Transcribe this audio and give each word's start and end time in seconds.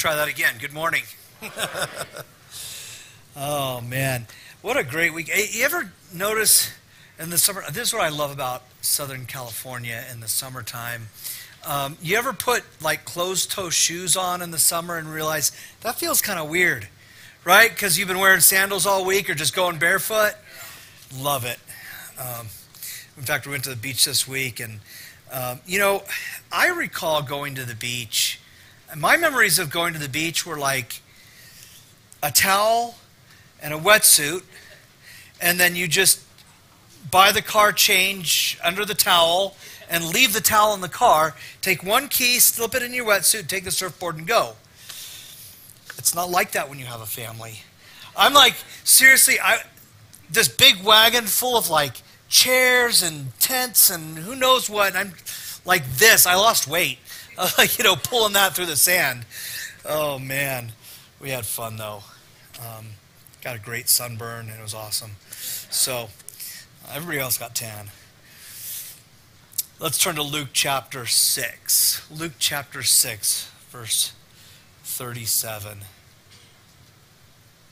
try 0.00 0.16
that 0.16 0.28
again. 0.28 0.54
Good 0.58 0.72
morning. 0.72 1.02
oh, 3.36 3.82
man. 3.82 4.26
What 4.62 4.78
a 4.78 4.82
great 4.82 5.12
week. 5.12 5.28
You 5.28 5.62
ever 5.62 5.92
notice 6.10 6.72
in 7.18 7.28
the 7.28 7.36
summer? 7.36 7.62
This 7.70 7.88
is 7.88 7.92
what 7.92 8.02
I 8.02 8.08
love 8.08 8.32
about 8.32 8.62
Southern 8.80 9.26
California 9.26 10.02
in 10.10 10.20
the 10.20 10.26
summertime. 10.26 11.08
Um, 11.66 11.98
you 12.00 12.16
ever 12.16 12.32
put 12.32 12.64
like 12.80 13.04
closed 13.04 13.50
toe 13.50 13.68
shoes 13.68 14.16
on 14.16 14.40
in 14.40 14.52
the 14.52 14.58
summer 14.58 14.96
and 14.96 15.12
realize 15.12 15.52
that 15.82 15.96
feels 15.96 16.22
kind 16.22 16.38
of 16.38 16.48
weird, 16.48 16.88
right? 17.44 17.68
Because 17.68 17.98
you've 17.98 18.08
been 18.08 18.20
wearing 18.20 18.40
sandals 18.40 18.86
all 18.86 19.04
week 19.04 19.28
or 19.28 19.34
just 19.34 19.54
going 19.54 19.78
barefoot? 19.78 20.32
Love 21.14 21.44
it. 21.44 21.58
Um, 22.18 22.46
in 23.18 23.24
fact, 23.24 23.46
we 23.46 23.52
went 23.52 23.64
to 23.64 23.70
the 23.70 23.76
beach 23.76 24.06
this 24.06 24.26
week, 24.26 24.60
and 24.60 24.80
um, 25.30 25.60
you 25.66 25.78
know, 25.78 26.04
I 26.50 26.68
recall 26.68 27.20
going 27.20 27.54
to 27.56 27.66
the 27.66 27.74
beach 27.74 28.39
my 28.96 29.16
memories 29.16 29.58
of 29.58 29.70
going 29.70 29.92
to 29.92 29.98
the 29.98 30.08
beach 30.08 30.44
were 30.44 30.58
like 30.58 31.00
a 32.22 32.30
towel 32.30 32.96
and 33.62 33.72
a 33.72 33.78
wetsuit, 33.78 34.42
and 35.40 35.58
then 35.58 35.76
you 35.76 35.86
just 35.88 36.22
buy 37.10 37.32
the 37.32 37.42
car 37.42 37.72
change 37.72 38.58
under 38.62 38.84
the 38.84 38.94
towel 38.94 39.56
and 39.88 40.04
leave 40.04 40.32
the 40.32 40.40
towel 40.40 40.74
in 40.74 40.80
the 40.80 40.88
car, 40.88 41.34
take 41.60 41.82
one 41.82 42.08
key, 42.08 42.38
slip 42.38 42.74
it 42.74 42.82
in 42.82 42.94
your 42.94 43.06
wetsuit, 43.06 43.48
take 43.48 43.64
the 43.64 43.70
surfboard, 43.70 44.16
and 44.16 44.26
go. 44.26 44.54
It's 45.98 46.14
not 46.14 46.30
like 46.30 46.52
that 46.52 46.68
when 46.68 46.78
you 46.78 46.86
have 46.86 47.00
a 47.00 47.06
family. 47.06 47.60
I'm 48.16 48.32
like, 48.32 48.54
seriously, 48.84 49.40
I, 49.40 49.62
this 50.30 50.48
big 50.48 50.82
wagon 50.84 51.24
full 51.24 51.56
of 51.56 51.68
like 51.68 52.02
chairs 52.28 53.02
and 53.02 53.38
tents 53.40 53.90
and 53.90 54.18
who 54.18 54.36
knows 54.36 54.70
what. 54.70 54.94
I'm 54.94 55.12
like 55.64 55.84
this. 55.96 56.26
I 56.26 56.34
lost 56.36 56.68
weight. 56.68 56.98
you 57.78 57.84
know, 57.84 57.96
pulling 57.96 58.32
that 58.34 58.54
through 58.54 58.66
the 58.66 58.76
sand. 58.76 59.24
Oh, 59.84 60.18
man. 60.18 60.72
We 61.20 61.30
had 61.30 61.46
fun, 61.46 61.76
though. 61.76 62.02
Um, 62.60 62.86
got 63.42 63.56
a 63.56 63.58
great 63.58 63.88
sunburn, 63.88 64.48
and 64.48 64.58
it 64.58 64.62
was 64.62 64.74
awesome. 64.74 65.12
So, 65.30 66.08
everybody 66.92 67.18
else 67.18 67.38
got 67.38 67.54
tan. 67.54 67.90
Let's 69.78 69.98
turn 69.98 70.16
to 70.16 70.22
Luke 70.22 70.50
chapter 70.52 71.06
6. 71.06 72.10
Luke 72.10 72.32
chapter 72.38 72.82
6, 72.82 73.50
verse 73.70 74.12
37. 74.82 75.78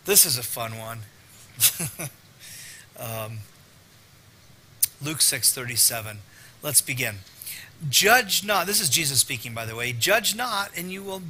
This 0.06 0.24
is 0.24 0.38
a 0.38 0.42
fun 0.42 0.78
one. 0.78 1.00
um, 2.98 3.40
Luke 5.02 5.18
6:37. 5.18 6.16
Let's 6.62 6.80
begin. 6.80 7.16
Judge 7.88 8.44
not. 8.44 8.66
This 8.66 8.80
is 8.80 8.88
Jesus 8.88 9.20
speaking, 9.20 9.54
by 9.54 9.64
the 9.64 9.76
way. 9.76 9.92
Judge 9.92 10.34
not, 10.34 10.70
and 10.76 10.90
you 10.90 11.02
will 11.02 11.22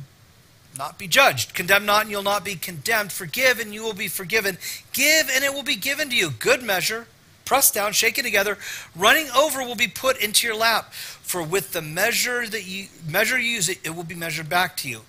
not 0.76 0.98
be 0.98 1.06
judged. 1.06 1.54
Condemn 1.54 1.84
not, 1.84 2.02
and 2.02 2.10
you'll 2.10 2.22
not 2.22 2.44
be 2.44 2.54
condemned. 2.54 3.12
Forgive, 3.12 3.58
and 3.58 3.74
you 3.74 3.82
will 3.82 3.94
be 3.94 4.08
forgiven. 4.08 4.56
Give, 4.92 5.28
and 5.32 5.44
it 5.44 5.52
will 5.52 5.62
be 5.62 5.76
given 5.76 6.08
to 6.10 6.16
you. 6.16 6.30
Good 6.30 6.62
measure, 6.62 7.06
pressed 7.44 7.74
down, 7.74 7.92
shaken 7.92 8.24
together, 8.24 8.56
running 8.96 9.28
over 9.36 9.62
will 9.62 9.74
be 9.74 9.88
put 9.88 10.22
into 10.22 10.46
your 10.46 10.56
lap. 10.56 10.92
For 10.92 11.42
with 11.42 11.72
the 11.72 11.82
measure 11.82 12.46
that 12.46 12.66
you 12.66 12.86
measure 13.06 13.38
you 13.38 13.50
use, 13.50 13.68
it, 13.68 13.78
it 13.84 13.94
will 13.94 14.04
be 14.04 14.14
measured 14.14 14.48
back 14.48 14.76
to 14.78 14.88
you. 14.88 15.02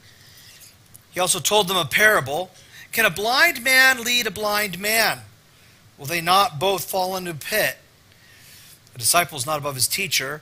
He 1.12 1.20
also 1.20 1.40
told 1.40 1.68
them 1.68 1.78
a 1.78 1.86
parable. 1.86 2.52
Can 2.92 3.06
a 3.06 3.10
blind 3.10 3.64
man 3.64 4.04
lead 4.04 4.28
a 4.28 4.32
blind 4.32 4.80
man? 4.80 5.20
Will 5.98 6.06
they 6.06 6.22
not 6.22 6.60
both 6.60 6.86
fall 6.90 7.16
into 7.16 7.32
a 7.32 7.36
pit? 7.36 7.78
The 8.94 9.00
disciple 9.00 9.38
is 9.38 9.46
not 9.46 9.60
above 9.60 9.76
his 9.76 9.88
teacher 9.88 10.42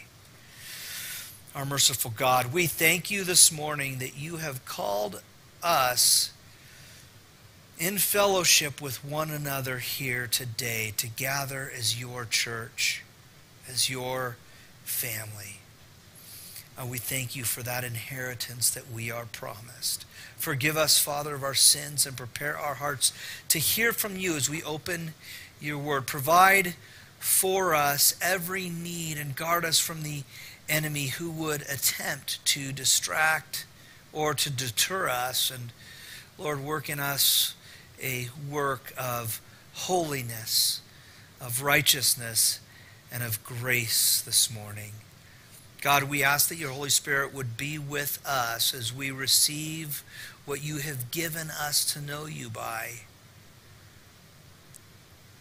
Our 1.53 1.65
merciful 1.65 2.13
God, 2.15 2.53
we 2.53 2.65
thank 2.65 3.11
you 3.11 3.25
this 3.25 3.51
morning 3.51 3.97
that 3.97 4.17
you 4.17 4.37
have 4.37 4.63
called 4.63 5.21
us 5.61 6.31
in 7.77 7.97
fellowship 7.97 8.79
with 8.79 9.03
one 9.03 9.29
another 9.29 9.79
here 9.79 10.27
today 10.27 10.93
to 10.95 11.07
gather 11.07 11.69
as 11.77 11.99
your 11.99 12.23
church, 12.23 13.03
as 13.69 13.89
your 13.89 14.37
family. 14.85 15.57
And 16.77 16.89
we 16.89 16.99
thank 16.99 17.35
you 17.35 17.43
for 17.43 17.61
that 17.63 17.83
inheritance 17.83 18.69
that 18.69 18.89
we 18.89 19.11
are 19.11 19.25
promised. 19.25 20.05
Forgive 20.37 20.77
us, 20.77 20.99
Father, 20.99 21.35
of 21.35 21.43
our 21.43 21.53
sins 21.53 22.05
and 22.05 22.15
prepare 22.15 22.57
our 22.57 22.75
hearts 22.75 23.11
to 23.49 23.59
hear 23.59 23.91
from 23.91 24.15
you 24.15 24.37
as 24.37 24.49
we 24.49 24.63
open 24.63 25.15
your 25.59 25.77
word. 25.77 26.07
Provide 26.07 26.75
for 27.19 27.75
us 27.75 28.15
every 28.21 28.69
need 28.69 29.17
and 29.17 29.35
guard 29.35 29.65
us 29.65 29.79
from 29.79 30.03
the 30.03 30.23
enemy 30.71 31.07
who 31.07 31.29
would 31.29 31.61
attempt 31.63 32.43
to 32.45 32.71
distract 32.71 33.65
or 34.13 34.33
to 34.33 34.49
deter 34.49 35.09
us. 35.09 35.51
And 35.51 35.71
Lord, 36.37 36.63
work 36.63 36.89
in 36.89 36.99
us 36.99 37.55
a 38.01 38.29
work 38.49 38.93
of 38.97 39.41
holiness, 39.73 40.81
of 41.39 41.61
righteousness, 41.61 42.59
and 43.11 43.21
of 43.21 43.43
grace 43.43 44.21
this 44.21 44.51
morning. 44.51 44.93
God, 45.81 46.03
we 46.03 46.23
ask 46.23 46.49
that 46.49 46.57
your 46.57 46.71
Holy 46.71 46.89
Spirit 46.89 47.33
would 47.33 47.57
be 47.57 47.77
with 47.77 48.19
us 48.25 48.73
as 48.73 48.93
we 48.93 49.11
receive 49.11 50.03
what 50.45 50.63
you 50.63 50.77
have 50.77 51.11
given 51.11 51.49
us 51.49 51.83
to 51.93 52.01
know 52.01 52.25
you 52.25 52.49
by. 52.49 53.01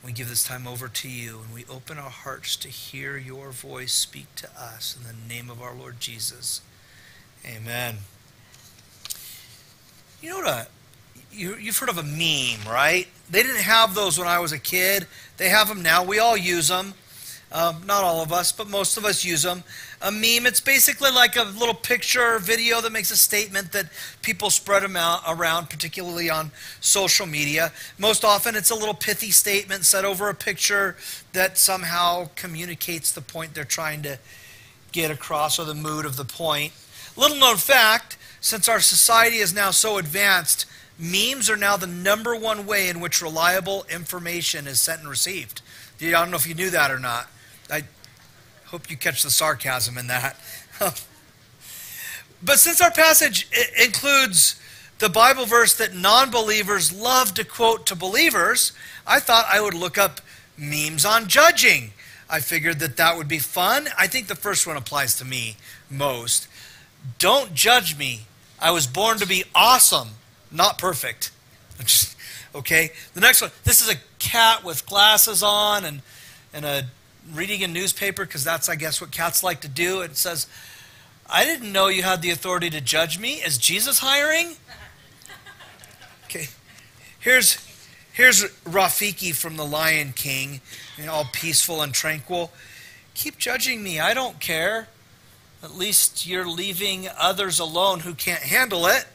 We 0.05 0.12
give 0.12 0.28
this 0.28 0.44
time 0.44 0.66
over 0.66 0.88
to 0.88 1.09
you 1.09 1.41
and 1.44 1.55
we 1.55 1.65
open 1.71 1.99
our 1.99 2.11
hearts 2.11 2.56
to 2.56 2.69
hear 2.69 3.19
your 3.19 3.50
voice 3.50 3.93
speak 3.93 4.34
to 4.37 4.49
us 4.59 4.97
in 4.97 5.06
the 5.06 5.34
name 5.34 5.50
of 5.50 5.61
our 5.61 5.75
Lord 5.75 6.00
Jesus. 6.00 6.62
Amen. 7.44 7.97
You 10.22 10.31
know 10.31 10.37
what? 10.38 10.49
A, 10.49 10.66
you, 11.33 11.56
you've 11.56 11.78
heard 11.78 11.91
of 11.91 11.99
a 11.99 12.03
meme, 12.03 12.66
right? 12.66 13.06
They 13.31 13.43
didn't 13.43 13.62
have 13.62 13.94
those 13.94 14.19
when 14.19 14.27
I 14.27 14.38
was 14.38 14.53
a 14.53 14.59
kid. 14.59 15.06
They 15.37 15.49
have 15.50 15.69
them 15.69 15.83
now. 15.83 16.03
We 16.03 16.19
all 16.19 16.37
use 16.37 16.69
them. 16.69 16.94
Um, 17.53 17.83
not 17.84 18.05
all 18.05 18.22
of 18.22 18.33
us, 18.33 18.53
but 18.53 18.69
most 18.69 18.97
of 18.97 19.05
us 19.05 19.25
use 19.25 19.43
them. 19.43 19.65
A 20.03 20.11
meme, 20.11 20.47
it's 20.47 20.61
basically 20.61 21.11
like 21.11 21.34
a 21.34 21.43
little 21.43 21.75
picture 21.75 22.37
or 22.37 22.38
video 22.38 22.81
that 22.81 22.93
makes 22.93 23.11
a 23.11 23.16
statement 23.16 23.72
that 23.72 23.87
people 24.22 24.50
spread 24.50 24.84
out 24.97 25.22
around, 25.27 25.69
particularly 25.69 26.31
on 26.31 26.53
social 26.81 27.27
media. 27.27 27.72
Most 27.99 28.25
often, 28.25 28.55
it's 28.55 28.71
a 28.71 28.75
little 28.75 28.94
pithy 28.94 29.33
statement 29.33 29.84
set 29.84 30.05
over 30.05 30.28
a 30.28 30.34
picture 30.34 30.97
that 31.33 31.59
somehow 31.59 32.28
communicates 32.37 33.11
the 33.12 33.21
point 33.21 33.55
they're 33.55 33.65
trying 33.65 34.03
to 34.03 34.19
get 34.93 35.11
across 35.11 35.59
or 35.59 35.65
the 35.65 35.75
mood 35.75 36.06
of 36.06 36.17
the 36.17 36.25
point. 36.25 36.72
Little 37.17 37.37
known 37.37 37.56
fact 37.56 38.17
since 38.41 38.69
our 38.69 38.81
society 38.81 39.37
is 39.37 39.53
now 39.53 39.71
so 39.71 39.99
advanced, 39.99 40.67
memes 40.99 41.50
are 41.50 41.56
now 41.56 41.77
the 41.77 41.87
number 41.87 42.34
one 42.34 42.65
way 42.65 42.88
in 42.88 43.00
which 43.00 43.21
reliable 43.21 43.84
information 43.91 44.67
is 44.67 44.81
sent 44.81 45.00
and 45.00 45.11
received. 45.11 45.61
I 46.00 46.11
don't 46.11 46.31
know 46.31 46.37
if 46.37 46.47
you 46.47 46.55
knew 46.55 46.71
that 46.71 46.91
or 46.91 46.99
not. 46.99 47.28
I 47.70 47.84
hope 48.66 48.91
you 48.91 48.97
catch 48.97 49.22
the 49.22 49.31
sarcasm 49.31 49.98
in 49.98 50.06
that. 50.08 50.36
but 52.42 52.58
since 52.58 52.81
our 52.81 52.91
passage 52.91 53.48
includes 53.82 54.60
the 54.98 55.08
Bible 55.08 55.47
verse 55.47 55.75
that 55.75 55.94
non 55.94 56.31
believers 56.31 56.92
love 56.92 57.34
to 57.34 57.44
quote 57.44 57.86
to 57.86 57.97
believers, 57.97 58.72
I 59.06 59.20
thought 59.20 59.47
I 59.53 59.60
would 59.60 59.75
look 59.75 59.98
up 59.98 60.20
memes 60.56 61.05
on 61.05 61.26
judging. 61.26 61.93
I 62.28 62.40
figured 62.40 62.78
that 62.78 62.96
that 62.99 63.17
would 63.17 63.26
be 63.26 63.38
fun. 63.38 63.88
I 63.99 64.06
think 64.06 64.28
the 64.28 64.37
first 64.37 64.66
one 64.66 64.76
applies 64.76 65.16
to 65.16 65.25
me 65.25 65.56
most. 65.90 66.46
Don't 67.19 67.55
judge 67.55 67.99
me. 67.99 68.26
I 68.61 68.70
was 68.70 68.87
born 68.87 69.19
to 69.19 69.26
be 69.26 69.44
awesome, 69.55 70.11
not 70.50 70.78
perfect. 70.78 71.32
okay? 72.55 72.90
The 73.14 73.20
next 73.20 73.40
one. 73.40 73.50
This 73.64 73.81
is 73.81 73.90
a 73.90 73.96
cat 74.19 74.62
with 74.62 74.87
glasses 74.87 75.43
on 75.43 75.84
and, 75.84 76.02
and 76.52 76.64
a 76.64 76.84
reading 77.35 77.62
a 77.62 77.69
newspaper 77.69 78.25
because 78.25 78.44
that's, 78.44 78.69
I 78.69 78.77
guess, 78.77 79.00
what 79.00 79.11
cats 79.11 79.43
like 79.43 79.61
to 79.62 79.69
do. 79.69 80.00
It 80.00 80.17
says, 80.17 80.47
I 81.29 81.44
didn't 81.44 81.73
know 81.73 81.88
you 81.88 82.03
had 82.03 82.23
the 82.23 82.31
authority 82.31 82.71
to 82.71 82.81
judge 82.81 83.19
me. 83.19 83.35
Is 83.35 83.59
Jesus 83.59 83.99
hiring? 84.00 84.56
Okay. 86.27 86.47
Here's, 87.19 87.59
here's 88.12 88.44
Rafiki 88.62 89.35
from 89.35 89.56
The 89.56 89.67
Lion 89.67 90.12
King, 90.12 90.61
you 90.97 91.06
know, 91.06 91.12
all 91.12 91.29
peaceful 91.32 91.82
and 91.82 91.93
tranquil. 91.93 92.53
Keep 93.15 93.37
judging 93.37 93.83
me. 93.83 93.99
I 93.99 94.15
don't 94.15 94.38
care. 94.38 94.87
At 95.62 95.76
least 95.76 96.29
you're 96.29 96.47
leaving 96.47 97.09
others 97.19 97.59
alone 97.59 97.99
who 98.00 98.15
can't 98.15 98.44
handle 98.44 98.87
it. 98.87 99.06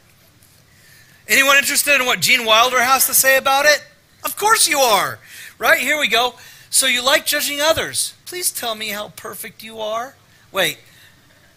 Anyone 1.28 1.56
interested 1.56 1.96
in 2.02 2.06
what 2.06 2.20
Gene 2.20 2.46
Wilder 2.46 2.82
has 2.82 3.08
to 3.08 3.14
say 3.14 3.38
about 3.38 3.66
it? 3.66 3.82
Of 4.24 4.38
course 4.38 4.68
you 4.68 4.78
are. 4.80 5.18
Right? 5.58 5.80
Here 5.80 5.98
we 5.98 6.08
go. 6.08 6.36
So 6.70 6.88
you 6.88 7.04
like 7.04 7.26
judging 7.26 7.62
others. 7.62 8.14
Please 8.26 8.52
tell 8.52 8.76
me 8.76 8.90
how 8.90 9.10
perfect 9.10 9.64
you 9.64 9.80
are. 9.80 10.16
Wait, 10.52 10.78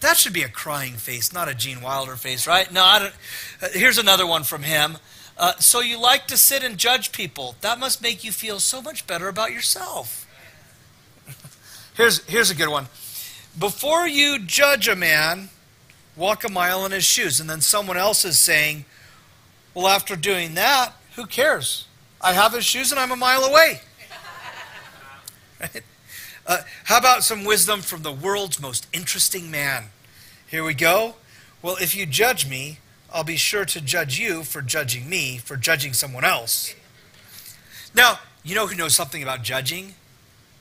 that 0.00 0.16
should 0.16 0.32
be 0.32 0.42
a 0.42 0.48
crying 0.48 0.94
face, 0.94 1.32
not 1.32 1.48
a 1.48 1.54
Gene 1.54 1.80
Wilder 1.80 2.16
face, 2.16 2.46
right? 2.46 2.70
No, 2.72 2.84
I 2.84 2.98
don't. 2.98 3.14
Uh, 3.60 3.68
here's 3.72 3.98
another 3.98 4.26
one 4.26 4.44
from 4.44 4.62
him. 4.62 4.98
Uh, 5.36 5.56
so 5.56 5.80
you 5.80 5.98
like 6.00 6.26
to 6.26 6.36
sit 6.36 6.64
and 6.64 6.76
judge 6.76 7.12
people. 7.12 7.56
That 7.60 7.78
must 7.78 8.02
make 8.02 8.24
you 8.24 8.32
feel 8.32 8.60
so 8.60 8.82
much 8.82 9.06
better 9.06 9.28
about 9.28 9.52
yourself. 9.52 10.26
here's, 11.96 12.24
here's 12.26 12.50
a 12.50 12.54
good 12.54 12.68
one. 12.68 12.86
Before 13.58 14.06
you 14.06 14.38
judge 14.40 14.88
a 14.88 14.96
man, 14.96 15.50
walk 16.16 16.44
a 16.44 16.48
mile 16.48 16.84
in 16.84 16.92
his 16.92 17.04
shoes. 17.04 17.40
And 17.40 17.48
then 17.48 17.60
someone 17.60 17.96
else 17.96 18.24
is 18.24 18.38
saying, 18.38 18.84
well, 19.74 19.86
after 19.86 20.16
doing 20.16 20.54
that, 20.54 20.92
who 21.14 21.26
cares? 21.26 21.86
I 22.20 22.32
have 22.32 22.52
his 22.52 22.64
shoes 22.64 22.90
and 22.90 23.00
I'm 23.00 23.12
a 23.12 23.16
mile 23.16 23.44
away. 23.44 23.80
Right? 25.60 25.82
Uh, 26.46 26.58
how 26.84 26.98
about 26.98 27.24
some 27.24 27.44
wisdom 27.44 27.82
from 27.82 28.02
the 28.02 28.12
world's 28.12 28.60
most 28.60 28.86
interesting 28.92 29.50
man? 29.50 29.86
Here 30.46 30.64
we 30.64 30.74
go. 30.74 31.16
Well, 31.60 31.76
if 31.80 31.94
you 31.94 32.06
judge 32.06 32.48
me, 32.48 32.78
I'll 33.12 33.24
be 33.24 33.36
sure 33.36 33.64
to 33.66 33.80
judge 33.80 34.18
you 34.18 34.44
for 34.44 34.62
judging 34.62 35.08
me 35.08 35.38
for 35.38 35.56
judging 35.56 35.92
someone 35.92 36.24
else. 36.24 36.74
Now, 37.94 38.20
you 38.44 38.54
know 38.54 38.66
who 38.66 38.76
knows 38.76 38.94
something 38.94 39.22
about 39.22 39.42
judging? 39.42 39.94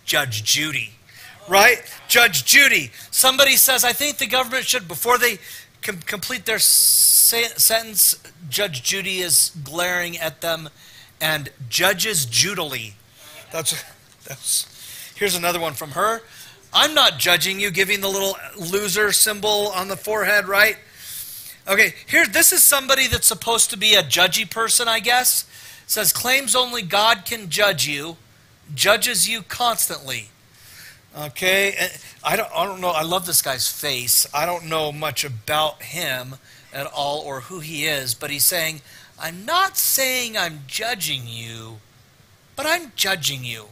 Judge 0.05 0.43
Judy. 0.43 0.91
Right? 1.47 1.77
Judge 2.07 2.43
Judy. 2.45 2.91
Somebody 3.11 3.55
says, 3.55 3.85
I 3.85 3.93
think 3.93 4.17
the 4.17 4.27
government 4.27 4.65
should, 4.65 4.87
before 4.87 5.17
they 5.17 5.39
com 5.81 5.97
complete 5.99 6.45
their 6.45 6.59
sentence, 6.59 8.15
Judge 8.49 8.83
Judy 8.83 9.19
is 9.19 9.51
glaring 9.63 10.17
at 10.17 10.41
them 10.41 10.69
and 11.21 11.49
judges 11.69 12.25
Judily. 12.25 12.95
That's, 13.51 13.83
that's, 14.25 14.76
here's 15.17 15.35
another 15.35 15.59
one 15.59 15.73
from 15.73 15.91
her. 15.91 16.21
I'm 16.73 16.93
not 16.93 17.17
judging 17.17 17.59
you, 17.59 17.71
giving 17.71 18.01
the 18.01 18.07
little 18.07 18.37
loser 18.55 19.11
symbol 19.11 19.69
on 19.69 19.87
the 19.87 19.97
forehead, 19.97 20.47
right? 20.47 20.77
Okay, 21.67 21.93
here, 22.07 22.25
this 22.25 22.53
is 22.53 22.63
somebody 22.63 23.07
that's 23.07 23.27
supposed 23.27 23.69
to 23.71 23.77
be 23.77 23.93
a 23.93 24.03
judgy 24.03 24.49
person, 24.49 24.87
I 24.87 24.99
guess. 24.99 25.43
It 25.83 25.91
says, 25.91 26.13
claims 26.13 26.55
only 26.55 26.81
God 26.81 27.25
can 27.25 27.49
judge 27.49 27.87
you, 27.87 28.17
judges 28.73 29.27
you 29.27 29.41
constantly. 29.41 30.29
Okay, 31.17 31.89
I 32.23 32.35
don't, 32.35 32.49
I 32.53 32.65
don't 32.65 32.79
know. 32.79 32.89
I 32.89 33.01
love 33.01 33.25
this 33.25 33.41
guy's 33.41 33.69
face. 33.71 34.27
I 34.33 34.45
don't 34.45 34.65
know 34.65 34.91
much 34.91 35.25
about 35.25 35.81
him 35.81 36.35
at 36.71 36.85
all 36.85 37.21
or 37.21 37.41
who 37.41 37.59
he 37.59 37.85
is, 37.85 38.13
but 38.13 38.29
he's 38.29 38.45
saying, 38.45 38.81
I'm 39.19 39.45
not 39.45 39.77
saying 39.77 40.37
I'm 40.37 40.61
judging 40.67 41.23
you, 41.25 41.77
but 42.55 42.67
I'm 42.67 42.91
judging 42.95 43.43
you. 43.43 43.65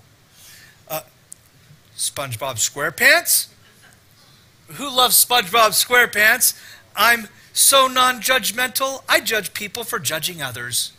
SpongeBob 1.96 2.58
SquarePants? 2.58 3.48
Who 4.68 4.90
loves 4.90 5.24
SpongeBob 5.24 5.70
SquarePants? 5.72 6.60
I'm 6.96 7.28
so 7.54 7.88
non 7.88 8.22
judgmental, 8.22 9.04
I 9.08 9.22
judge 9.22 9.54
people 9.54 9.84
for 9.84 10.00
judging 10.00 10.42
others. 10.42 10.92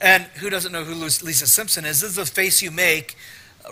And 0.00 0.24
who 0.36 0.48
doesn't 0.48 0.72
know 0.72 0.84
who 0.84 0.94
Lisa 0.94 1.46
Simpson 1.46 1.84
is? 1.84 2.00
This 2.00 2.10
is 2.10 2.16
the 2.16 2.26
face 2.26 2.62
you 2.62 2.70
make, 2.70 3.16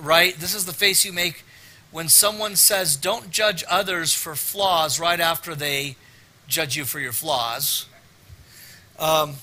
right? 0.00 0.34
This 0.38 0.54
is 0.54 0.66
the 0.66 0.74
face 0.74 1.04
you 1.04 1.12
make 1.12 1.44
when 1.90 2.08
someone 2.08 2.56
says, 2.56 2.96
don't 2.96 3.30
judge 3.30 3.64
others 3.68 4.12
for 4.12 4.34
flaws 4.34 5.00
right 5.00 5.20
after 5.20 5.54
they 5.54 5.96
judge 6.46 6.76
you 6.76 6.84
for 6.84 7.00
your 7.00 7.12
flaws. 7.12 7.86
Um, 8.98 9.36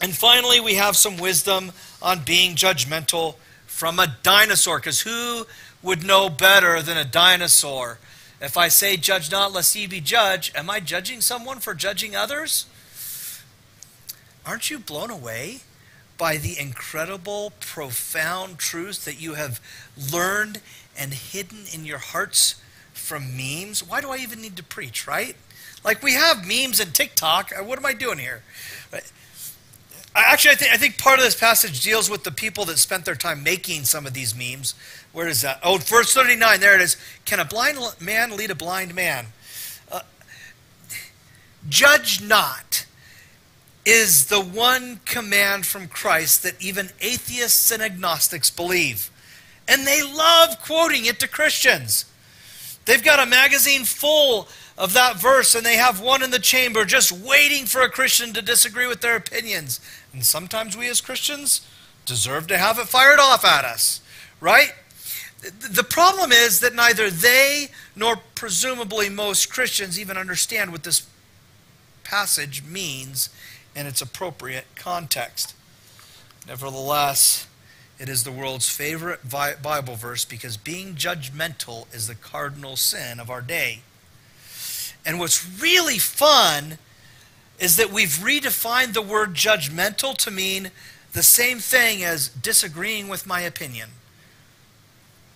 and 0.00 0.14
finally, 0.14 0.60
we 0.60 0.74
have 0.74 0.96
some 0.96 1.18
wisdom 1.18 1.72
on 2.02 2.24
being 2.24 2.56
judgmental 2.56 3.36
from 3.66 3.98
a 4.00 4.16
dinosaur, 4.22 4.78
because 4.78 5.00
who 5.00 5.46
would 5.82 6.04
know 6.04 6.28
better 6.28 6.82
than 6.82 6.96
a 6.96 7.04
dinosaur? 7.04 7.98
If 8.40 8.56
I 8.56 8.68
say, 8.68 8.96
Judge 8.96 9.30
not, 9.30 9.52
lest 9.52 9.74
ye 9.74 9.86
be 9.86 10.00
judged, 10.00 10.56
am 10.56 10.70
I 10.70 10.80
judging 10.80 11.20
someone 11.20 11.58
for 11.58 11.74
judging 11.74 12.14
others? 12.14 12.66
Aren't 14.46 14.70
you 14.70 14.78
blown 14.78 15.10
away 15.10 15.60
by 16.16 16.36
the 16.36 16.58
incredible, 16.58 17.52
profound 17.60 18.58
truths 18.58 19.04
that 19.04 19.20
you 19.20 19.34
have 19.34 19.60
learned 20.12 20.60
and 20.96 21.14
hidden 21.14 21.64
in 21.72 21.84
your 21.84 21.98
hearts 21.98 22.60
from 22.92 23.36
memes? 23.36 23.86
Why 23.86 24.00
do 24.00 24.10
I 24.10 24.18
even 24.18 24.40
need 24.40 24.56
to 24.56 24.62
preach, 24.62 25.06
right? 25.06 25.36
Like 25.84 26.02
we 26.02 26.14
have 26.14 26.46
memes 26.46 26.80
and 26.80 26.94
TikTok. 26.94 27.52
Uh, 27.56 27.64
what 27.64 27.78
am 27.78 27.86
I 27.86 27.92
doing 27.92 28.18
here? 28.18 28.42
Actually, 30.14 30.52
I 30.52 30.54
think, 30.56 30.72
I 30.72 30.76
think 30.76 30.98
part 30.98 31.18
of 31.18 31.24
this 31.24 31.36
passage 31.36 31.82
deals 31.82 32.10
with 32.10 32.24
the 32.24 32.32
people 32.32 32.64
that 32.64 32.78
spent 32.78 33.04
their 33.04 33.14
time 33.14 33.42
making 33.42 33.84
some 33.84 34.06
of 34.06 34.14
these 34.14 34.34
memes. 34.34 34.74
Where 35.18 35.26
is 35.26 35.42
that? 35.42 35.58
Oh, 35.64 35.78
verse 35.78 36.14
39, 36.14 36.60
there 36.60 36.76
it 36.76 36.80
is. 36.80 36.96
Can 37.24 37.40
a 37.40 37.44
blind 37.44 37.80
man 37.98 38.36
lead 38.36 38.52
a 38.52 38.54
blind 38.54 38.94
man? 38.94 39.26
Uh, 39.90 40.02
judge 41.68 42.22
not 42.22 42.86
is 43.84 44.26
the 44.26 44.40
one 44.40 45.00
command 45.04 45.66
from 45.66 45.88
Christ 45.88 46.44
that 46.44 46.62
even 46.62 46.90
atheists 47.00 47.72
and 47.72 47.82
agnostics 47.82 48.48
believe. 48.48 49.10
And 49.66 49.84
they 49.84 50.04
love 50.04 50.60
quoting 50.60 51.04
it 51.04 51.18
to 51.18 51.26
Christians. 51.26 52.04
They've 52.84 53.02
got 53.02 53.18
a 53.18 53.28
magazine 53.28 53.82
full 53.82 54.46
of 54.78 54.92
that 54.92 55.16
verse, 55.16 55.56
and 55.56 55.66
they 55.66 55.78
have 55.78 56.00
one 56.00 56.22
in 56.22 56.30
the 56.30 56.38
chamber 56.38 56.84
just 56.84 57.10
waiting 57.10 57.66
for 57.66 57.82
a 57.82 57.90
Christian 57.90 58.32
to 58.34 58.40
disagree 58.40 58.86
with 58.86 59.00
their 59.00 59.16
opinions. 59.16 59.80
And 60.12 60.24
sometimes 60.24 60.76
we 60.76 60.88
as 60.88 61.00
Christians 61.00 61.66
deserve 62.06 62.46
to 62.46 62.56
have 62.58 62.78
it 62.78 62.86
fired 62.86 63.18
off 63.18 63.44
at 63.44 63.64
us, 63.64 64.00
right? 64.40 64.74
The 65.40 65.84
problem 65.84 66.32
is 66.32 66.60
that 66.60 66.74
neither 66.74 67.10
they 67.10 67.68
nor 67.94 68.16
presumably 68.34 69.08
most 69.08 69.50
Christians 69.50 69.98
even 69.98 70.16
understand 70.16 70.72
what 70.72 70.82
this 70.82 71.06
passage 72.02 72.64
means 72.64 73.30
in 73.76 73.86
its 73.86 74.02
appropriate 74.02 74.64
context. 74.74 75.54
Nevertheless, 76.46 77.46
it 77.98 78.08
is 78.08 78.24
the 78.24 78.32
world's 78.32 78.68
favorite 78.68 79.20
Bible 79.28 79.94
verse 79.94 80.24
because 80.24 80.56
being 80.56 80.94
judgmental 80.94 81.92
is 81.94 82.08
the 82.08 82.14
cardinal 82.14 82.76
sin 82.76 83.20
of 83.20 83.30
our 83.30 83.42
day. 83.42 83.82
And 85.04 85.18
what's 85.18 85.60
really 85.60 85.98
fun 85.98 86.78
is 87.58 87.76
that 87.76 87.92
we've 87.92 88.08
redefined 88.08 88.92
the 88.92 89.02
word 89.02 89.34
judgmental 89.34 90.16
to 90.18 90.30
mean 90.30 90.70
the 91.12 91.22
same 91.22 91.58
thing 91.58 92.04
as 92.04 92.28
disagreeing 92.28 93.08
with 93.08 93.26
my 93.26 93.40
opinion. 93.40 93.90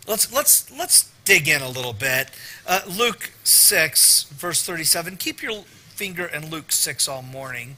Let's, 0.06 0.32
let's, 0.32 0.70
let's 0.76 1.12
dig 1.24 1.48
in 1.48 1.62
a 1.62 1.69
little 1.69 1.93
bit. 1.93 2.29
Uh, 2.67 2.81
Luke 2.88 3.31
6, 3.44 4.24
verse 4.31 4.65
37. 4.65 5.17
Keep 5.17 5.43
your 5.43 5.62
finger 5.62 6.26
in 6.26 6.50
Luke 6.50 6.72
6 6.72 7.06
all 7.06 7.22
morning. 7.22 7.76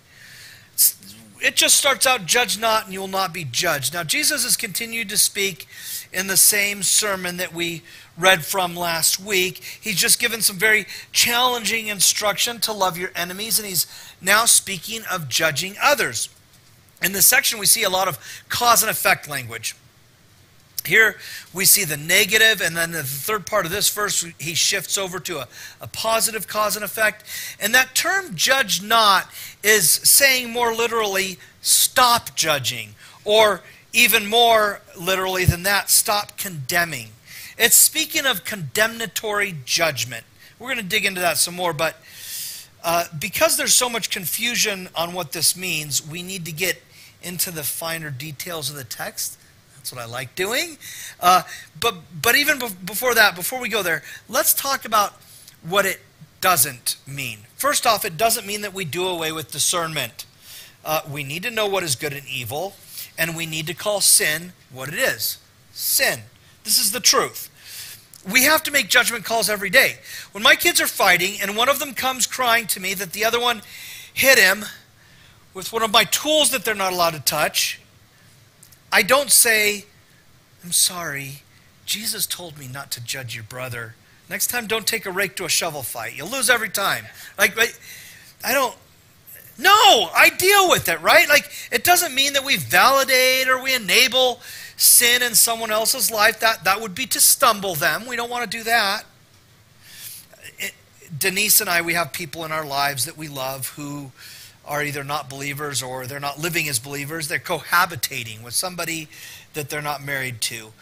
It 1.41 1.57
just 1.57 1.77
starts 1.77 2.07
out, 2.07 2.25
judge 2.25 2.59
not 2.59 2.85
and 2.85 2.95
you 2.95 3.01
will 3.01 3.09
not 3.09 3.35
be 3.35 3.45
judged. 3.45 3.93
Now, 3.93 4.05
Jesus 4.05 4.45
has 4.45 4.57
continued 4.57 5.11
to 5.11 5.19
speak 5.19 5.67
in 6.13 6.27
the 6.27 6.37
same 6.39 6.83
sermon 6.83 7.37
that 7.37 7.53
we 7.53 7.83
read 8.17 8.45
from 8.45 8.75
last 8.75 9.21
week. 9.21 9.63
He's 9.81 9.97
just 9.97 10.19
given 10.19 10.41
some 10.41 10.57
very 10.57 10.87
challenging 11.13 11.89
instruction 11.89 12.61
to 12.61 12.73
love 12.73 12.97
your 12.97 13.11
enemies, 13.15 13.59
and 13.59 13.69
he's 13.69 13.87
now 14.23 14.47
speaking 14.47 15.03
of 15.11 15.29
judging 15.29 15.77
others. 15.83 16.31
In 17.03 17.13
this 17.13 17.27
section, 17.27 17.59
we 17.59 17.67
see 17.67 17.83
a 17.83 17.91
lot 17.91 18.09
of 18.09 18.19
cause 18.49 18.83
and 18.83 18.91
effect 18.91 19.29
language. 19.29 19.77
Here 20.87 21.17
we 21.53 21.65
see 21.65 21.85
the 21.85 21.97
negative, 21.97 22.61
and 22.61 22.77
then 22.77 22.93
the 22.93 23.03
third 23.03 23.47
part 23.47 23.65
of 23.65 23.73
this 23.73 23.89
verse, 23.89 24.27
he 24.39 24.55
shifts 24.55 24.99
over 24.99 25.19
to 25.21 25.39
a, 25.39 25.49
a, 25.81 25.87
positive 25.89 26.47
cause 26.47 26.77
and 26.77 26.85
effect. 26.85 27.25
And 27.59 27.75
that 27.75 27.95
term, 27.95 28.35
judge 28.35 28.83
not, 28.83 29.31
is 29.63 29.89
saying 29.89 30.51
more 30.51 30.75
literally, 30.75 31.39
stop 31.63 32.35
judging, 32.35 32.95
or 33.25 33.63
even 33.95 34.27
more 34.27 34.83
literally 34.99 35.47
than 35.47 35.63
that, 35.63 35.89
stop 35.89 36.37
condemning. 36.37 37.09
It's 37.57 37.77
speaking 37.77 38.27
of 38.27 38.45
condemnatory 38.45 39.57
judgment. 39.65 40.25
We're 40.59 40.69
going 40.69 40.79
to 40.79 40.85
dig 40.85 41.07
into 41.07 41.21
that 41.21 41.39
some 41.39 41.55
more, 41.55 41.73
but 41.73 41.97
uh, 42.83 43.07
because 43.19 43.57
there's 43.57 43.75
so 43.75 43.89
much 43.89 44.11
confusion 44.11 44.91
on 44.95 45.15
what 45.15 45.33
this 45.33 45.57
means, 45.57 46.07
we 46.07 46.23
need 46.23 46.45
to 46.45 46.53
get 46.53 46.83
into 47.23 47.51
the 47.51 47.63
finer 47.63 48.11
details 48.11 48.69
of 48.69 48.77
the 48.77 48.85
text. 48.85 49.39
That's 49.85 49.93
what 49.93 50.01
I 50.01 50.07
like 50.07 50.35
doing. 50.35 50.79
Uh, 51.21 51.43
but, 51.79 51.95
but 52.23 52.37
even 52.37 52.59
be 52.59 52.69
before 52.87 53.15
that, 53.17 53.35
before 53.35 53.61
we 53.61 53.69
go 53.69 53.83
there, 53.83 54.03
let's 54.31 54.55
talk 54.55 54.87
about 54.87 55.13
what 55.63 55.85
it 55.85 56.01
doesn't 56.41 56.97
mean. 57.07 57.41
First 57.57 57.87
off, 57.87 58.03
it 58.03 58.17
doesn't 58.17 58.47
mean 58.47 58.63
that 58.63 58.73
we 58.73 58.87
do 58.87 59.07
away 59.07 59.31
with 59.31 59.53
discernment. 59.53 60.25
Uh, 60.87 61.03
we 61.07 61.23
need 61.23 61.43
to 61.43 61.51
know 61.51 61.67
what 61.67 61.83
is 61.83 61.97
good 61.97 62.15
and 62.15 62.27
evil, 62.27 62.77
and 63.19 63.37
we 63.37 63.45
need 63.45 63.67
to 63.67 63.75
call 63.75 64.01
sin 64.01 64.55
what 64.73 64.89
it 64.89 64.95
is 64.95 65.37
sin. 65.75 66.21
This 66.63 66.79
is 66.79 66.93
the 66.93 67.01
truth. 67.01 67.51
We 68.27 68.45
have 68.45 68.63
to 68.63 68.71
make 68.71 68.89
judgment 68.89 69.27
calls 69.27 69.51
every 69.51 69.69
day. 69.69 69.97
When 70.33 70.43
my 70.43 70.55
kids 70.55 70.81
are 70.81 70.87
fighting 70.87 71.43
and 71.43 71.59
one 71.59 71.69
of 71.69 71.79
them 71.79 71.93
comes 71.93 72.27
crying 72.27 72.67
to 72.69 72.81
me 72.81 72.95
that 72.95 73.13
the 73.13 73.27
other 73.27 73.39
one 73.39 73.61
hit 74.15 74.39
him 74.39 74.65
with 75.53 75.75
one 75.75 75.83
of 75.83 75.93
my 75.93 76.05
tools 76.05 76.53
that 76.53 76.65
they're 76.65 76.75
not 76.75 76.95
allowed 76.95 77.13
to 77.13 77.21
touch, 77.21 77.83
I 78.95 79.03
don't 79.03 79.33
say, 79.33 79.87
I'm 80.63 80.71
sorry. 80.71 81.43
Jesus 81.85 82.27
told 82.27 82.57
me 82.57 82.69
not 82.69 82.93
to 82.93 83.03
judge 83.03 83.35
your 83.35 83.43
brother. 83.43 83.97
Next 84.31 84.47
time, 84.47 84.69
don't 84.69 84.87
take 84.87 85.05
a 85.05 85.11
rake 85.11 85.35
to 85.37 85.45
a 85.45 85.49
shovel 85.49 85.83
fight. 85.83 86.17
You'll 86.17 86.29
lose 86.29 86.49
every 86.49 86.69
time. 86.69 87.05
Like, 87.37 87.59
I 88.45 88.55
don't. 88.55 88.73
No, 89.59 89.73
I 90.15 90.31
deal 90.39 90.71
with 90.71 90.89
it, 90.89 91.01
right? 91.03 91.29
Like, 91.29 91.51
it 91.73 91.83
doesn't 91.83 92.15
mean 92.15 92.35
that 92.35 92.45
we 92.45 92.57
validate 92.57 93.49
or 93.49 93.61
we 93.61 93.75
enable 93.75 94.41
sin 94.77 95.23
in 95.23 95.35
someone 95.35 95.73
else's 95.73 96.13
life. 96.13 96.39
That, 96.39 96.63
that 96.63 96.81
would 96.81 96.95
be 96.95 97.07
to 97.07 97.21
stumble 97.21 97.75
them. 97.75 98.07
We 98.07 98.15
don't 98.15 98.31
want 98.31 98.49
to 98.49 98.59
do 98.59 98.63
that. 98.63 99.07
It, 100.61 100.73
Denise 101.19 101.61
and 101.61 101.69
I, 101.69 101.83
we 101.83 101.95
have 101.95 102.13
people 102.13 102.45
in 102.45 102.53
our 102.53 102.65
lives 102.65 103.07
that 103.07 103.17
we 103.17 103.27
love 103.27 103.71
who 103.71 104.13
are 104.67 104.83
either 104.83 105.05
not 105.05 105.29
believers 105.29 105.83
or 105.83 106.07
they're 106.07 106.21
not 106.21 106.39
living 106.39 106.69
as 106.69 106.79
believers. 106.79 107.29
They're 107.29 107.39
cohabitating 107.39 108.43
with 108.43 108.55
somebody 108.55 109.09
that 109.55 109.69
they're 109.69 109.83
not 109.83 110.03
married 110.03 110.41
to. 110.43 110.73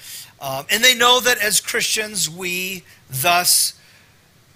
Um, 0.41 0.67
and 0.71 0.83
they 0.83 0.95
know 0.95 1.21
that 1.21 1.39
as 1.39 1.61
Christians, 1.61 2.29
we 2.29 2.85
thus 3.11 3.75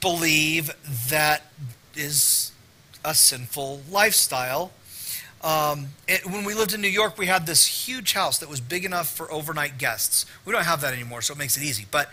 believe 0.00 0.70
that 1.08 1.44
is 1.94 2.52
a 3.04 3.14
sinful 3.14 3.82
lifestyle. 3.90 4.72
Um, 5.42 5.88
it, 6.08 6.26
when 6.26 6.44
we 6.44 6.54
lived 6.54 6.74
in 6.74 6.80
New 6.80 6.88
York, 6.88 7.18
we 7.18 7.26
had 7.26 7.46
this 7.46 7.86
huge 7.86 8.14
house 8.14 8.38
that 8.38 8.48
was 8.48 8.60
big 8.60 8.84
enough 8.84 9.08
for 9.08 9.30
overnight 9.30 9.78
guests. 9.78 10.26
We 10.44 10.52
don't 10.52 10.64
have 10.64 10.80
that 10.80 10.92
anymore, 10.92 11.22
so 11.22 11.34
it 11.34 11.38
makes 11.38 11.56
it 11.56 11.62
easy. 11.62 11.86
But 11.90 12.10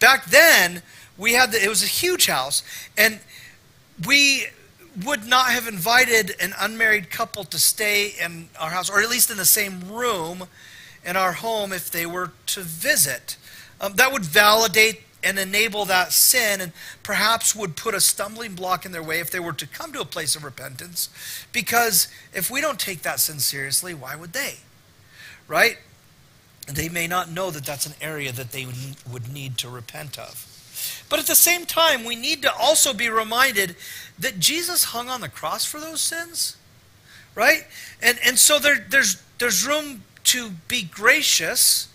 back 0.00 0.26
then, 0.26 0.82
we 1.16 1.32
had 1.32 1.52
the, 1.52 1.62
it 1.62 1.68
was 1.68 1.82
a 1.82 1.86
huge 1.86 2.26
house, 2.26 2.62
and 2.98 3.20
we 4.06 4.46
would 5.04 5.26
not 5.26 5.50
have 5.50 5.66
invited 5.66 6.34
an 6.40 6.54
unmarried 6.58 7.10
couple 7.10 7.44
to 7.44 7.58
stay 7.58 8.14
in 8.20 8.48
our 8.60 8.70
house, 8.70 8.88
or 8.88 9.00
at 9.00 9.08
least 9.08 9.30
in 9.30 9.36
the 9.36 9.44
same 9.44 9.90
room 9.90 10.44
in 11.04 11.16
our 11.16 11.32
home 11.32 11.72
if 11.72 11.90
they 11.90 12.06
were 12.06 12.32
to 12.46 12.60
visit. 12.60 13.36
Um, 13.80 13.94
that 13.94 14.12
would 14.12 14.24
validate 14.24 15.02
and 15.22 15.38
enable 15.38 15.86
that 15.86 16.12
sin 16.12 16.60
and 16.60 16.72
perhaps 17.02 17.56
would 17.56 17.76
put 17.76 17.94
a 17.94 18.00
stumbling 18.00 18.54
block 18.54 18.84
in 18.84 18.92
their 18.92 19.02
way 19.02 19.20
if 19.20 19.30
they 19.30 19.40
were 19.40 19.54
to 19.54 19.66
come 19.66 19.92
to 19.92 20.00
a 20.00 20.04
place 20.04 20.36
of 20.36 20.44
repentance. 20.44 21.08
Because 21.52 22.08
if 22.32 22.50
we 22.50 22.60
don't 22.60 22.78
take 22.78 23.02
that 23.02 23.20
sin 23.20 23.38
seriously, 23.38 23.94
why 23.94 24.14
would 24.14 24.32
they? 24.32 24.56
Right? 25.48 25.78
They 26.66 26.88
may 26.88 27.06
not 27.06 27.30
know 27.30 27.50
that 27.50 27.64
that's 27.64 27.86
an 27.86 27.94
area 28.00 28.32
that 28.32 28.52
they 28.52 28.66
would 29.10 29.32
need 29.32 29.58
to 29.58 29.68
repent 29.68 30.18
of. 30.18 30.53
But 31.14 31.20
at 31.20 31.26
the 31.28 31.36
same 31.36 31.64
time, 31.64 32.02
we 32.02 32.16
need 32.16 32.42
to 32.42 32.52
also 32.52 32.92
be 32.92 33.08
reminded 33.08 33.76
that 34.18 34.40
Jesus 34.40 34.82
hung 34.82 35.08
on 35.08 35.20
the 35.20 35.28
cross 35.28 35.64
for 35.64 35.78
those 35.78 36.00
sins. 36.00 36.56
Right? 37.36 37.68
And, 38.02 38.18
and 38.26 38.36
so 38.36 38.58
there, 38.58 38.84
there's, 38.90 39.22
there's 39.38 39.64
room 39.64 40.02
to 40.24 40.50
be 40.66 40.82
gracious 40.82 41.86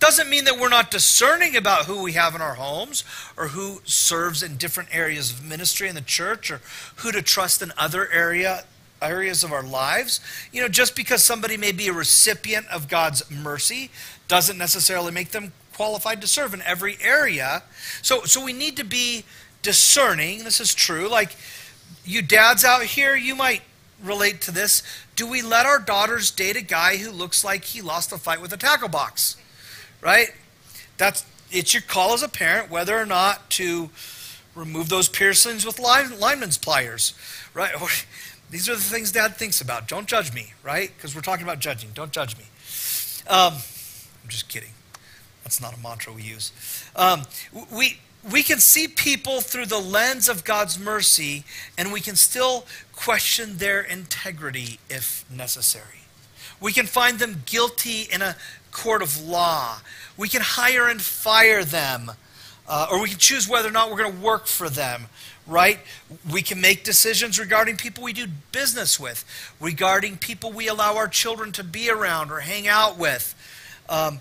doesn't 0.00 0.30
mean 0.30 0.46
that 0.46 0.58
we're 0.58 0.70
not 0.70 0.90
discerning 0.90 1.56
about 1.56 1.84
who 1.84 2.02
we 2.02 2.12
have 2.12 2.34
in 2.34 2.40
our 2.40 2.54
homes 2.54 3.04
or 3.36 3.48
who 3.48 3.82
serves 3.84 4.42
in 4.42 4.56
different 4.56 4.88
areas 4.96 5.30
of 5.30 5.44
ministry 5.44 5.86
in 5.86 5.94
the 5.94 6.00
church 6.00 6.50
or 6.50 6.62
who 6.96 7.12
to 7.12 7.20
trust 7.20 7.60
in 7.60 7.70
other 7.76 8.10
area 8.10 8.64
areas 9.02 9.44
of 9.44 9.52
our 9.52 9.62
lives. 9.62 10.20
You 10.52 10.62
know, 10.62 10.68
just 10.68 10.96
because 10.96 11.22
somebody 11.22 11.58
may 11.58 11.72
be 11.72 11.88
a 11.88 11.92
recipient 11.92 12.66
of 12.68 12.88
God's 12.88 13.30
mercy 13.30 13.90
doesn't 14.26 14.56
necessarily 14.56 15.12
make 15.12 15.32
them 15.32 15.52
qualified 15.78 16.20
to 16.20 16.26
serve 16.26 16.52
in 16.52 16.62
every 16.62 16.98
area. 17.00 17.62
So 18.02 18.24
so 18.24 18.44
we 18.44 18.52
need 18.52 18.76
to 18.76 18.84
be 18.84 19.24
discerning. 19.62 20.44
This 20.44 20.60
is 20.60 20.74
true. 20.74 21.08
Like 21.08 21.36
you 22.04 22.20
dads 22.20 22.64
out 22.64 22.82
here, 22.82 23.16
you 23.16 23.34
might 23.34 23.62
relate 24.02 24.40
to 24.42 24.50
this. 24.50 24.82
Do 25.16 25.26
we 25.26 25.40
let 25.40 25.66
our 25.66 25.78
daughters 25.78 26.30
date 26.30 26.56
a 26.56 26.62
guy 26.62 26.96
who 26.98 27.10
looks 27.10 27.42
like 27.42 27.64
he 27.64 27.80
lost 27.80 28.12
a 28.12 28.18
fight 28.18 28.42
with 28.42 28.52
a 28.52 28.56
tackle 28.56 28.88
box? 28.88 29.36
right? 30.00 30.28
That's 30.96 31.24
it's 31.50 31.72
your 31.72 31.82
call 31.82 32.12
as 32.12 32.22
a 32.22 32.28
parent 32.28 32.70
whether 32.70 32.98
or 32.98 33.06
not 33.06 33.50
to 33.50 33.90
remove 34.54 34.88
those 34.88 35.08
piercings 35.08 35.64
with 35.64 35.78
line, 35.78 36.18
lineman's 36.18 36.58
pliers, 36.58 37.14
right? 37.54 37.72
These 38.50 38.68
are 38.68 38.74
the 38.74 38.80
things 38.80 39.12
Dad 39.12 39.36
thinks 39.36 39.60
about. 39.60 39.88
Don't 39.88 40.06
judge 40.06 40.32
me, 40.32 40.54
right? 40.62 40.90
Because 40.96 41.14
we're 41.14 41.20
talking 41.20 41.44
about 41.44 41.58
judging. 41.58 41.90
Don't 41.94 42.12
judge 42.12 42.36
me. 42.38 42.44
Um, 43.28 43.54
I'm 43.54 44.28
just 44.28 44.48
kidding. 44.48 44.70
That's 45.48 45.62
not 45.62 45.74
a 45.74 45.80
mantra 45.80 46.12
we 46.12 46.20
use. 46.20 46.52
Um, 46.94 47.22
we 47.72 47.96
we 48.30 48.42
can 48.42 48.58
see 48.58 48.86
people 48.86 49.40
through 49.40 49.64
the 49.64 49.78
lens 49.78 50.28
of 50.28 50.44
God's 50.44 50.78
mercy, 50.78 51.44
and 51.78 51.90
we 51.90 52.02
can 52.02 52.16
still 52.16 52.66
question 52.94 53.56
their 53.56 53.80
integrity 53.80 54.78
if 54.90 55.24
necessary. 55.34 56.02
We 56.60 56.74
can 56.74 56.84
find 56.84 57.18
them 57.18 57.44
guilty 57.46 58.02
in 58.12 58.20
a 58.20 58.36
court 58.72 59.00
of 59.00 59.26
law. 59.26 59.78
We 60.18 60.28
can 60.28 60.42
hire 60.42 60.86
and 60.86 61.00
fire 61.00 61.64
them, 61.64 62.12
uh, 62.68 62.88
or 62.92 63.00
we 63.00 63.08
can 63.08 63.18
choose 63.18 63.48
whether 63.48 63.70
or 63.70 63.72
not 63.72 63.90
we're 63.90 63.96
going 63.96 64.12
to 64.12 64.20
work 64.20 64.48
for 64.48 64.68
them, 64.68 65.06
right? 65.46 65.78
We 66.30 66.42
can 66.42 66.60
make 66.60 66.84
decisions 66.84 67.38
regarding 67.38 67.78
people 67.78 68.04
we 68.04 68.12
do 68.12 68.26
business 68.52 69.00
with, 69.00 69.24
regarding 69.60 70.18
people 70.18 70.52
we 70.52 70.68
allow 70.68 70.96
our 70.96 71.08
children 71.08 71.52
to 71.52 71.64
be 71.64 71.88
around 71.88 72.30
or 72.30 72.40
hang 72.40 72.68
out 72.68 72.98
with. 72.98 73.34
Um, 73.88 74.20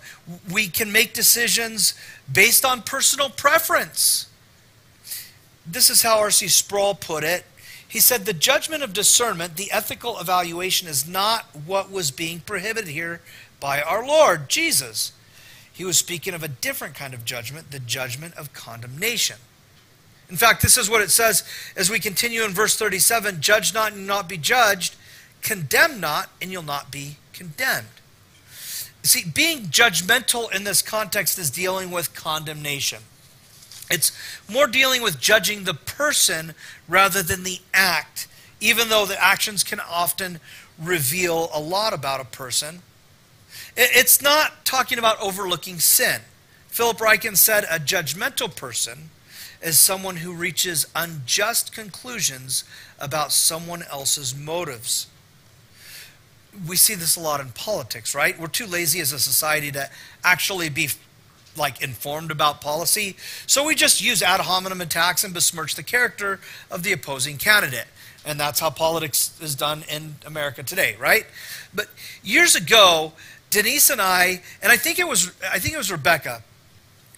we 0.52 0.68
can 0.68 0.92
make 0.92 1.14
decisions 1.14 1.94
based 2.32 2.64
on 2.64 2.82
personal 2.82 3.30
preference. 3.30 4.28
This 5.66 5.90
is 5.90 6.02
how 6.02 6.20
R.C. 6.20 6.48
Sproul 6.48 6.96
put 6.96 7.24
it. 7.24 7.44
He 7.88 8.00
said, 8.00 8.26
The 8.26 8.34
judgment 8.34 8.84
of 8.84 8.94
discernment, 8.94 9.56
the 9.56 9.72
ethical 9.72 10.20
evaluation, 10.20 10.88
is 10.88 11.08
not 11.08 11.46
what 11.66 11.92
was 11.92 12.12
being 12.12 12.40
prohibited 12.40 12.90
here 12.90 13.22
by 13.60 13.82
our 13.82 14.06
Lord 14.06 14.50
Jesus. 14.50 15.12
He 15.72 15.84
was 15.84 15.98
speaking 15.98 16.34
of 16.34 16.44
a 16.44 16.48
different 16.48 16.96
kind 16.96 17.14
of 17.14 17.26
judgment, 17.26 17.72
the 17.72 17.80
judgment 17.80 18.36
of 18.36 18.54
condemnation. 18.54 19.38
In 20.30 20.36
fact, 20.36 20.62
this 20.62 20.78
is 20.78 20.90
what 20.90 21.02
it 21.02 21.12
says 21.12 21.44
as 21.76 21.90
we 21.90 22.00
continue 22.00 22.44
in 22.44 22.52
verse 22.52 22.76
37 22.76 23.42
Judge 23.42 23.74
not 23.74 23.94
and 23.94 24.08
not 24.08 24.28
be 24.28 24.38
judged, 24.38 24.96
condemn 25.42 26.00
not 26.00 26.30
and 26.42 26.52
you'll 26.52 26.64
not 26.64 26.92
be 26.92 27.18
condemned. 27.32 27.88
See, 29.08 29.24
being 29.24 29.68
judgmental 29.68 30.54
in 30.54 30.66
this 30.66 30.82
context 30.82 31.40
is 31.40 31.50
dealing 31.50 31.92
with 31.92 32.14
condemnation. 32.14 33.00
It's 33.90 34.12
more 34.52 34.68
dealing 34.68 35.02
with 35.02 35.18
judging 35.18 35.64
the 35.64 35.74
person 35.74 36.54
rather 36.90 37.24
than 37.24 37.44
the 37.44 37.62
act, 37.74 38.28
even 38.60 38.90
though 38.90 39.06
the 39.06 39.22
actions 39.24 39.64
can 39.64 39.80
often 39.80 40.42
reveal 40.78 41.50
a 41.54 41.60
lot 41.60 41.94
about 41.94 42.20
a 42.20 42.26
person. 42.26 42.82
It's 43.78 44.22
not 44.22 44.66
talking 44.66 45.00
about 45.00 45.22
overlooking 45.22 45.80
sin. 45.80 46.20
Philip 46.68 46.98
Ryken 46.98 47.38
said 47.38 47.64
a 47.64 47.80
judgmental 47.80 48.54
person 48.54 49.10
is 49.62 49.80
someone 49.80 50.18
who 50.18 50.34
reaches 50.34 50.86
unjust 50.94 51.72
conclusions 51.72 52.66
about 53.00 53.32
someone 53.32 53.84
else's 53.84 54.36
motives. 54.36 55.08
We 56.66 56.76
see 56.76 56.96
this 56.96 57.16
a 57.16 57.20
lot 57.20 57.42
in 57.42 57.50
politics, 57.50 58.16
right? 58.16 58.40
We're 58.40 58.48
too 58.48 58.66
lazy 58.66 59.00
as 59.00 59.12
a 59.12 59.20
society 59.20 59.72
to 59.74 59.90
actually 60.24 60.70
be 60.70 60.90
like 61.58 61.82
informed 61.82 62.32
about 62.32 62.62
policy. 62.62 63.16
So 63.48 63.66
we 63.66 63.76
just 63.76 64.02
use 64.02 64.22
ad 64.22 64.40
hominem 64.42 64.82
attacks 64.82 65.24
and 65.24 65.34
besmirch 65.34 65.76
the 65.76 65.84
character 65.84 66.40
of 66.70 66.84
the 66.84 66.94
opposing 66.94 67.38
candidate. 67.38 67.88
And 68.26 68.40
that's 68.40 68.60
how 68.60 68.70
politics 68.70 69.38
is 69.42 69.56
done 69.56 69.84
in 69.90 70.16
America 70.26 70.64
today, 70.64 70.96
right? 71.00 71.26
But 71.74 71.88
years 72.24 72.56
ago, 72.56 73.14
Denise 73.50 73.90
and 73.90 74.02
I, 74.02 74.42
and 74.62 74.72
I 74.72 74.78
think 74.78 75.00
it 75.00 75.08
was 75.08 75.32
I 75.52 75.60
think 75.60 75.74
it 75.74 75.78
was 75.78 75.92
Rebecca, 75.92 76.44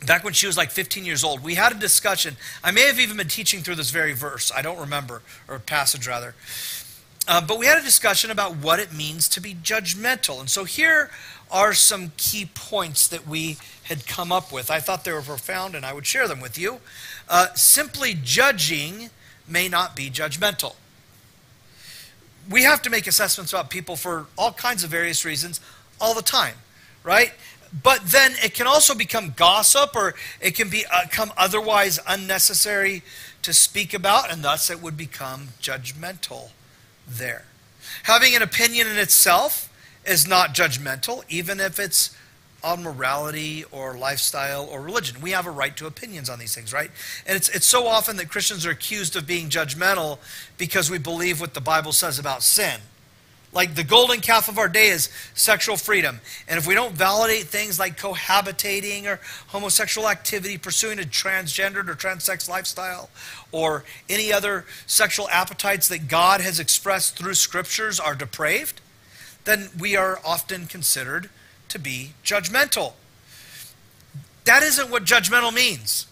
back 0.05 0.23
when 0.23 0.33
she 0.33 0.47
was 0.47 0.57
like 0.57 0.71
15 0.71 1.05
years 1.05 1.23
old, 1.23 1.43
we 1.43 1.55
had 1.55 1.71
a 1.71 1.75
discussion. 1.75 2.37
I 2.63 2.71
may 2.71 2.85
have 2.87 2.99
even 2.99 3.17
been 3.17 3.27
teaching 3.27 3.61
through 3.61 3.75
this 3.75 3.91
very 3.91 4.13
verse. 4.13 4.51
I 4.55 4.61
don't 4.61 4.79
remember, 4.79 5.21
or 5.47 5.59
passage 5.59 6.07
rather. 6.07 6.35
Uh, 7.29 7.39
but 7.39 7.59
we 7.59 7.67
had 7.67 7.77
a 7.77 7.83
discussion 7.83 8.31
about 8.31 8.55
what 8.55 8.79
it 8.79 8.91
means 8.91 9.29
to 9.29 9.39
be 9.39 9.53
judgmental. 9.53 10.39
And 10.39 10.49
so 10.49 10.63
here 10.63 11.11
are 11.51 11.75
some 11.75 12.11
key 12.17 12.49
points 12.55 13.07
that 13.07 13.27
we 13.27 13.57
had 13.83 14.07
come 14.07 14.31
up 14.31 14.51
with. 14.51 14.71
I 14.71 14.79
thought 14.79 15.03
they 15.03 15.11
were 15.11 15.21
profound 15.21 15.75
and 15.75 15.85
I 15.85 15.93
would 15.93 16.07
share 16.07 16.27
them 16.27 16.41
with 16.41 16.57
you. 16.57 16.79
Uh, 17.29 17.53
simply 17.53 18.15
judging 18.15 19.11
may 19.47 19.69
not 19.69 19.95
be 19.95 20.09
judgmental. 20.09 20.73
We 22.49 22.63
have 22.63 22.81
to 22.81 22.89
make 22.89 23.05
assessments 23.05 23.53
about 23.53 23.69
people 23.69 23.95
for 23.95 24.25
all 24.35 24.51
kinds 24.51 24.83
of 24.83 24.89
various 24.89 25.23
reasons 25.23 25.61
all 26.01 26.15
the 26.15 26.23
time, 26.23 26.55
right? 27.03 27.31
But 27.83 28.07
then 28.07 28.31
it 28.43 28.55
can 28.55 28.65
also 28.65 28.95
become 28.95 29.33
gossip 29.35 29.95
or 29.95 30.15
it 30.41 30.55
can 30.55 30.69
uh, 30.69 31.03
become 31.03 31.31
otherwise 31.37 31.99
unnecessary 32.07 33.03
to 33.43 33.53
speak 33.53 33.93
about, 33.93 34.31
and 34.31 34.43
thus 34.43 34.71
it 34.71 34.81
would 34.81 34.97
become 34.97 35.49
judgmental 35.61 36.49
there. 37.09 37.43
Having 38.03 38.35
an 38.35 38.41
opinion 38.41 38.87
in 38.87 38.97
itself 38.97 39.71
is 40.05 40.27
not 40.27 40.53
judgmental, 40.53 41.23
even 41.29 41.59
if 41.59 41.79
it's 41.79 42.15
on 42.63 42.83
morality 42.83 43.63
or 43.71 43.97
lifestyle 43.97 44.65
or 44.65 44.81
religion. 44.81 45.21
We 45.21 45.31
have 45.31 45.45
a 45.45 45.51
right 45.51 45.75
to 45.77 45.87
opinions 45.87 46.29
on 46.29 46.39
these 46.39 46.53
things, 46.53 46.73
right? 46.73 46.91
And 47.25 47.35
it's, 47.35 47.49
it's 47.49 47.65
so 47.65 47.87
often 47.87 48.17
that 48.17 48.29
Christians 48.29 48.65
are 48.65 48.71
accused 48.71 49.15
of 49.15 49.25
being 49.25 49.49
judgmental 49.49 50.19
because 50.57 50.91
we 50.91 50.97
believe 50.97 51.39
what 51.39 51.53
the 51.53 51.61
Bible 51.61 51.93
says 51.93 52.19
about 52.19 52.43
sin. 52.43 52.81
Like 53.51 53.73
the 53.73 53.83
golden 53.83 54.19
calf 54.19 54.47
of 54.47 54.59
our 54.59 54.67
day 54.67 54.89
is 54.89 55.09
sexual 55.33 55.75
freedom. 55.75 56.21
And 56.47 56.59
if 56.59 56.67
we 56.67 56.75
don't 56.75 56.93
validate 56.93 57.45
things 57.45 57.79
like 57.79 57.97
cohabitating 57.97 59.05
or 59.05 59.19
homosexual 59.47 60.07
activity, 60.07 60.57
pursuing 60.57 60.99
a 60.99 61.03
transgendered 61.03 61.87
or 61.87 61.95
transsex 61.95 62.47
lifestyle, 62.47 63.09
or 63.51 63.85
any 64.07 64.31
other 64.31 64.65
sexual 64.85 65.27
appetites 65.29 65.87
that 65.87 66.07
God 66.07 66.41
has 66.41 66.59
expressed 66.59 67.17
through 67.17 67.33
scriptures 67.33 67.99
are 67.99 68.13
depraved, 68.13 68.81
then 69.45 69.69
we 69.79 69.95
are 69.95 70.19
often 70.23 70.67
considered 70.67 71.29
to 71.69 71.79
be 71.79 72.13
judgmental. 72.23 72.93
That 74.45 74.61
isn't 74.61 74.91
what 74.91 75.05
judgmental 75.05 75.53
means. 75.53 76.05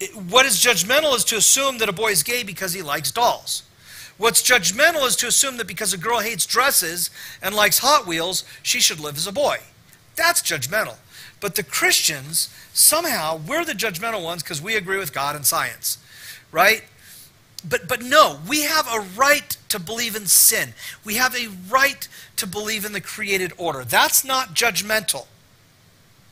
It, 0.00 0.16
what 0.16 0.44
is 0.46 0.58
judgmental 0.58 1.14
is 1.14 1.24
to 1.26 1.36
assume 1.36 1.78
that 1.78 1.88
a 1.88 1.92
boy 1.92 2.10
is 2.10 2.22
gay 2.24 2.42
because 2.42 2.72
he 2.72 2.82
likes 2.82 3.12
dolls. 3.12 3.62
What's 4.20 4.42
judgmental 4.42 5.06
is 5.06 5.16
to 5.16 5.28
assume 5.28 5.56
that 5.56 5.66
because 5.66 5.94
a 5.94 5.96
girl 5.96 6.18
hates 6.18 6.44
dresses 6.44 7.08
and 7.40 7.54
likes 7.54 7.78
Hot 7.78 8.06
Wheels, 8.06 8.44
she 8.62 8.78
should 8.78 9.00
live 9.00 9.16
as 9.16 9.26
a 9.26 9.32
boy. 9.32 9.60
That's 10.14 10.42
judgmental. 10.42 10.96
But 11.40 11.54
the 11.54 11.62
Christians, 11.62 12.54
somehow, 12.74 13.40
we're 13.48 13.64
the 13.64 13.72
judgmental 13.72 14.22
ones 14.22 14.42
because 14.42 14.60
we 14.60 14.76
agree 14.76 14.98
with 14.98 15.14
God 15.14 15.36
and 15.36 15.46
science, 15.46 15.96
right? 16.52 16.84
But, 17.66 17.88
but 17.88 18.02
no, 18.02 18.40
we 18.46 18.60
have 18.60 18.86
a 18.92 19.00
right 19.16 19.56
to 19.70 19.80
believe 19.80 20.14
in 20.14 20.26
sin. 20.26 20.74
We 21.02 21.14
have 21.14 21.34
a 21.34 21.48
right 21.70 22.06
to 22.36 22.46
believe 22.46 22.84
in 22.84 22.92
the 22.92 23.00
created 23.00 23.54
order. 23.56 23.84
That's 23.84 24.22
not 24.22 24.54
judgmental. 24.54 25.28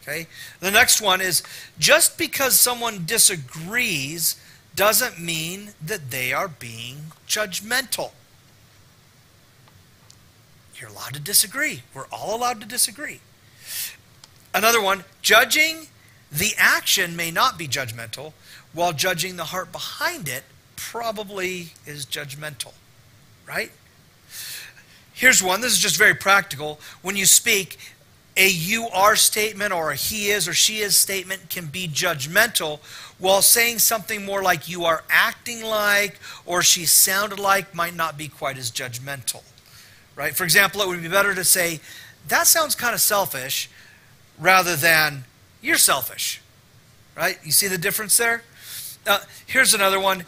Okay? 0.02 0.26
The 0.60 0.70
next 0.70 1.00
one 1.00 1.22
is 1.22 1.42
just 1.78 2.18
because 2.18 2.60
someone 2.60 3.06
disagrees 3.06 4.36
doesn't 4.78 5.18
mean 5.18 5.70
that 5.84 6.12
they 6.12 6.32
are 6.32 6.46
being 6.46 7.10
judgmental. 7.26 8.12
You're 10.76 10.90
allowed 10.90 11.14
to 11.14 11.20
disagree. 11.20 11.82
We're 11.92 12.06
all 12.12 12.36
allowed 12.36 12.60
to 12.60 12.66
disagree. 12.66 13.18
Another 14.54 14.80
one, 14.80 15.02
judging 15.20 15.88
the 16.30 16.52
action 16.56 17.16
may 17.16 17.32
not 17.32 17.58
be 17.58 17.66
judgmental, 17.66 18.34
while 18.72 18.92
judging 18.92 19.34
the 19.34 19.46
heart 19.46 19.72
behind 19.72 20.28
it 20.28 20.44
probably 20.76 21.72
is 21.84 22.06
judgmental. 22.06 22.72
Right? 23.48 23.72
Here's 25.12 25.42
one. 25.42 25.60
This 25.60 25.72
is 25.72 25.80
just 25.80 25.96
very 25.96 26.14
practical. 26.14 26.78
When 27.02 27.16
you 27.16 27.26
speak, 27.26 27.78
a 28.38 28.48
you 28.48 28.88
are 28.88 29.16
statement 29.16 29.72
or 29.72 29.90
a 29.90 29.96
he 29.96 30.30
is 30.30 30.46
or 30.48 30.54
she 30.54 30.78
is 30.78 30.96
statement 30.96 31.50
can 31.50 31.66
be 31.66 31.88
judgmental, 31.88 32.78
while 33.18 33.42
saying 33.42 33.80
something 33.80 34.24
more 34.24 34.42
like 34.42 34.68
you 34.68 34.84
are 34.84 35.02
acting 35.10 35.62
like 35.62 36.20
or 36.46 36.62
she 36.62 36.86
sounded 36.86 37.40
like 37.40 37.74
might 37.74 37.96
not 37.96 38.16
be 38.16 38.28
quite 38.28 38.56
as 38.56 38.70
judgmental. 38.70 39.42
Right? 40.14 40.34
For 40.34 40.44
example, 40.44 40.80
it 40.80 40.88
would 40.88 41.02
be 41.02 41.08
better 41.08 41.34
to 41.34 41.44
say, 41.44 41.80
that 42.28 42.46
sounds 42.46 42.74
kind 42.74 42.94
of 42.94 43.00
selfish, 43.00 43.68
rather 44.38 44.76
than 44.76 45.24
you're 45.60 45.76
selfish. 45.76 46.40
Right? 47.16 47.38
You 47.42 47.50
see 47.50 47.66
the 47.66 47.78
difference 47.78 48.16
there? 48.16 48.44
Uh, 49.04 49.20
here's 49.46 49.74
another 49.74 49.98
one. 49.98 50.24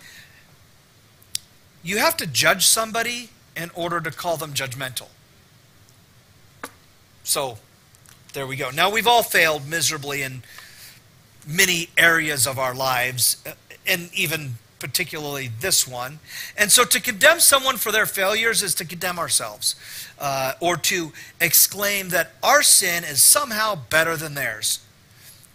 You 1.83 1.99
have 1.99 2.17
to 2.17 2.27
judge 2.27 2.67
somebody 2.67 3.31
in 3.57 3.71
order 3.75 4.01
to 4.01 4.11
call 4.11 4.37
them 4.37 4.53
judgmental. 4.53 5.09
So, 7.23 7.59
there 8.33 8.47
we 8.47 8.57
go. 8.57 8.71
Now, 8.71 8.91
we've 8.91 9.07
all 9.07 9.23
failed 9.23 9.69
miserably 9.69 10.23
in 10.23 10.43
many 11.47 11.91
areas 11.97 12.47
of 12.47 12.59
our 12.59 12.75
lives, 12.75 13.43
uh, 13.47 13.53
and 13.87 14.11
even 14.15 14.57
particularly 14.79 15.51
this 15.61 15.87
one. 15.87 16.21
And 16.57 16.73
so 16.73 16.85
to 16.85 17.01
condemn 17.01 17.41
someone 17.41 17.77
for 17.77 17.93
their 17.93 18.07
failures 18.07 18.63
is 18.63 18.75
to 18.77 18.85
condemn 18.85 19.19
ourselves, 19.19 19.77
uh, 20.19 20.55
or 20.61 20.77
to 20.77 21.13
exclaim 21.41 22.09
that 22.11 22.33
our 22.43 22.63
sin 22.63 23.05
is 23.05 23.23
somehow 23.23 23.75
better 23.75 24.17
than 24.17 24.35
theirs. 24.35 24.81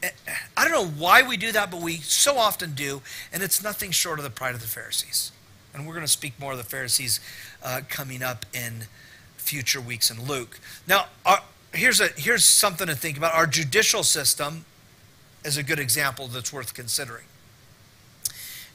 Eh, 0.04 0.10
I 0.56 0.64
don't 0.64 0.74
know 0.74 1.00
why 1.00 1.22
we 1.22 1.38
do 1.38 1.52
that, 1.52 1.72
but 1.72 1.82
we 1.82 1.98
so 1.98 2.38
often 2.38 2.74
do, 2.74 3.02
and 3.34 3.42
it's 3.42 3.64
nothing 3.64 3.92
short 3.92 4.20
of 4.20 4.24
the 4.24 4.30
pride 4.30 4.56
of 4.56 4.62
the 4.62 4.68
Pharisees. 4.68 5.32
And 5.74 5.86
we're 5.86 5.94
going 5.94 6.06
to 6.06 6.12
speak 6.12 6.40
more 6.40 6.52
of 6.52 6.58
the 6.58 6.64
Pharisees 6.64 7.20
uh, 7.64 7.82
coming 7.90 8.22
up 8.22 8.46
in 8.54 8.86
future 9.38 9.82
weeks 9.82 10.10
in 10.10 10.26
Luke. 10.26 10.60
Now, 10.88 11.08
our, 11.26 11.42
here's, 11.76 12.00
a, 12.00 12.08
here's 12.16 12.44
something 12.44 12.88
to 12.88 12.96
think 12.96 13.18
about. 13.18 13.34
Our 13.34 13.48
judicial 13.48 14.04
system 14.04 14.66
is 15.44 15.58
a 15.58 15.64
good 15.64 15.80
example 15.80 16.28
that's 16.28 16.52
worth 16.52 16.74
considering. 16.74 17.26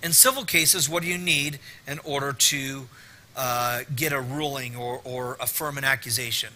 In 0.03 0.13
civil 0.13 0.45
cases, 0.45 0.89
what 0.89 1.03
do 1.03 1.09
you 1.09 1.19
need 1.19 1.59
in 1.87 1.99
order 2.01 2.33
to 2.33 2.89
uh, 3.37 3.81
get 3.95 4.13
a 4.13 4.21
ruling 4.21 4.77
or, 4.77 5.01
or 5.05 5.37
affirm 5.41 5.77
an 5.79 5.85
accusation? 5.85 6.51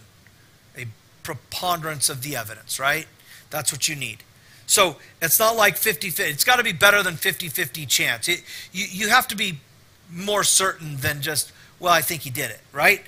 A 0.77 0.85
preponderance 1.21 2.09
of 2.09 2.23
the 2.23 2.35
evidence, 2.35 2.79
right? 2.79 3.07
That's 3.49 3.71
what 3.71 3.87
you 3.87 3.95
need. 3.95 4.23
So 4.67 4.95
it's 5.21 5.39
not 5.39 5.55
like 5.55 5.77
50 5.77 6.09
50. 6.09 6.31
It's 6.31 6.43
got 6.43 6.55
to 6.55 6.63
be 6.63 6.71
better 6.71 7.03
than 7.03 7.15
50 7.15 7.49
50 7.49 7.85
chance. 7.85 8.27
It, 8.27 8.43
you, 8.71 8.85
you 8.89 9.09
have 9.09 9.27
to 9.27 9.35
be 9.35 9.59
more 10.11 10.43
certain 10.43 10.97
than 10.97 11.21
just, 11.21 11.51
well, 11.79 11.93
I 11.93 12.01
think 12.01 12.23
he 12.23 12.29
did 12.29 12.51
it, 12.51 12.61
right? 12.71 13.01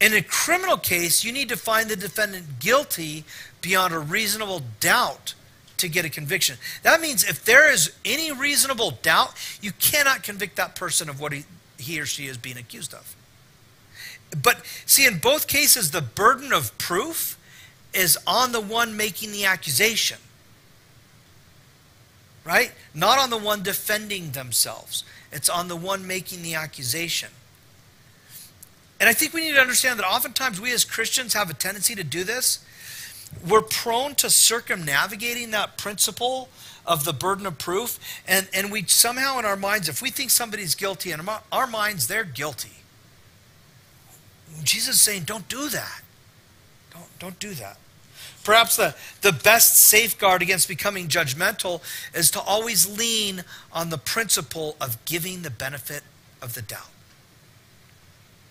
In 0.00 0.12
a 0.12 0.22
criminal 0.22 0.76
case, 0.76 1.24
you 1.24 1.32
need 1.32 1.48
to 1.48 1.56
find 1.56 1.88
the 1.88 1.96
defendant 1.96 2.58
guilty 2.60 3.24
beyond 3.62 3.94
a 3.94 3.98
reasonable 3.98 4.62
doubt 4.80 5.34
to 5.78 5.88
get 5.88 6.04
a 6.04 6.10
conviction. 6.10 6.56
That 6.82 7.00
means 7.00 7.24
if 7.24 7.44
there 7.44 7.70
is 7.70 7.92
any 8.04 8.32
reasonable 8.32 8.92
doubt, 9.02 9.34
you 9.60 9.72
cannot 9.72 10.22
convict 10.22 10.56
that 10.56 10.74
person 10.74 11.08
of 11.08 11.20
what 11.20 11.32
he, 11.32 11.44
he 11.78 12.00
or 12.00 12.06
she 12.06 12.26
is 12.26 12.36
being 12.36 12.56
accused 12.56 12.94
of. 12.94 13.16
But 14.42 14.64
see, 14.84 15.06
in 15.06 15.18
both 15.18 15.46
cases, 15.46 15.90
the 15.90 16.02
burden 16.02 16.52
of 16.52 16.76
proof 16.78 17.38
is 17.94 18.18
on 18.26 18.52
the 18.52 18.60
one 18.60 18.96
making 18.96 19.32
the 19.32 19.46
accusation, 19.46 20.18
right? 22.44 22.72
Not 22.94 23.18
on 23.18 23.30
the 23.30 23.38
one 23.38 23.62
defending 23.62 24.32
themselves. 24.32 25.04
It's 25.32 25.48
on 25.48 25.68
the 25.68 25.76
one 25.76 26.06
making 26.06 26.42
the 26.42 26.54
accusation. 26.54 27.30
And 28.98 29.08
I 29.08 29.12
think 29.12 29.34
we 29.34 29.42
need 29.42 29.54
to 29.54 29.60
understand 29.60 29.98
that 29.98 30.06
oftentimes 30.06 30.60
we 30.60 30.72
as 30.72 30.84
Christians 30.84 31.34
have 31.34 31.50
a 31.50 31.54
tendency 31.54 31.94
to 31.94 32.04
do 32.04 32.24
this 32.24 32.64
we're 33.48 33.62
prone 33.62 34.14
to 34.16 34.30
circumnavigating 34.30 35.50
that 35.50 35.76
principle 35.76 36.48
of 36.84 37.04
the 37.04 37.12
burden 37.12 37.46
of 37.46 37.58
proof. 37.58 37.98
And, 38.26 38.48
and 38.54 38.70
we 38.70 38.84
somehow 38.84 39.38
in 39.38 39.44
our 39.44 39.56
minds, 39.56 39.88
if 39.88 40.00
we 40.00 40.10
think 40.10 40.30
somebody's 40.30 40.74
guilty, 40.74 41.12
in 41.12 41.20
our 41.52 41.66
minds, 41.66 42.06
they're 42.06 42.24
guilty. 42.24 42.70
Jesus 44.62 44.96
is 44.96 45.00
saying, 45.00 45.24
don't 45.24 45.48
do 45.48 45.68
that. 45.68 46.02
Don't, 46.92 47.18
don't 47.18 47.38
do 47.38 47.54
that. 47.54 47.78
Perhaps 48.42 48.76
the, 48.76 48.94
the 49.22 49.32
best 49.32 49.76
safeguard 49.76 50.40
against 50.40 50.68
becoming 50.68 51.08
judgmental 51.08 51.82
is 52.14 52.30
to 52.30 52.40
always 52.40 52.96
lean 52.96 53.42
on 53.72 53.90
the 53.90 53.98
principle 53.98 54.76
of 54.80 55.04
giving 55.04 55.42
the 55.42 55.50
benefit 55.50 56.02
of 56.40 56.54
the 56.54 56.62
doubt. 56.62 56.88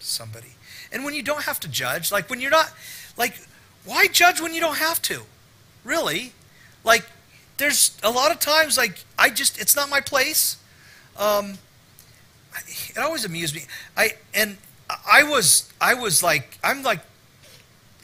Somebody. 0.06 0.54
And 0.92 1.04
when 1.04 1.16
you 1.16 1.24
don't 1.24 1.44
have 1.44 1.60
to 1.62 1.68
judge, 1.68 2.12
like 2.12 2.30
when 2.30 2.40
you're 2.40 2.52
not, 2.52 2.72
like, 3.18 3.36
why 3.84 4.08
judge 4.08 4.40
when 4.40 4.54
you 4.54 4.62
don't 4.62 4.78
have 4.78 5.02
to? 5.04 5.24
Really? 5.84 6.34
Like, 6.84 7.06
there's 7.58 7.98
a 8.04 8.12
lot 8.12 8.32
of 8.32 8.40
times, 8.40 8.78
like, 8.78 9.04
I 9.18 9.30
just, 9.30 9.60
it's 9.60 9.76
not 9.76 9.90
my 9.90 10.02
place. 10.02 10.58
Um, 11.18 11.58
it 12.68 12.98
always 12.98 13.26
amused 13.26 13.56
me. 13.56 13.64
I, 13.98 14.12
and 14.34 14.58
I 15.12 15.24
was, 15.24 15.72
I 15.82 15.96
was 15.96 16.22
like, 16.22 16.60
I'm 16.64 16.84
like, 16.84 17.00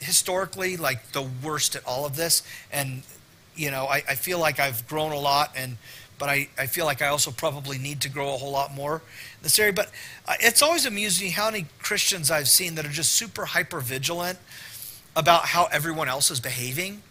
historically, 0.00 0.76
like 0.76 1.12
the 1.12 1.22
worst 1.22 1.76
at 1.76 1.84
all 1.86 2.04
of 2.04 2.16
this. 2.16 2.42
And, 2.72 3.02
you 3.54 3.70
know, 3.70 3.86
I, 3.86 4.02
I 4.08 4.14
feel 4.16 4.40
like 4.40 4.58
I've 4.58 4.86
grown 4.88 5.12
a 5.12 5.20
lot 5.20 5.52
and, 5.56 5.76
but 6.22 6.28
I, 6.28 6.46
I 6.56 6.66
feel 6.66 6.84
like 6.84 7.02
I 7.02 7.08
also 7.08 7.32
probably 7.32 7.78
need 7.78 8.00
to 8.02 8.08
grow 8.08 8.32
a 8.32 8.36
whole 8.36 8.52
lot 8.52 8.72
more 8.72 8.98
in 8.98 9.42
this 9.42 9.58
area. 9.58 9.72
But 9.72 9.90
uh, 10.24 10.34
it's 10.38 10.62
always 10.62 10.86
amusing 10.86 11.32
how 11.32 11.50
many 11.50 11.66
Christians 11.80 12.30
I've 12.30 12.46
seen 12.46 12.76
that 12.76 12.86
are 12.86 12.90
just 12.90 13.14
super 13.14 13.44
hyper 13.44 13.80
vigilant 13.80 14.38
about 15.16 15.46
how 15.46 15.64
everyone 15.72 16.08
else 16.08 16.30
is 16.30 16.38
behaving. 16.38 17.02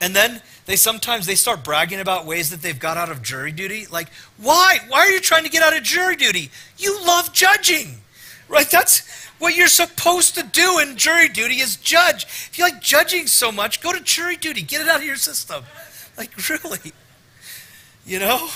And 0.00 0.16
then 0.16 0.40
they 0.64 0.76
sometimes 0.76 1.26
they 1.26 1.34
start 1.34 1.64
bragging 1.64 2.00
about 2.00 2.24
ways 2.24 2.48
that 2.48 2.62
they've 2.62 2.78
got 2.78 2.96
out 2.96 3.10
of 3.10 3.22
jury 3.22 3.52
duty. 3.52 3.84
Like, 3.92 4.08
why? 4.38 4.78
Why 4.88 5.00
are 5.00 5.10
you 5.10 5.20
trying 5.20 5.44
to 5.44 5.50
get 5.50 5.62
out 5.62 5.76
of 5.76 5.82
jury 5.82 6.16
duty? 6.16 6.50
You 6.78 6.98
love 7.04 7.34
judging. 7.34 8.00
Right? 8.48 8.70
That's 8.70 9.26
what 9.38 9.54
you're 9.54 9.68
supposed 9.68 10.34
to 10.36 10.44
do 10.44 10.78
in 10.78 10.96
jury 10.96 11.28
duty 11.28 11.56
is 11.56 11.76
judge. 11.76 12.24
If 12.24 12.56
you 12.56 12.64
like 12.64 12.80
judging 12.80 13.26
so 13.26 13.52
much, 13.52 13.82
go 13.82 13.92
to 13.92 14.00
jury 14.00 14.38
duty. 14.38 14.62
Get 14.62 14.80
it 14.80 14.88
out 14.88 15.00
of 15.00 15.04
your 15.04 15.16
system. 15.16 15.62
Like, 16.16 16.30
really? 16.48 16.94
You 18.06 18.20
know? 18.20 18.48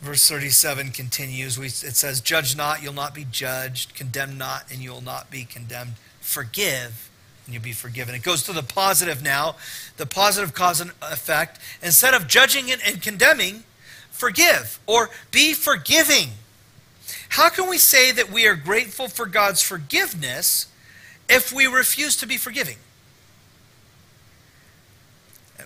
Verse 0.00 0.26
37 0.28 0.90
continues. 0.90 1.58
We, 1.58 1.66
it 1.66 1.72
says, 1.72 2.20
Judge 2.20 2.56
not, 2.56 2.82
you'll 2.82 2.94
not 2.94 3.14
be 3.14 3.26
judged. 3.30 3.94
Condemn 3.94 4.38
not, 4.38 4.64
and 4.72 4.80
you'll 4.80 5.02
not 5.02 5.30
be 5.30 5.44
condemned. 5.44 5.92
Forgive, 6.20 7.10
and 7.44 7.54
you'll 7.54 7.62
be 7.62 7.72
forgiven. 7.72 8.14
It 8.14 8.22
goes 8.22 8.42
to 8.44 8.52
the 8.52 8.62
positive 8.62 9.22
now, 9.22 9.56
the 9.98 10.06
positive 10.06 10.54
cause 10.54 10.80
and 10.80 10.92
effect. 11.02 11.60
Instead 11.82 12.14
of 12.14 12.26
judging 12.26 12.72
and, 12.72 12.80
and 12.84 13.02
condemning, 13.02 13.64
forgive 14.10 14.80
or 14.86 15.10
be 15.30 15.52
forgiving. 15.52 16.30
How 17.28 17.50
can 17.50 17.68
we 17.68 17.78
say 17.78 18.12
that 18.12 18.32
we 18.32 18.46
are 18.46 18.56
grateful 18.56 19.08
for 19.08 19.26
God's 19.26 19.62
forgiveness 19.62 20.66
if 21.28 21.52
we 21.52 21.66
refuse 21.66 22.16
to 22.16 22.26
be 22.26 22.38
forgiving? 22.38 22.76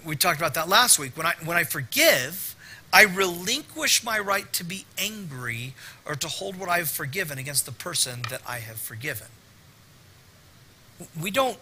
We 0.05 0.17
talked 0.17 0.39
about 0.39 0.55
that 0.55 0.69
last 0.69 0.99
week. 0.99 1.17
When 1.17 1.27
I, 1.27 1.35
when 1.45 1.57
I 1.57 1.65
forgive, 1.65 2.57
I 2.93 3.05
relinquish 3.05 4.05
my 4.05 4.19
right 4.19 4.53
to 4.55 4.65
be 4.65 4.87
angry 4.99 5.75
or 6.05 6.15
to 6.15 6.29
hold 6.29 6.57
what 6.57 6.69
I 6.69 6.79
have 6.79 6.89
forgiven 6.89 7.39
against 7.39 7.67
the 7.67 7.73
person 7.73 8.23
that 8.31 8.43
I 8.47 8.59
have 8.59 8.79
forgiven. 8.79 9.29
We 11.21 11.31
don't 11.31 11.59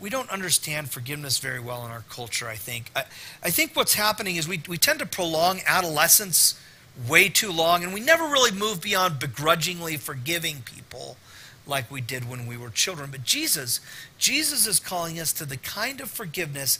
we 0.00 0.08
don't 0.08 0.30
understand 0.30 0.90
forgiveness 0.90 1.38
very 1.38 1.60
well 1.60 1.84
in 1.84 1.90
our 1.90 2.04
culture, 2.08 2.48
I 2.48 2.56
think. 2.56 2.90
I, 2.96 3.04
I 3.42 3.50
think 3.50 3.76
what's 3.76 3.94
happening 3.94 4.36
is 4.36 4.48
we, 4.48 4.62
we 4.66 4.78
tend 4.78 4.98
to 5.00 5.06
prolong 5.06 5.60
adolescence 5.66 6.58
way 7.06 7.28
too 7.28 7.52
long, 7.52 7.84
and 7.84 7.92
we 7.92 8.00
never 8.00 8.24
really 8.24 8.50
move 8.50 8.80
beyond 8.80 9.18
begrudgingly 9.18 9.98
forgiving 9.98 10.62
people 10.62 11.18
like 11.66 11.90
we 11.90 12.00
did 12.00 12.28
when 12.28 12.46
we 12.46 12.56
were 12.56 12.70
children. 12.70 13.10
But 13.10 13.24
Jesus, 13.24 13.80
Jesus 14.18 14.66
is 14.66 14.80
calling 14.80 15.20
us 15.20 15.32
to 15.34 15.44
the 15.44 15.58
kind 15.58 16.00
of 16.00 16.10
forgiveness 16.10 16.78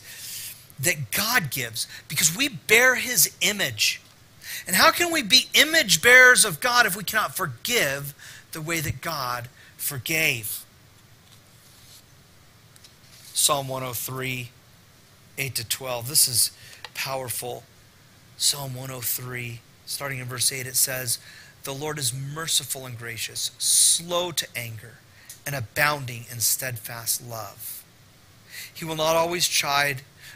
that 0.83 1.11
God 1.11 1.51
gives 1.51 1.87
because 2.09 2.37
we 2.37 2.49
bear 2.49 2.95
his 2.95 3.35
image. 3.40 4.01
And 4.66 4.77
how 4.77 4.90
can 4.90 5.12
we 5.12 5.23
be 5.23 5.49
image 5.55 6.03
bearers 6.03 6.45
of 6.45 6.61
God 6.61 6.87
if 6.87 6.97
we 6.97 7.05
cannot 7.05 7.37
forgive 7.37 8.14
the 8.53 8.61
way 8.61 8.81
that 8.81 9.01
God 9.01 9.49
forgave? 9.77 10.64
Psalm 13.33 13.69
103, 13.69 14.51
8 15.38 15.55
to 15.55 15.69
12. 15.69 16.09
This 16.09 16.29
is 16.29 16.51
powerful. 16.95 17.62
Psalm 18.37 18.75
103, 18.75 19.61
starting 19.87 20.19
in 20.19 20.27
verse 20.27 20.53
8, 20.53 20.66
it 20.66 20.77
says, 20.77 21.19
The 21.64 21.75
Lord 21.75 21.99
is 21.99 22.12
merciful 22.12 22.87
and 22.87 22.99
gracious, 22.99 23.51
slow 23.59 24.31
to 24.33 24.47
anger, 24.57 24.99
and 25.47 25.55
abounding 25.55 26.27
in 26.31 26.40
steadfast 26.40 27.27
love. 27.27 27.85
He 28.73 28.85
will 28.85 28.97
not 28.97 29.16
always 29.16 29.49
chide 29.49 30.03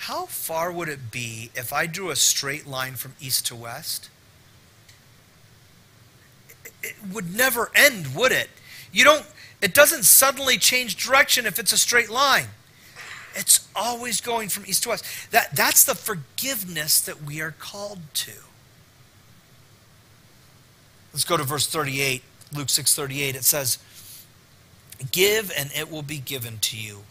How 0.00 0.24
far 0.24 0.72
would 0.72 0.88
it 0.88 1.10
be 1.10 1.50
if 1.54 1.74
I 1.74 1.86
drew 1.86 2.08
a 2.08 2.16
straight 2.16 2.66
line 2.66 2.94
from 2.94 3.12
east 3.20 3.46
to 3.48 3.54
west? 3.54 4.08
It 6.82 6.94
would 7.12 7.36
never 7.36 7.70
end, 7.74 8.14
would 8.14 8.32
it? 8.32 8.48
You 8.92 9.04
don't 9.04 9.26
it 9.60 9.74
doesn't 9.74 10.04
suddenly 10.04 10.56
change 10.56 10.96
direction 10.96 11.44
if 11.44 11.58
it's 11.58 11.74
a 11.74 11.76
straight 11.76 12.08
line. 12.08 12.46
It's 13.34 13.68
always 13.76 14.22
going 14.22 14.48
from 14.48 14.64
east 14.66 14.84
to 14.84 14.88
west. 14.88 15.04
That, 15.32 15.54
that's 15.54 15.84
the 15.84 15.94
forgiveness 15.94 16.98
that 17.02 17.22
we 17.22 17.42
are 17.42 17.54
called 17.58 18.00
to. 18.14 18.32
Let's 21.12 21.24
go 21.24 21.36
to 21.36 21.44
verse 21.44 21.66
38, 21.66 22.22
Luke 22.54 22.68
6:38. 22.68 23.34
It 23.34 23.44
says, 23.44 23.76
"Give 25.12 25.52
and 25.54 25.70
it 25.72 25.90
will 25.90 26.02
be 26.02 26.18
given 26.18 26.58
to 26.60 26.78
you. 26.78 27.04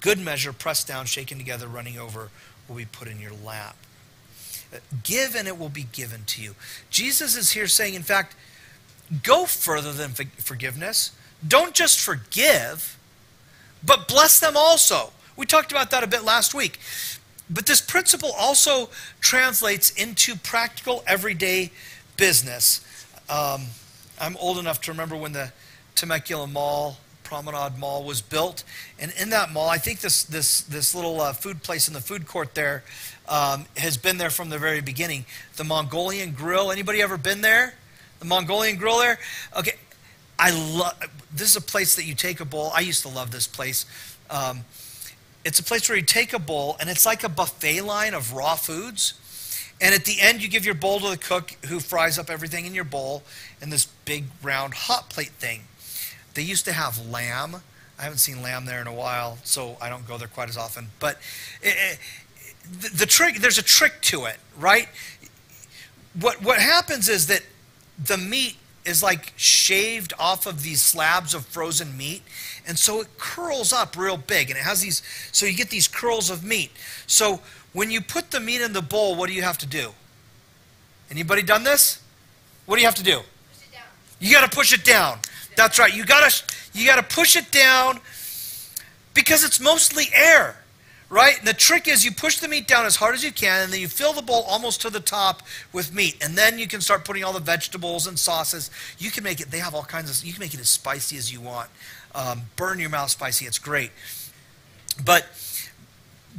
Good 0.00 0.18
measure, 0.18 0.52
pressed 0.52 0.86
down, 0.86 1.06
shaken 1.06 1.38
together, 1.38 1.66
running 1.66 1.98
over, 1.98 2.30
will 2.68 2.76
be 2.76 2.84
put 2.84 3.08
in 3.08 3.20
your 3.20 3.32
lap. 3.44 3.76
Give 5.02 5.34
and 5.34 5.48
it 5.48 5.58
will 5.58 5.70
be 5.70 5.86
given 5.92 6.24
to 6.26 6.42
you. 6.42 6.54
Jesus 6.90 7.36
is 7.36 7.52
here 7.52 7.66
saying, 7.66 7.94
in 7.94 8.02
fact, 8.02 8.36
go 9.22 9.46
further 9.46 9.92
than 9.92 10.10
forgiveness. 10.10 11.12
Don't 11.46 11.74
just 11.74 12.00
forgive, 12.00 12.98
but 13.84 14.06
bless 14.08 14.38
them 14.38 14.56
also. 14.56 15.12
We 15.36 15.46
talked 15.46 15.72
about 15.72 15.90
that 15.92 16.02
a 16.02 16.06
bit 16.06 16.24
last 16.24 16.52
week. 16.52 16.78
But 17.48 17.66
this 17.66 17.80
principle 17.80 18.32
also 18.36 18.90
translates 19.20 19.90
into 19.90 20.36
practical, 20.36 21.02
everyday 21.06 21.70
business. 22.16 22.84
Um, 23.30 23.66
I'm 24.20 24.36
old 24.36 24.58
enough 24.58 24.80
to 24.82 24.90
remember 24.90 25.16
when 25.16 25.32
the 25.32 25.52
Temecula 25.94 26.46
Mall 26.46 26.98
Promenade 27.28 27.78
Mall 27.78 28.04
was 28.04 28.22
built. 28.22 28.64
And 28.98 29.12
in 29.20 29.28
that 29.30 29.52
mall, 29.52 29.68
I 29.68 29.76
think 29.76 30.00
this, 30.00 30.22
this, 30.24 30.62
this 30.62 30.94
little 30.94 31.20
uh, 31.20 31.34
food 31.34 31.62
place 31.62 31.86
in 31.86 31.92
the 31.92 32.00
food 32.00 32.26
court 32.26 32.54
there 32.54 32.84
um, 33.28 33.66
has 33.76 33.98
been 33.98 34.16
there 34.16 34.30
from 34.30 34.48
the 34.48 34.58
very 34.58 34.80
beginning. 34.80 35.26
The 35.56 35.64
Mongolian 35.64 36.32
Grill. 36.32 36.72
Anybody 36.72 37.02
ever 37.02 37.18
been 37.18 37.42
there? 37.42 37.74
The 38.20 38.24
Mongolian 38.24 38.76
Grill 38.76 38.98
there? 38.98 39.18
Okay. 39.54 39.72
I 40.38 40.52
love, 40.52 40.98
this 41.30 41.50
is 41.50 41.56
a 41.56 41.60
place 41.60 41.96
that 41.96 42.06
you 42.06 42.14
take 42.14 42.40
a 42.40 42.46
bowl. 42.46 42.70
I 42.74 42.80
used 42.80 43.02
to 43.02 43.08
love 43.08 43.30
this 43.30 43.46
place. 43.46 43.84
Um, 44.30 44.60
it's 45.44 45.58
a 45.58 45.62
place 45.62 45.86
where 45.86 45.98
you 45.98 46.04
take 46.04 46.32
a 46.32 46.38
bowl 46.38 46.78
and 46.80 46.88
it's 46.88 47.04
like 47.04 47.24
a 47.24 47.28
buffet 47.28 47.82
line 47.82 48.14
of 48.14 48.32
raw 48.32 48.54
foods. 48.54 49.20
And 49.82 49.94
at 49.94 50.06
the 50.06 50.18
end, 50.18 50.42
you 50.42 50.48
give 50.48 50.64
your 50.64 50.74
bowl 50.74 50.98
to 51.00 51.10
the 51.10 51.18
cook 51.18 51.50
who 51.66 51.78
fries 51.78 52.18
up 52.18 52.30
everything 52.30 52.64
in 52.64 52.74
your 52.74 52.84
bowl 52.84 53.22
in 53.60 53.68
this 53.68 53.84
big 54.06 54.24
round 54.42 54.72
hot 54.72 55.10
plate 55.10 55.32
thing. 55.38 55.64
They 56.38 56.44
used 56.44 56.66
to 56.66 56.72
have 56.72 57.04
lamb. 57.10 57.56
I 57.98 58.02
haven't 58.04 58.18
seen 58.18 58.42
lamb 58.42 58.64
there 58.64 58.80
in 58.80 58.86
a 58.86 58.92
while, 58.92 59.38
so 59.42 59.76
I 59.82 59.88
don't 59.88 60.06
go 60.06 60.18
there 60.18 60.28
quite 60.28 60.48
as 60.48 60.56
often. 60.56 60.86
But 61.00 61.18
it, 61.60 61.74
it, 61.76 61.98
the, 62.80 62.98
the 62.98 63.06
trick, 63.06 63.38
there's 63.38 63.58
a 63.58 63.62
trick 63.62 64.00
to 64.02 64.26
it, 64.26 64.36
right? 64.56 64.88
What, 66.20 66.40
what 66.40 66.60
happens 66.60 67.08
is 67.08 67.26
that 67.26 67.42
the 67.98 68.16
meat 68.16 68.56
is 68.84 69.02
like 69.02 69.32
shaved 69.34 70.12
off 70.16 70.46
of 70.46 70.62
these 70.62 70.80
slabs 70.80 71.34
of 71.34 71.44
frozen 71.44 71.96
meat 71.96 72.22
and 72.68 72.78
so 72.78 73.00
it 73.00 73.08
curls 73.18 73.72
up 73.72 73.96
real 73.96 74.16
big 74.16 74.48
and 74.48 74.56
it 74.56 74.62
has 74.62 74.80
these 74.80 75.02
so 75.32 75.44
you 75.44 75.54
get 75.54 75.68
these 75.68 75.88
curls 75.88 76.30
of 76.30 76.44
meat 76.44 76.70
so 77.06 77.40
when 77.72 77.90
you 77.90 78.00
put 78.00 78.30
the 78.30 78.40
meat 78.40 78.60
in 78.60 78.72
the 78.72 78.80
bowl 78.80 79.16
what 79.16 79.28
do 79.28 79.34
you 79.34 79.42
have 79.42 79.58
to 79.58 79.66
do 79.66 79.90
anybody 81.10 81.42
done 81.42 81.64
this 81.64 82.00
what 82.64 82.76
do 82.76 82.80
you 82.80 82.86
have 82.86 82.94
to 82.94 83.02
do 83.02 83.18
Push 83.18 83.26
it 83.66 83.72
down. 83.72 83.82
you 84.20 84.32
got 84.32 84.50
to 84.50 84.56
push 84.56 84.72
it 84.72 84.84
down 84.84 85.18
that's 85.58 85.76
right. 85.76 85.92
You 85.92 86.04
gotta 86.04 86.32
you 86.72 86.86
gotta 86.86 87.02
push 87.02 87.36
it 87.36 87.50
down 87.50 87.98
because 89.12 89.42
it's 89.42 89.58
mostly 89.58 90.04
air, 90.14 90.56
right? 91.10 91.36
And 91.36 91.48
the 91.48 91.52
trick 91.52 91.88
is 91.88 92.04
you 92.04 92.12
push 92.12 92.38
the 92.38 92.46
meat 92.46 92.68
down 92.68 92.86
as 92.86 92.94
hard 92.94 93.16
as 93.16 93.24
you 93.24 93.32
can, 93.32 93.64
and 93.64 93.72
then 93.72 93.80
you 93.80 93.88
fill 93.88 94.12
the 94.12 94.22
bowl 94.22 94.44
almost 94.46 94.80
to 94.82 94.90
the 94.90 95.00
top 95.00 95.42
with 95.72 95.92
meat, 95.92 96.16
and 96.22 96.38
then 96.38 96.60
you 96.60 96.68
can 96.68 96.80
start 96.80 97.04
putting 97.04 97.24
all 97.24 97.32
the 97.32 97.40
vegetables 97.40 98.06
and 98.06 98.16
sauces. 98.16 98.70
You 98.98 99.10
can 99.10 99.24
make 99.24 99.40
it. 99.40 99.50
They 99.50 99.58
have 99.58 99.74
all 99.74 99.82
kinds 99.82 100.08
of. 100.08 100.24
You 100.24 100.32
can 100.32 100.40
make 100.40 100.54
it 100.54 100.60
as 100.60 100.68
spicy 100.68 101.16
as 101.16 101.32
you 101.32 101.40
want. 101.40 101.68
Um, 102.14 102.42
burn 102.54 102.78
your 102.78 102.90
mouth 102.90 103.10
spicy. 103.10 103.44
It's 103.44 103.58
great, 103.58 103.90
but 105.04 105.26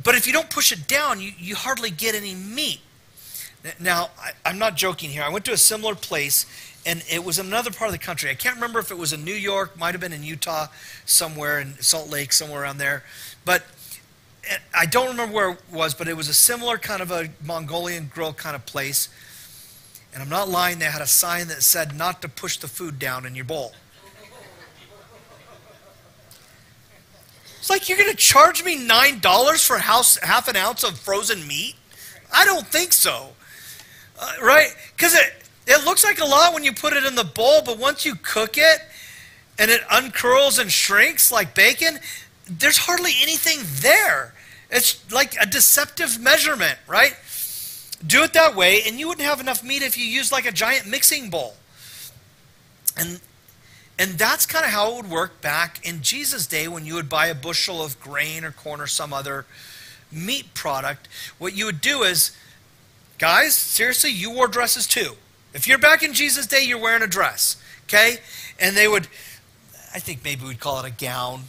but 0.02 0.16
if 0.16 0.28
you 0.28 0.32
don't 0.32 0.50
push 0.50 0.72
it 0.72 0.88
down, 0.88 1.20
you, 1.20 1.34
you 1.38 1.56
hardly 1.56 1.92
get 1.92 2.16
any 2.16 2.36
meat. 2.36 2.80
Now, 3.82 4.12
I, 4.18 4.32
I'm 4.46 4.58
not 4.58 4.78
joking 4.78 5.10
here. 5.10 5.24
I 5.24 5.30
went 5.30 5.44
to 5.44 5.52
a 5.52 5.58
similar 5.58 5.94
place 5.94 6.46
and 6.86 7.04
it 7.10 7.24
was 7.24 7.40
another 7.40 7.72
part 7.72 7.90
of 7.90 7.92
the 7.92 8.04
country. 8.04 8.30
I 8.30 8.36
can't 8.36 8.56
remember 8.56 8.80
if 8.80 8.92
it 8.92 8.98
was 8.98 9.14
in 9.14 9.24
New 9.24 9.34
York, 9.34 9.78
might 9.78 9.94
have 9.94 10.02
been 10.02 10.14
in 10.14 10.24
Utah, 10.24 10.68
somewhere 11.06 11.60
in 11.60 11.76
Salt 11.82 12.10
Lake, 12.10 12.32
somewhere 12.32 12.62
around 12.62 12.78
there. 12.78 13.04
But 13.46 13.64
I 14.74 14.86
don't 14.86 15.08
remember 15.08 15.34
where 15.34 15.50
it 15.52 15.60
was, 15.72 15.94
but 15.94 16.08
it 16.08 16.16
was 16.16 16.28
a 16.30 16.34
similar 16.34 16.78
kind 16.78 17.02
of 17.02 17.12
a 17.12 17.30
Mongolian 17.44 18.10
grill 18.14 18.34
kind 18.34 18.56
of 18.56 18.66
place. 18.66 19.10
And 20.14 20.24
I'm 20.24 20.30
not 20.30 20.50
lying, 20.50 20.80
they 20.80 20.86
had 20.86 21.02
a 21.02 21.08
sign 21.08 21.48
that 21.50 21.62
said 21.62 21.96
not 21.96 22.22
to 22.24 22.30
push 22.30 22.58
the 22.58 22.68
food 22.68 22.98
down 22.98 23.26
in 23.26 23.36
your 23.36 23.46
bowl. 23.46 23.74
It's 27.60 27.70
like 27.70 27.90
you're 27.90 27.98
going 27.98 28.10
to 28.10 28.18
charge 28.18 28.64
me 28.64 28.88
$9 28.88 29.68
for 29.68 29.78
house, 29.78 30.18
half 30.18 30.48
an 30.48 30.56
ounce 30.56 30.84
of 30.84 30.98
frozen 30.98 31.46
meat? 31.46 31.76
I 32.34 32.46
don't 32.46 32.66
think 32.66 32.94
so. 32.94 33.30
Uh, 34.20 34.34
right? 34.42 34.70
Because 34.96 35.14
it, 35.14 35.39
it 35.70 35.86
looks 35.86 36.04
like 36.04 36.20
a 36.20 36.26
lot 36.26 36.54
when 36.54 36.64
you 36.64 36.74
put 36.74 36.94
it 36.94 37.06
in 37.06 37.14
the 37.14 37.24
bowl, 37.24 37.62
but 37.64 37.78
once 37.78 38.04
you 38.04 38.16
cook 38.16 38.58
it 38.58 38.82
and 39.60 39.70
it 39.70 39.82
uncurls 39.82 40.60
and 40.60 40.72
shrinks 40.72 41.32
like 41.32 41.54
bacon, 41.54 42.00
there's 42.50 42.80
hardly 42.80 43.12
anything 43.22 43.60
there. 43.82 44.34
It's 44.72 45.00
like 45.12 45.40
a 45.40 45.46
deceptive 45.46 46.20
measurement, 46.20 46.80
right? 46.88 47.16
Do 48.06 48.24
it 48.24 48.34
that 48.34 48.56
way, 48.56 48.82
and 48.88 49.00
you 49.00 49.08
wouldn't 49.08 49.28
have 49.28 49.40
enough 49.40 49.64
meat 49.64 49.84
if 49.84 49.96
you 49.96 50.06
used 50.06 50.32
like 50.32 50.48
a 50.48 50.52
giant 50.52 50.88
mixing 50.88 51.30
bowl. 51.30 51.56
And 52.98 53.20
and 54.00 54.12
that's 54.12 54.46
kind 54.46 54.66
of 54.66 54.72
how 54.72 54.92
it 54.92 54.96
would 54.96 55.12
work 55.12 55.42
back 55.42 55.86
in 55.86 56.02
Jesus' 56.02 56.48
day 56.48 56.68
when 56.70 56.86
you 56.86 56.96
would 56.96 57.10
buy 57.10 57.28
a 57.28 57.36
bushel 57.36 57.84
of 57.84 58.00
grain 58.00 58.46
or 58.46 58.52
corn 58.52 58.80
or 58.80 58.88
some 58.88 59.12
other 59.12 59.46
meat 60.12 60.54
product. 60.54 61.10
What 61.38 61.54
you 61.54 61.66
would 61.66 61.82
do 61.82 62.04
is, 62.04 62.36
guys, 63.18 63.54
seriously, 63.54 64.12
you 64.12 64.32
wore 64.32 64.48
dresses 64.48 64.88
too. 64.88 65.18
If 65.54 65.68
you're 65.68 65.78
back 65.78 66.04
in 66.04 66.14
Jesus' 66.14 66.46
day, 66.48 66.64
you're 66.64 66.80
wearing 66.80 67.02
a 67.02 67.08
dress, 67.08 67.62
okay? 67.86 68.18
And 68.60 68.76
they 68.76 68.88
would 68.88 69.08
I 69.94 70.00
think 70.00 70.24
maybe 70.24 70.46
we'd 70.46 70.60
call 70.60 70.84
it 70.84 70.88
a 70.88 70.92
gown. 70.92 71.44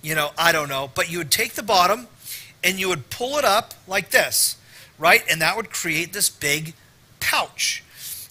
You 0.00 0.14
know, 0.14 0.30
I 0.38 0.52
don't 0.52 0.68
know. 0.68 0.90
But 0.94 1.10
you 1.10 1.18
would 1.18 1.30
take 1.30 1.52
the 1.52 1.62
bottom 1.62 2.08
and 2.64 2.78
you 2.78 2.88
would 2.88 3.10
pull 3.10 3.36
it 3.38 3.44
up 3.44 3.74
like 3.86 4.10
this, 4.10 4.56
right? 4.98 5.22
And 5.30 5.40
that 5.42 5.56
would 5.56 5.70
create 5.70 6.12
this 6.12 6.30
big 6.30 6.74
pouch. 7.20 7.84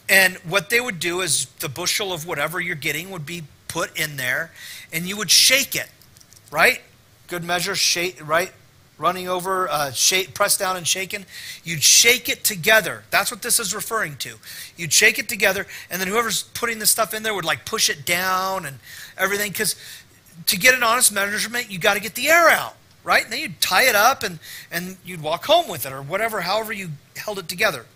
And 0.09 0.35
what 0.37 0.69
they 0.69 0.81
would 0.81 0.99
do 0.99 1.21
is 1.21 1.45
the 1.59 1.69
bushel 1.69 2.11
of 2.11 2.25
whatever 2.25 2.59
you're 2.59 2.75
getting 2.75 3.11
would 3.11 3.25
be 3.25 3.43
put 3.67 3.97
in 3.97 4.17
there 4.17 4.51
and 4.91 5.07
you 5.07 5.15
would 5.15 5.31
shake 5.31 5.75
it, 5.75 5.87
right? 6.49 6.81
Good 7.27 7.43
measure, 7.43 7.75
shake, 7.75 8.19
right? 8.27 8.51
Running 9.01 9.27
over, 9.27 9.67
uh, 9.67 9.89
shake, 9.89 10.35
press 10.35 10.57
down 10.57 10.77
and 10.77 10.87
shaken. 10.87 11.25
You'd 11.63 11.81
shake 11.81 12.29
it 12.29 12.43
together. 12.43 13.03
That's 13.09 13.31
what 13.31 13.41
this 13.41 13.59
is 13.59 13.73
referring 13.73 14.15
to. 14.17 14.35
You'd 14.77 14.93
shake 14.93 15.17
it 15.17 15.27
together, 15.27 15.65
and 15.89 15.99
then 15.99 16.07
whoever's 16.07 16.43
putting 16.43 16.77
the 16.77 16.85
stuff 16.85 17.11
in 17.15 17.23
there 17.23 17.33
would 17.33 17.43
like 17.43 17.65
push 17.65 17.89
it 17.89 18.05
down 18.05 18.67
and 18.67 18.77
everything. 19.17 19.51
Because 19.51 19.75
to 20.45 20.55
get 20.55 20.75
an 20.75 20.83
honest 20.83 21.11
measurement, 21.11 21.71
you 21.71 21.79
got 21.79 21.95
to 21.95 21.99
get 21.99 22.13
the 22.13 22.27
air 22.29 22.49
out, 22.49 22.75
right? 23.03 23.23
And 23.23 23.33
then 23.33 23.39
you'd 23.39 23.59
tie 23.59 23.89
it 23.89 23.95
up 23.95 24.21
and, 24.21 24.37
and 24.71 24.97
you'd 25.03 25.23
walk 25.23 25.45
home 25.45 25.67
with 25.67 25.87
it 25.87 25.91
or 25.91 26.03
whatever, 26.03 26.41
however 26.41 26.71
you 26.71 26.91
held 27.15 27.39
it 27.39 27.47
together. 27.47 27.87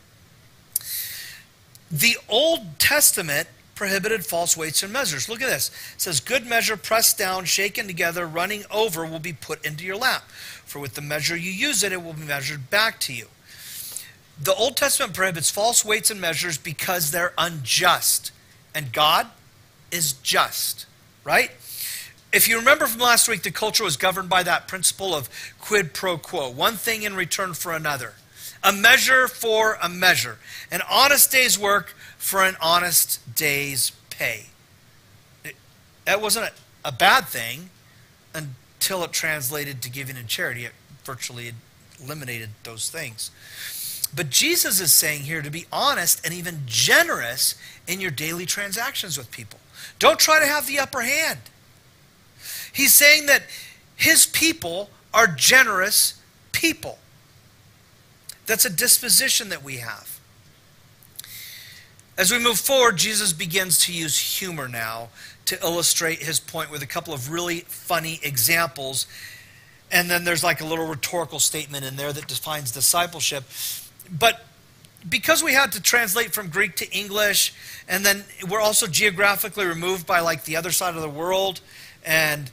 The 1.92 2.18
Old 2.28 2.80
Testament 2.80 3.48
prohibited 3.76 4.26
false 4.26 4.58
weights 4.58 4.82
and 4.82 4.92
measures. 4.92 5.30
Look 5.30 5.42
at 5.42 5.50
this. 5.50 5.70
It 5.94 6.02
says, 6.02 6.20
Good 6.20 6.48
measure, 6.48 6.78
pressed 6.78 7.18
down, 7.18 7.46
shaken 7.46 7.88
together, 7.88 8.26
running 8.26 8.64
over, 8.72 9.06
will 9.06 9.20
be 9.20 9.34
put 9.34 9.64
into 9.66 9.86
your 9.86 9.98
lap. 9.98 10.24
For 10.76 10.82
with 10.82 10.96
the 10.96 11.02
measure 11.02 11.38
you 11.38 11.52
use 11.52 11.84
it, 11.84 11.94
it 11.94 12.04
will 12.04 12.12
be 12.12 12.26
measured 12.26 12.70
back 12.70 13.00
to 13.00 13.14
you. 13.14 13.28
The 14.38 14.54
Old 14.54 14.76
Testament 14.76 15.14
prohibits 15.14 15.50
false 15.50 15.86
weights 15.86 16.12
and 16.12 16.20
measures 16.20 16.58
because 16.58 17.12
they're 17.12 17.32
unjust. 17.38 18.34
And 18.74 18.92
God 18.92 19.28
is 19.90 20.12
just, 20.12 20.86
right? 21.24 21.52
If 22.34 22.50
you 22.50 22.58
remember 22.58 22.88
from 22.88 23.00
last 23.00 23.30
week, 23.30 23.44
the 23.44 23.52
culture 23.52 23.86
was 23.86 23.96
governed 23.96 24.28
by 24.28 24.44
that 24.44 24.68
principle 24.68 25.16
of 25.16 25.30
quid 25.62 25.94
pro 25.94 26.18
quo 26.18 26.50
one 26.50 26.74
thing 26.74 27.04
in 27.04 27.16
return 27.16 27.54
for 27.54 27.72
another, 27.72 28.16
a 28.62 28.74
measure 28.74 29.30
for 29.30 29.78
a 29.82 29.88
measure, 29.88 30.40
an 30.72 30.82
honest 30.92 31.32
day's 31.32 31.58
work 31.58 31.96
for 32.18 32.44
an 32.44 32.58
honest 32.62 33.22
day's 33.34 33.94
pay. 34.10 34.48
It, 35.46 35.56
that 36.04 36.22
wasn't 36.22 36.48
a, 36.48 36.90
a 36.90 36.92
bad 36.92 37.28
thing 37.28 37.70
until 38.76 39.04
it 39.04 39.12
translated 39.12 39.82
to 39.82 39.90
giving 39.90 40.18
and 40.18 40.28
charity. 40.28 40.66
It 40.66 40.74
virtually 41.04 41.52
eliminated 42.04 42.50
those 42.64 42.90
things. 42.90 43.32
But 44.16 44.30
Jesus 44.30 44.80
is 44.80 44.94
saying 44.94 45.22
here 45.22 45.42
to 45.42 45.50
be 45.50 45.66
honest 45.72 46.24
and 46.26 46.34
even 46.34 46.62
generous 46.66 47.56
in 47.88 48.00
your 48.00 48.12
daily 48.12 48.46
transactions 48.46 49.18
with 49.18 49.32
people. 49.32 49.60
Don't 50.00 50.20
try 50.20 50.40
to 50.40 50.46
have 50.46 50.68
the 50.68 50.80
upper 50.80 51.02
hand. 51.02 51.40
He's 52.72 52.94
saying 52.94 53.26
that 53.28 53.44
his 53.96 54.26
people 54.26 54.90
are 55.14 55.28
generous 55.28 56.22
people. 56.52 57.00
That's 58.46 58.66
a 58.66 58.70
disposition 58.70 59.50
that 59.50 59.64
we 59.64 59.78
have. 59.78 60.15
As 62.18 62.32
we 62.32 62.40
move 62.40 62.58
forward, 62.58 62.96
Jesus 62.96 63.34
begins 63.34 63.80
to 63.86 63.94
use 63.94 64.18
humor 64.40 64.70
now 64.70 65.10
to 65.46 65.60
illustrate 65.62 66.20
his 66.20 66.40
point 66.40 66.72
with 66.72 66.82
a 66.82 66.88
couple 66.88 67.14
of 67.14 67.30
really 67.30 67.60
funny 67.62 68.22
examples. 68.24 69.06
And 69.92 70.10
then 70.10 70.24
there's 70.24 70.44
like 70.44 70.62
a 70.62 70.66
little 70.66 70.88
rhetorical 70.88 71.40
statement 71.40 71.84
in 71.84 71.98
there 71.98 72.14
that 72.14 72.28
defines 72.28 72.72
discipleship. 72.72 73.44
But 74.10 74.46
because 75.08 75.44
we 75.44 75.54
had 75.54 75.74
to 75.74 75.82
translate 75.82 76.34
from 76.34 76.48
Greek 76.48 76.78
to 76.78 76.90
English, 76.92 77.54
and 77.88 78.06
then 78.06 78.24
we're 78.48 78.62
also 78.62 78.88
geographically 78.88 79.66
removed 79.66 80.08
by 80.08 80.22
like 80.22 80.46
the 80.46 80.56
other 80.56 80.72
side 80.72 80.96
of 80.96 81.02
the 81.02 81.10
world, 81.10 81.60
and 82.06 82.50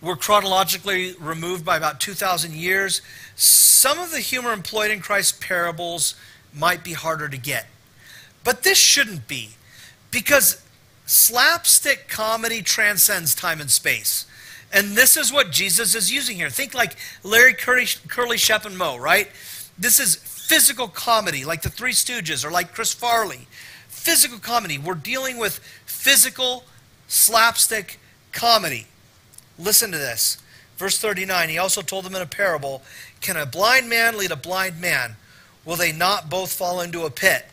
we're 0.00 0.16
chronologically 0.16 1.14
removed 1.20 1.66
by 1.66 1.76
about 1.76 2.00
2,000 2.00 2.54
years, 2.54 3.02
some 3.36 3.98
of 3.98 4.10
the 4.10 4.20
humor 4.20 4.52
employed 4.52 4.90
in 4.90 5.00
Christ's 5.00 5.38
parables 5.38 6.14
might 6.54 6.82
be 6.82 6.94
harder 6.94 7.28
to 7.28 7.36
get. 7.36 7.66
But 8.44 8.62
this 8.62 8.78
shouldn't 8.78 9.28
be, 9.28 9.50
because 10.10 10.62
slapstick 11.06 12.08
comedy 12.08 12.62
transcends 12.62 13.34
time 13.34 13.60
and 13.60 13.70
space. 13.70 14.26
And 14.72 14.96
this 14.96 15.16
is 15.16 15.32
what 15.32 15.50
Jesus 15.50 15.94
is 15.94 16.12
using 16.12 16.36
here. 16.36 16.48
Think 16.48 16.74
like 16.74 16.96
Larry 17.24 17.54
Curly, 17.54 17.86
Curly 18.08 18.36
Shemp 18.36 18.64
and 18.64 18.78
Moe, 18.78 18.96
right? 18.96 19.28
This 19.76 19.98
is 19.98 20.16
physical 20.16 20.88
comedy, 20.88 21.44
like 21.44 21.62
the 21.62 21.70
Three 21.70 21.92
Stooges 21.92 22.44
or 22.44 22.50
like 22.50 22.72
Chris 22.72 22.92
Farley. 22.92 23.48
Physical 23.88 24.38
comedy. 24.38 24.78
We're 24.78 24.94
dealing 24.94 25.38
with 25.38 25.58
physical 25.84 26.64
slapstick 27.08 27.98
comedy. 28.32 28.86
Listen 29.58 29.90
to 29.90 29.98
this. 29.98 30.38
Verse 30.76 30.98
39, 30.98 31.50
he 31.50 31.58
also 31.58 31.82
told 31.82 32.04
them 32.06 32.14
in 32.14 32.22
a 32.22 32.26
parable 32.26 32.82
Can 33.20 33.36
a 33.36 33.44
blind 33.44 33.88
man 33.88 34.16
lead 34.16 34.30
a 34.30 34.36
blind 34.36 34.80
man? 34.80 35.16
Will 35.64 35.76
they 35.76 35.92
not 35.92 36.30
both 36.30 36.52
fall 36.52 36.80
into 36.80 37.04
a 37.04 37.10
pit? 37.10 37.46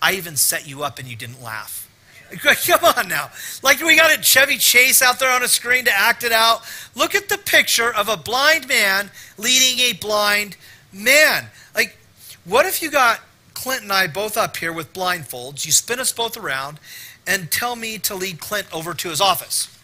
I 0.00 0.14
even 0.14 0.36
set 0.36 0.66
you 0.68 0.82
up 0.82 0.98
and 0.98 1.08
you 1.08 1.16
didn't 1.16 1.42
laugh. 1.42 1.88
Come 2.66 2.84
on 2.96 3.08
now. 3.08 3.30
Like 3.62 3.80
we 3.80 3.96
got 3.96 4.16
a 4.16 4.22
Chevy 4.22 4.58
Chase 4.58 5.00
out 5.00 5.18
there 5.18 5.30
on 5.30 5.42
a 5.42 5.48
screen 5.48 5.84
to 5.86 5.98
act 5.98 6.24
it 6.24 6.32
out. 6.32 6.62
Look 6.94 7.14
at 7.14 7.28
the 7.28 7.38
picture 7.38 7.92
of 7.92 8.08
a 8.08 8.16
blind 8.16 8.68
man 8.68 9.10
leading 9.38 9.78
a 9.80 9.94
blind 9.94 10.56
man. 10.92 11.46
Like, 11.74 11.96
what 12.44 12.66
if 12.66 12.82
you 12.82 12.90
got 12.90 13.20
Clint 13.54 13.82
and 13.82 13.92
I 13.92 14.06
both 14.06 14.36
up 14.36 14.56
here 14.56 14.72
with 14.72 14.92
blindfolds, 14.92 15.64
you 15.64 15.72
spin 15.72 15.98
us 16.00 16.12
both 16.12 16.36
around, 16.36 16.78
and 17.26 17.50
tell 17.50 17.76
me 17.76 17.98
to 17.98 18.14
lead 18.14 18.40
Clint 18.40 18.66
over 18.72 18.94
to 18.94 19.08
his 19.08 19.20
office? 19.20 19.74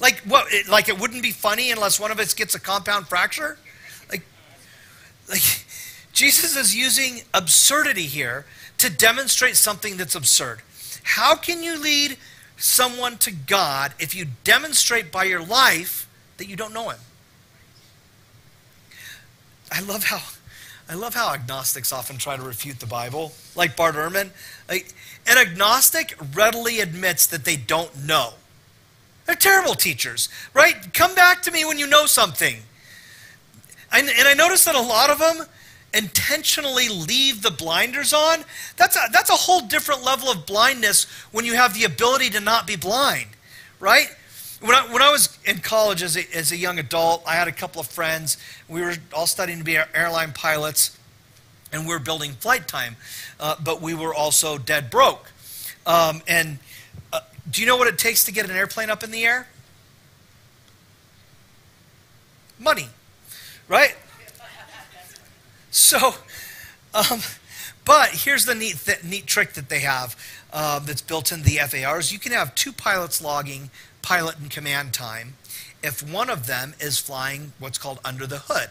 Like 0.00 0.20
what? 0.20 0.46
Like 0.68 0.88
it 0.88 0.98
wouldn't 0.98 1.22
be 1.22 1.32
funny 1.32 1.72
unless 1.72 1.98
one 1.98 2.12
of 2.12 2.20
us 2.20 2.32
gets 2.32 2.54
a 2.54 2.60
compound 2.60 3.08
fracture? 3.08 3.58
Like, 4.08 4.22
like 5.28 5.42
Jesus 6.12 6.56
is 6.56 6.76
using 6.76 7.22
absurdity 7.34 8.06
here 8.06 8.46
to 8.82 8.90
demonstrate 8.90 9.56
something 9.56 9.96
that's 9.96 10.16
absurd. 10.16 10.60
How 11.04 11.36
can 11.36 11.62
you 11.62 11.78
lead 11.78 12.16
someone 12.56 13.16
to 13.18 13.30
God 13.30 13.94
if 14.00 14.14
you 14.14 14.26
demonstrate 14.42 15.12
by 15.12 15.24
your 15.24 15.40
life 15.40 16.08
that 16.38 16.48
you 16.48 16.56
don't 16.56 16.74
know 16.74 16.90
him? 16.90 16.98
I 19.70 19.80
love 19.80 20.04
how 20.04 20.20
I 20.88 20.94
love 20.94 21.14
how 21.14 21.32
agnostics 21.32 21.92
often 21.92 22.18
try 22.18 22.36
to 22.36 22.42
refute 22.42 22.80
the 22.80 22.86
Bible, 22.86 23.32
like 23.54 23.76
Bart 23.76 23.94
Ehrman. 23.94 24.30
Like, 24.68 24.92
an 25.28 25.38
agnostic 25.38 26.16
readily 26.34 26.80
admits 26.80 27.26
that 27.28 27.44
they 27.44 27.56
don't 27.56 28.04
know. 28.04 28.34
They're 29.24 29.36
terrible 29.36 29.74
teachers, 29.74 30.28
right? 30.52 30.92
Come 30.92 31.14
back 31.14 31.40
to 31.42 31.52
me 31.52 31.64
when 31.64 31.78
you 31.78 31.86
know 31.86 32.06
something. 32.06 32.56
And, 33.92 34.08
and 34.08 34.26
I 34.28 34.34
notice 34.34 34.64
that 34.64 34.74
a 34.74 34.82
lot 34.82 35.08
of 35.08 35.20
them, 35.20 35.46
intentionally 35.94 36.88
leave 36.88 37.42
the 37.42 37.50
blinders 37.50 38.12
on, 38.12 38.44
that's 38.76 38.96
a, 38.96 39.00
that's 39.12 39.30
a 39.30 39.34
whole 39.34 39.60
different 39.60 40.02
level 40.02 40.30
of 40.30 40.46
blindness 40.46 41.04
when 41.32 41.44
you 41.44 41.54
have 41.54 41.74
the 41.74 41.84
ability 41.84 42.30
to 42.30 42.40
not 42.40 42.66
be 42.66 42.76
blind, 42.76 43.28
right? 43.78 44.08
When 44.60 44.76
I, 44.76 44.92
when 44.92 45.02
I 45.02 45.10
was 45.10 45.36
in 45.44 45.58
college 45.58 46.02
as 46.02 46.16
a, 46.16 46.24
as 46.34 46.52
a 46.52 46.56
young 46.56 46.78
adult, 46.78 47.22
I 47.26 47.34
had 47.34 47.48
a 47.48 47.52
couple 47.52 47.80
of 47.80 47.88
friends. 47.88 48.36
We 48.68 48.80
were 48.80 48.94
all 49.12 49.26
studying 49.26 49.58
to 49.58 49.64
be 49.64 49.76
airline 49.94 50.32
pilots, 50.32 50.96
and 51.72 51.82
we 51.82 51.88
were 51.88 51.98
building 51.98 52.32
flight 52.32 52.68
time, 52.68 52.96
uh, 53.40 53.56
but 53.62 53.82
we 53.82 53.92
were 53.92 54.14
also 54.14 54.58
dead 54.58 54.88
broke. 54.88 55.32
Um, 55.84 56.22
and 56.28 56.58
uh, 57.12 57.20
do 57.50 57.60
you 57.60 57.66
know 57.66 57.76
what 57.76 57.88
it 57.88 57.98
takes 57.98 58.24
to 58.24 58.32
get 58.32 58.48
an 58.48 58.52
airplane 58.54 58.88
up 58.88 59.02
in 59.02 59.10
the 59.10 59.24
air? 59.24 59.48
Money, 62.58 62.88
right? 63.66 63.96
So, 65.72 66.14
um, 66.94 67.20
but 67.86 68.10
here's 68.10 68.44
the 68.44 68.54
neat, 68.54 68.76
th 68.84 69.02
neat 69.02 69.26
trick 69.26 69.54
that 69.54 69.70
they 69.70 69.80
have 69.80 70.14
uh, 70.52 70.78
that's 70.80 71.00
built 71.00 71.32
into 71.32 71.44
the 71.44 71.56
FARs. 71.66 72.12
You 72.12 72.18
can 72.18 72.32
have 72.32 72.54
two 72.54 72.72
pilots 72.72 73.22
logging 73.22 73.70
pilot 74.02 74.38
and 74.38 74.50
command 74.50 74.92
time 74.92 75.34
if 75.82 76.02
one 76.02 76.28
of 76.28 76.46
them 76.46 76.74
is 76.78 76.98
flying 76.98 77.54
what's 77.58 77.78
called 77.78 78.00
under 78.04 78.26
the 78.26 78.40
hood. 78.48 78.70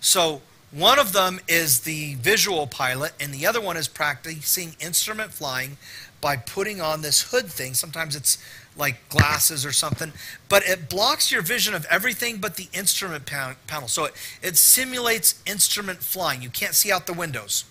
So 0.00 0.42
one 0.72 0.98
of 0.98 1.12
them 1.12 1.38
is 1.46 1.80
the 1.80 2.14
visual 2.16 2.66
pilot, 2.66 3.12
and 3.20 3.32
the 3.32 3.46
other 3.46 3.60
one 3.60 3.76
is 3.76 3.86
practicing 3.86 4.74
instrument 4.80 5.32
flying 5.32 5.76
by 6.20 6.36
putting 6.36 6.80
on 6.80 7.02
this 7.02 7.30
hood 7.30 7.46
thing. 7.46 7.74
Sometimes 7.74 8.16
it's 8.16 8.36
like 8.76 9.08
glasses 9.08 9.66
or 9.66 9.72
something, 9.72 10.12
but 10.48 10.62
it 10.64 10.88
blocks 10.88 11.30
your 11.30 11.42
vision 11.42 11.74
of 11.74 11.86
everything 11.90 12.38
but 12.38 12.56
the 12.56 12.68
instrument 12.72 13.26
panel. 13.26 13.88
So 13.88 14.06
it, 14.06 14.14
it 14.42 14.56
simulates 14.56 15.42
instrument 15.46 15.98
flying. 15.98 16.42
You 16.42 16.50
can't 16.50 16.74
see 16.74 16.90
out 16.90 17.06
the 17.06 17.12
windows. 17.12 17.64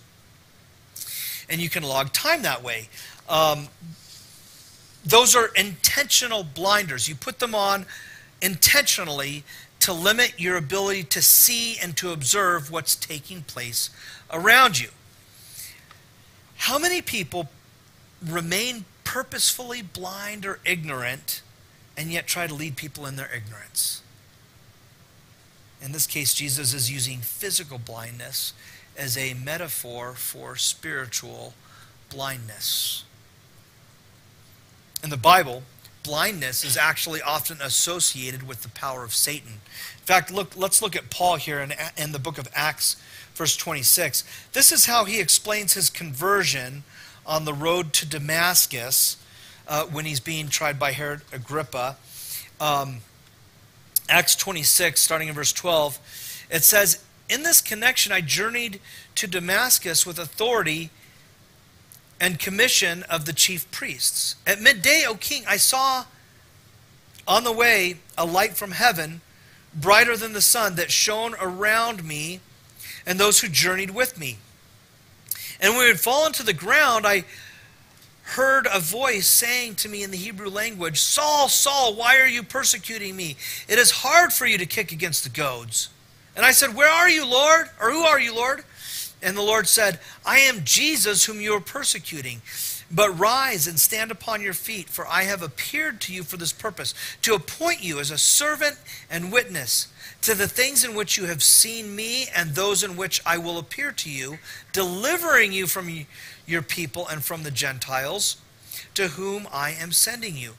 And 1.48 1.60
you 1.60 1.68
can 1.68 1.82
log 1.82 2.12
time 2.12 2.42
that 2.42 2.62
way. 2.62 2.88
Um, 3.28 3.68
those 5.04 5.34
are 5.34 5.48
intentional 5.56 6.44
blinders. 6.44 7.08
You 7.08 7.14
put 7.14 7.40
them 7.40 7.54
on 7.54 7.86
intentionally 8.40 9.44
to 9.80 9.92
limit 9.92 10.34
your 10.38 10.56
ability 10.56 11.02
to 11.02 11.20
see 11.20 11.76
and 11.78 11.96
to 11.96 12.12
observe 12.12 12.70
what's 12.70 12.94
taking 12.94 13.42
place 13.42 13.90
around 14.30 14.78
you. 14.80 14.88
How 16.56 16.78
many 16.78 17.02
people 17.02 17.48
remain 18.24 18.84
purposefully 19.04 19.82
blind 19.82 20.46
or 20.46 20.58
ignorant 20.64 21.42
and 21.96 22.10
yet 22.10 22.26
try 22.26 22.46
to 22.46 22.54
lead 22.54 22.76
people 22.76 23.06
in 23.06 23.16
their 23.16 23.30
ignorance. 23.34 24.02
In 25.80 25.92
this 25.92 26.06
case, 26.06 26.32
Jesus 26.32 26.72
is 26.72 26.90
using 26.90 27.18
physical 27.18 27.78
blindness 27.78 28.54
as 28.96 29.16
a 29.16 29.34
metaphor 29.34 30.14
for 30.14 30.56
spiritual 30.56 31.54
blindness. 32.08 33.04
In 35.02 35.10
the 35.10 35.16
Bible, 35.16 35.64
blindness 36.04 36.64
is 36.64 36.76
actually 36.76 37.20
often 37.20 37.60
associated 37.60 38.46
with 38.46 38.62
the 38.62 38.68
power 38.68 39.02
of 39.02 39.14
Satan. 39.14 39.60
In 39.98 40.04
fact, 40.04 40.30
look, 40.30 40.56
let's 40.56 40.82
look 40.82 40.94
at 40.94 41.10
Paul 41.10 41.36
here 41.36 41.60
in, 41.60 41.74
in 41.96 42.12
the 42.12 42.18
book 42.18 42.38
of 42.38 42.48
Acts, 42.54 42.96
verse 43.34 43.56
26. 43.56 44.24
This 44.52 44.70
is 44.70 44.86
how 44.86 45.04
he 45.04 45.20
explains 45.20 45.74
his 45.74 45.90
conversion 45.90 46.84
on 47.26 47.44
the 47.44 47.54
road 47.54 47.92
to 47.94 48.06
Damascus 48.06 49.16
uh, 49.68 49.84
when 49.84 50.04
he's 50.04 50.20
being 50.20 50.48
tried 50.48 50.78
by 50.78 50.92
Herod 50.92 51.22
Agrippa. 51.32 51.96
Um, 52.60 52.98
Acts 54.08 54.34
26, 54.36 55.00
starting 55.00 55.28
in 55.28 55.34
verse 55.34 55.52
12, 55.52 56.46
it 56.50 56.64
says, 56.64 57.02
In 57.28 57.42
this 57.42 57.60
connection, 57.60 58.12
I 58.12 58.20
journeyed 58.20 58.80
to 59.14 59.26
Damascus 59.26 60.06
with 60.06 60.18
authority 60.18 60.90
and 62.20 62.38
commission 62.38 63.02
of 63.04 63.24
the 63.24 63.32
chief 63.32 63.70
priests. 63.70 64.36
At 64.46 64.60
midday, 64.60 65.04
O 65.06 65.14
king, 65.14 65.44
I 65.48 65.56
saw 65.56 66.04
on 67.26 67.44
the 67.44 67.52
way 67.52 67.96
a 68.18 68.24
light 68.24 68.56
from 68.56 68.72
heaven, 68.72 69.20
brighter 69.74 70.16
than 70.16 70.32
the 70.32 70.40
sun, 70.40 70.76
that 70.76 70.90
shone 70.90 71.34
around 71.40 72.04
me 72.04 72.40
and 73.06 73.18
those 73.18 73.40
who 73.40 73.48
journeyed 73.48 73.90
with 73.90 74.18
me. 74.18 74.38
And 75.62 75.74
when 75.74 75.84
we 75.84 75.88
had 75.88 76.00
fallen 76.00 76.32
to 76.32 76.42
the 76.42 76.52
ground, 76.52 77.06
I 77.06 77.24
heard 78.22 78.66
a 78.70 78.80
voice 78.80 79.28
saying 79.28 79.76
to 79.76 79.88
me 79.88 80.02
in 80.02 80.10
the 80.10 80.16
Hebrew 80.16 80.48
language, 80.48 80.98
Saul, 80.98 81.48
Saul, 81.48 81.94
why 81.94 82.18
are 82.18 82.26
you 82.26 82.42
persecuting 82.42 83.14
me? 83.14 83.36
It 83.68 83.78
is 83.78 83.90
hard 83.92 84.32
for 84.32 84.44
you 84.44 84.58
to 84.58 84.66
kick 84.66 84.90
against 84.90 85.22
the 85.22 85.30
goads. 85.30 85.88
And 86.34 86.44
I 86.44 86.50
said, 86.50 86.74
Where 86.74 86.90
are 86.90 87.08
you, 87.08 87.24
Lord? 87.24 87.70
Or 87.80 87.92
who 87.92 88.02
are 88.02 88.18
you, 88.18 88.34
Lord? 88.34 88.64
And 89.22 89.36
the 89.36 89.42
Lord 89.42 89.68
said, 89.68 90.00
I 90.26 90.38
am 90.38 90.64
Jesus 90.64 91.26
whom 91.26 91.40
you 91.40 91.54
are 91.54 91.60
persecuting. 91.60 92.42
But 92.90 93.18
rise 93.18 93.66
and 93.66 93.78
stand 93.78 94.10
upon 94.10 94.42
your 94.42 94.52
feet, 94.52 94.88
for 94.88 95.06
I 95.06 95.22
have 95.22 95.42
appeared 95.42 96.00
to 96.02 96.12
you 96.12 96.24
for 96.24 96.36
this 96.36 96.52
purpose, 96.52 96.92
to 97.22 97.34
appoint 97.34 97.82
you 97.82 98.00
as 98.00 98.10
a 98.10 98.18
servant 98.18 98.76
and 99.08 99.32
witness 99.32 99.88
to 100.22 100.34
the 100.34 100.48
things 100.48 100.84
in 100.84 100.94
which 100.94 101.16
you 101.16 101.24
have 101.26 101.42
seen 101.42 101.94
me 101.94 102.28
and 102.34 102.54
those 102.54 102.82
in 102.82 102.96
which 102.96 103.20
I 103.26 103.38
will 103.38 103.58
appear 103.58 103.92
to 103.92 104.10
you, 104.10 104.38
delivering 104.72 105.52
you 105.52 105.66
from 105.66 106.06
your 106.46 106.62
people 106.62 107.06
and 107.08 107.22
from 107.24 107.42
the 107.42 107.50
Gentiles 107.50 108.36
to 108.94 109.08
whom 109.08 109.48
I 109.52 109.70
am 109.70 109.92
sending 109.92 110.36
you, 110.36 110.54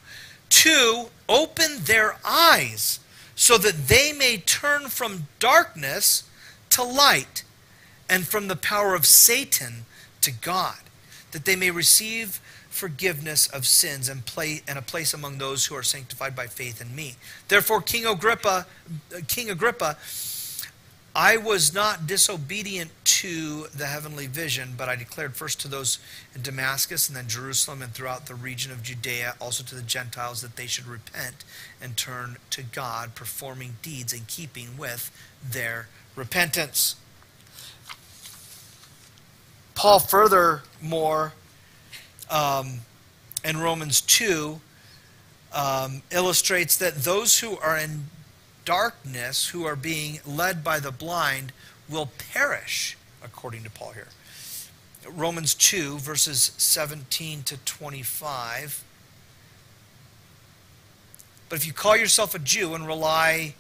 to 0.50 1.08
open 1.28 1.84
their 1.84 2.18
eyes 2.26 3.00
so 3.36 3.58
that 3.58 3.88
they 3.88 4.14
may 4.14 4.38
turn 4.38 4.90
from 4.90 5.28
darkness 5.40 6.24
to 6.72 6.84
light 6.84 7.44
and 8.10 8.28
from 8.28 8.48
the 8.48 8.56
power 8.56 8.94
of 8.94 9.06
Satan 9.06 9.86
to 10.22 10.32
God, 10.32 10.78
that 11.32 11.46
they 11.46 11.56
may 11.56 11.72
receive 11.72 12.42
forgiveness 12.74 13.48
of 13.48 13.68
sins 13.68 14.10
and, 14.10 14.26
play, 14.26 14.62
and 14.68 14.80
a 14.80 14.82
place 14.82 15.14
among 15.14 15.38
those 15.38 15.68
who 15.68 15.76
are 15.76 15.84
sanctified 15.84 16.36
by 16.36 16.48
faith 16.48 16.82
in 16.82 16.96
me. 16.96 17.16
Therefore, 17.48 17.82
King 17.82 18.08
Agrippa, 18.08 18.66
uh, 19.16 19.20
King 19.28 19.52
Agrippa, 19.52 19.96
I 21.16 21.38
was 21.38 21.72
not 21.72 22.08
disobedient 22.08 22.90
to 23.04 23.68
the 23.76 23.86
heavenly 23.86 24.26
vision, 24.26 24.74
but 24.76 24.90
I 24.90 24.96
declared 24.96 25.36
first 25.36 25.62
to 25.62 25.68
those 25.68 26.00
in 26.34 26.42
Damascus 26.42 27.08
and 27.08 27.16
then 27.16 27.28
Jerusalem 27.28 27.84
and 27.84 27.94
throughout 27.94 28.26
the 28.26 28.34
region 28.34 28.72
of 28.72 28.82
Judea, 28.82 29.36
also 29.40 29.64
to 29.64 29.76
the 29.76 29.84
Gentiles, 29.84 30.42
that 30.42 30.56
they 30.56 30.66
should 30.66 30.88
repent 30.88 31.46
and 31.80 31.96
turn 31.96 32.38
to 32.50 32.64
God, 32.64 33.14
performing 33.14 33.78
deeds 33.84 34.14
in 34.14 34.22
keeping 34.28 34.76
with 34.80 35.12
their 35.48 35.88
repentance. 36.16 36.96
Paul 39.76 40.00
furthermore, 40.00 41.34
um, 42.30 42.80
in 43.44 43.58
Romans 43.58 44.02
2, 44.02 44.60
um, 45.54 46.02
illustrates 46.12 46.78
that 46.78 46.96
those 46.96 47.40
who 47.40 47.58
are 47.58 47.78
in 47.78 48.06
darkness, 48.66 49.50
who 49.50 49.66
are 49.66 49.76
being 49.76 50.20
led 50.26 50.64
by 50.64 50.80
the 50.80 50.92
blind, 50.92 51.52
will 51.90 52.10
perish, 52.32 52.98
according 53.24 53.64
to 53.64 53.70
Paul 53.70 53.92
here. 53.92 54.08
Romans 55.10 55.54
2, 55.54 56.00
verses 56.00 56.54
17 56.58 57.44
to 57.44 57.58
25. 57.58 58.84
But 61.50 61.60
if 61.60 61.68
you 61.68 61.74
call 61.74 61.98
yourself 61.98 62.34
a 62.34 62.40
Jew 62.40 62.74
and 62.74 62.88
rely 62.88 63.56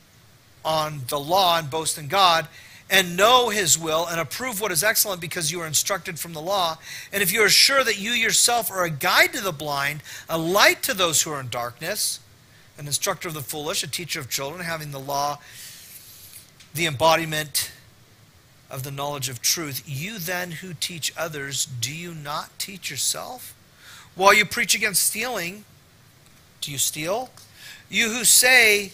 on 0.63 1.01
the 1.09 1.19
law 1.19 1.59
and 1.59 1.69
boast 1.69 1.97
in 1.97 2.07
God, 2.07 2.47
and 2.93 3.17
know 3.17 3.49
his 3.49 3.75
will 3.75 4.05
and 4.05 4.19
approve 4.19 4.61
what 4.61 4.71
is 4.71 4.83
excellent 4.83 5.19
because 5.19 5.51
you 5.51 5.59
are 5.59 5.65
instructed 5.65 6.19
from 6.19 6.33
the 6.33 6.41
law, 6.41 6.77
and 7.11 7.23
if 7.23 7.33
you 7.33 7.41
are 7.41 7.49
sure 7.49 7.83
that 7.83 7.99
you 7.99 8.11
yourself 8.11 8.69
are 8.69 8.83
a 8.83 8.89
guide 8.89 9.33
to 9.33 9.41
the 9.41 9.51
blind, 9.51 10.03
a 10.29 10.37
light 10.37 10.83
to 10.83 10.93
those 10.93 11.23
who 11.23 11.31
are 11.31 11.39
in 11.39 11.49
darkness, 11.49 12.19
an 12.77 12.85
instructor 12.85 13.27
of 13.27 13.33
the 13.33 13.41
foolish, 13.41 13.81
a 13.83 13.89
teacher 13.89 14.19
of 14.19 14.29
children, 14.29 14.63
having 14.63 14.91
the 14.91 14.99
law, 14.99 15.39
the 16.75 16.85
embodiment 16.85 17.71
of 18.69 18.83
the 18.83 18.91
knowledge 18.91 19.27
of 19.27 19.41
truth. 19.41 19.81
You 19.87 20.19
then 20.19 20.51
who 20.51 20.75
teach 20.75 21.11
others, 21.17 21.65
do 21.65 21.93
you 21.93 22.13
not 22.13 22.51
teach 22.59 22.91
yourself? 22.91 23.55
While 24.13 24.35
you 24.35 24.45
preach 24.45 24.75
against 24.75 25.01
stealing, 25.01 25.65
do 26.61 26.71
you 26.71 26.77
steal? 26.77 27.31
You 27.89 28.09
who 28.09 28.23
say 28.23 28.93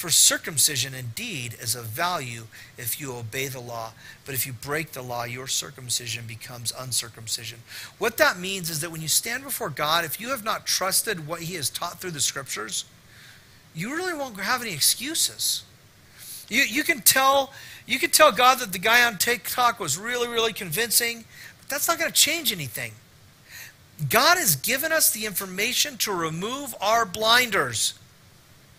For 0.00 0.08
circumcision 0.08 0.94
indeed 0.94 1.56
is 1.60 1.74
of 1.74 1.84
value 1.84 2.44
if 2.78 2.98
you 2.98 3.12
obey 3.12 3.48
the 3.48 3.60
law, 3.60 3.92
but 4.24 4.34
if 4.34 4.46
you 4.46 4.54
break 4.54 4.92
the 4.92 5.02
law, 5.02 5.24
your 5.24 5.46
circumcision 5.46 6.24
becomes 6.26 6.72
uncircumcision. 6.72 7.58
What 7.98 8.16
that 8.16 8.38
means 8.38 8.70
is 8.70 8.80
that 8.80 8.90
when 8.90 9.02
you 9.02 9.08
stand 9.08 9.44
before 9.44 9.68
God, 9.68 10.06
if 10.06 10.18
you 10.18 10.30
have 10.30 10.42
not 10.42 10.66
trusted 10.66 11.26
what 11.26 11.42
He 11.42 11.54
has 11.56 11.68
taught 11.68 12.00
through 12.00 12.12
the 12.12 12.20
scriptures, 12.20 12.86
you 13.74 13.94
really 13.94 14.14
won't 14.14 14.40
have 14.40 14.62
any 14.62 14.72
excuses. 14.72 15.64
You, 16.48 16.62
you 16.62 16.82
can 16.82 17.02
tell 17.02 17.52
you 17.86 17.98
can 17.98 18.08
tell 18.08 18.32
God 18.32 18.58
that 18.60 18.72
the 18.72 18.78
guy 18.78 19.04
on 19.04 19.18
TikTok 19.18 19.78
was 19.78 19.98
really, 19.98 20.28
really 20.28 20.54
convincing, 20.54 21.26
but 21.58 21.68
that's 21.68 21.88
not 21.88 21.98
going 21.98 22.10
to 22.10 22.16
change 22.16 22.52
anything. 22.52 22.92
God 24.08 24.38
has 24.38 24.56
given 24.56 24.92
us 24.92 25.10
the 25.10 25.26
information 25.26 25.98
to 25.98 26.10
remove 26.10 26.74
our 26.80 27.04
blinders 27.04 27.92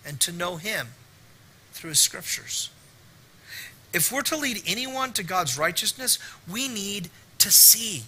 and 0.03 0.19
to 0.21 0.31
know 0.31 0.55
Him 0.55 0.87
through 1.71 1.89
His 1.89 1.99
scriptures. 1.99 2.69
If 3.93 4.11
we're 4.11 4.21
to 4.23 4.37
lead 4.37 4.63
anyone 4.65 5.11
to 5.13 5.23
God's 5.23 5.57
righteousness, 5.57 6.17
we 6.49 6.67
need 6.67 7.09
to 7.39 7.51
see. 7.51 8.03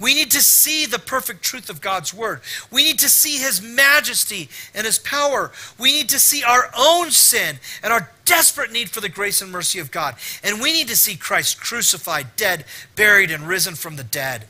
We 0.00 0.14
need 0.14 0.30
to 0.32 0.40
see 0.40 0.86
the 0.86 0.98
perfect 0.98 1.42
truth 1.42 1.70
of 1.70 1.80
God's 1.80 2.12
word. 2.12 2.40
We 2.70 2.82
need 2.82 2.98
to 3.00 3.08
see 3.08 3.38
his 3.38 3.62
majesty 3.62 4.48
and 4.74 4.86
his 4.86 4.98
power. 4.98 5.52
We 5.78 5.92
need 5.92 6.08
to 6.10 6.18
see 6.18 6.42
our 6.42 6.70
own 6.76 7.10
sin 7.10 7.58
and 7.82 7.92
our 7.92 8.10
desperate 8.24 8.72
need 8.72 8.90
for 8.90 9.00
the 9.00 9.08
grace 9.08 9.40
and 9.40 9.50
mercy 9.50 9.78
of 9.78 9.90
God. 9.90 10.16
And 10.42 10.60
we 10.60 10.72
need 10.72 10.88
to 10.88 10.96
see 10.96 11.16
Christ 11.16 11.60
crucified, 11.60 12.36
dead, 12.36 12.64
buried, 12.96 13.30
and 13.30 13.46
risen 13.46 13.74
from 13.74 13.96
the 13.96 14.04
dead. 14.04 14.46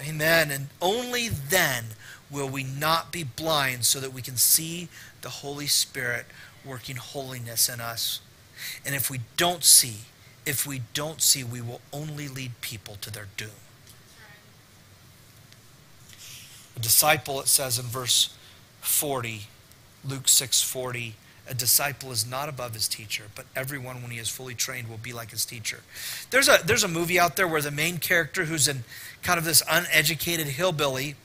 Amen. 0.00 0.50
And 0.50 0.68
only 0.80 1.28
then 1.28 1.84
will 2.30 2.48
we 2.48 2.62
not 2.62 3.12
be 3.12 3.24
blind 3.24 3.84
so 3.84 4.00
that 4.00 4.12
we 4.12 4.22
can 4.22 4.36
see 4.36 4.88
the 5.22 5.30
Holy 5.30 5.66
Spirit 5.66 6.26
working 6.68 6.96
holiness 6.96 7.68
in 7.68 7.80
us. 7.80 8.20
And 8.84 8.94
if 8.94 9.10
we 9.10 9.20
don't 9.36 9.64
see, 9.64 9.98
if 10.46 10.66
we 10.66 10.82
don't 10.94 11.20
see, 11.20 11.44
we 11.44 11.60
will 11.60 11.80
only 11.92 12.28
lead 12.28 12.60
people 12.60 12.96
to 13.00 13.10
their 13.10 13.28
doom. 13.36 13.50
A 16.76 16.80
disciple, 16.80 17.40
it 17.40 17.48
says 17.48 17.78
in 17.78 17.86
verse 17.86 18.34
40, 18.80 19.46
Luke 20.04 20.26
6:40, 20.26 21.14
a 21.48 21.54
disciple 21.54 22.12
is 22.12 22.26
not 22.26 22.48
above 22.48 22.74
his 22.74 22.86
teacher, 22.88 23.24
but 23.34 23.46
everyone, 23.56 24.02
when 24.02 24.10
he 24.10 24.18
is 24.18 24.28
fully 24.28 24.54
trained, 24.54 24.88
will 24.88 24.98
be 24.98 25.12
like 25.12 25.30
his 25.30 25.44
teacher. 25.44 25.80
There's 26.30 26.48
a, 26.48 26.58
there's 26.64 26.84
a 26.84 26.88
movie 26.88 27.18
out 27.18 27.36
there 27.36 27.48
where 27.48 27.62
the 27.62 27.70
main 27.70 27.98
character, 27.98 28.44
who's 28.44 28.68
in 28.68 28.84
kind 29.22 29.38
of 29.38 29.44
this 29.44 29.62
uneducated 29.68 30.46
hillbilly, 30.48 31.16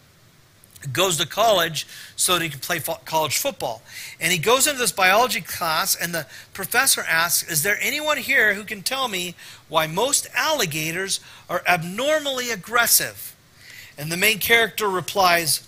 goes 0.92 1.18
to 1.18 1.28
college 1.28 1.88
so 2.16 2.34
that 2.34 2.44
he 2.44 2.50
can 2.50 2.60
play 2.60 2.80
fo- 2.80 3.00
college 3.06 3.38
football. 3.38 3.82
And 4.20 4.32
he 4.32 4.38
goes 4.38 4.68
into 4.68 4.80
this 4.80 4.92
biology 4.92 5.42
class, 5.42 5.96
and 5.96 6.14
the 6.14 6.26
professor 6.54 7.02
asks, 7.08 7.50
Is 7.50 7.64
there 7.64 7.78
anyone 7.80 8.18
here 8.18 8.54
who 8.54 8.64
can 8.64 8.82
tell 8.82 9.08
me 9.08 9.36
why 9.70 9.88
most 9.88 10.28
alligators 10.34 11.20
are 11.50 11.64
abnormally 11.68 12.52
aggressive? 12.52 13.36
And 13.98 14.12
the 14.12 14.18
main 14.18 14.40
character 14.40 14.90
replies, 14.90 15.66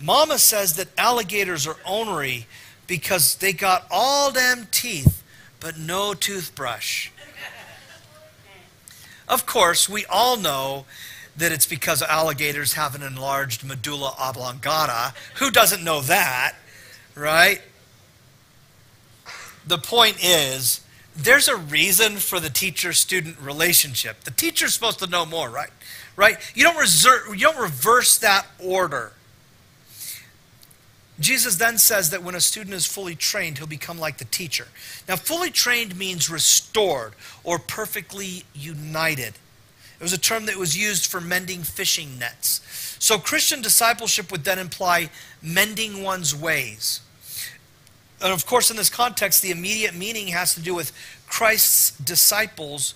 Mama 0.00 0.38
says 0.38 0.76
that 0.76 0.88
alligators 0.96 1.66
are 1.66 1.76
ornery 1.88 2.46
because 2.86 3.34
they 3.36 3.52
got 3.52 3.86
all 3.90 4.30
them 4.30 4.68
teeth 4.70 5.22
but 5.60 5.78
no 5.78 6.14
toothbrush. 6.14 7.10
Of 9.28 9.46
course, 9.46 9.88
we 9.88 10.06
all 10.06 10.36
know 10.36 10.84
that 11.36 11.52
it's 11.52 11.66
because 11.66 12.02
alligators 12.02 12.74
have 12.74 12.94
an 12.94 13.02
enlarged 13.02 13.64
medulla 13.64 14.14
oblongata. 14.18 15.14
Who 15.36 15.50
doesn't 15.50 15.84
know 15.84 16.00
that, 16.02 16.54
right? 17.14 17.60
The 19.66 19.78
point 19.78 20.24
is, 20.24 20.80
there's 21.14 21.48
a 21.48 21.56
reason 21.56 22.16
for 22.16 22.40
the 22.40 22.50
teacher-student 22.50 23.38
relationship. 23.40 24.24
The 24.24 24.30
teacher's 24.30 24.74
supposed 24.74 24.98
to 25.00 25.06
know 25.06 25.26
more, 25.26 25.50
right? 25.50 25.70
Right? 26.14 26.36
You 26.54 26.64
don't, 26.64 26.76
reserve, 26.76 27.34
you 27.34 27.40
don't 27.40 27.58
reverse 27.58 28.18
that 28.18 28.46
order. 28.58 29.12
Jesus 31.18 31.56
then 31.56 31.78
says 31.78 32.10
that 32.10 32.22
when 32.22 32.34
a 32.34 32.40
student 32.40 32.74
is 32.74 32.86
fully 32.86 33.14
trained, 33.14 33.58
he'll 33.58 33.66
become 33.66 33.98
like 33.98 34.18
the 34.18 34.26
teacher. 34.26 34.68
Now, 35.08 35.16
fully 35.16 35.50
trained 35.50 35.96
means 35.96 36.28
restored 36.28 37.14
or 37.42 37.58
perfectly 37.58 38.44
united. 38.54 39.34
It 39.98 40.02
was 40.02 40.12
a 40.12 40.18
term 40.18 40.46
that 40.46 40.56
was 40.56 40.76
used 40.76 41.06
for 41.06 41.20
mending 41.20 41.62
fishing 41.62 42.18
nets. 42.18 42.60
So, 42.98 43.18
Christian 43.18 43.62
discipleship 43.62 44.30
would 44.30 44.44
then 44.44 44.58
imply 44.58 45.10
mending 45.42 46.02
one's 46.02 46.34
ways. 46.34 47.00
And 48.22 48.32
of 48.32 48.46
course, 48.46 48.70
in 48.70 48.76
this 48.76 48.90
context, 48.90 49.42
the 49.42 49.50
immediate 49.50 49.94
meaning 49.94 50.28
has 50.28 50.54
to 50.54 50.60
do 50.60 50.74
with 50.74 50.92
Christ's 51.26 51.90
disciples 51.98 52.94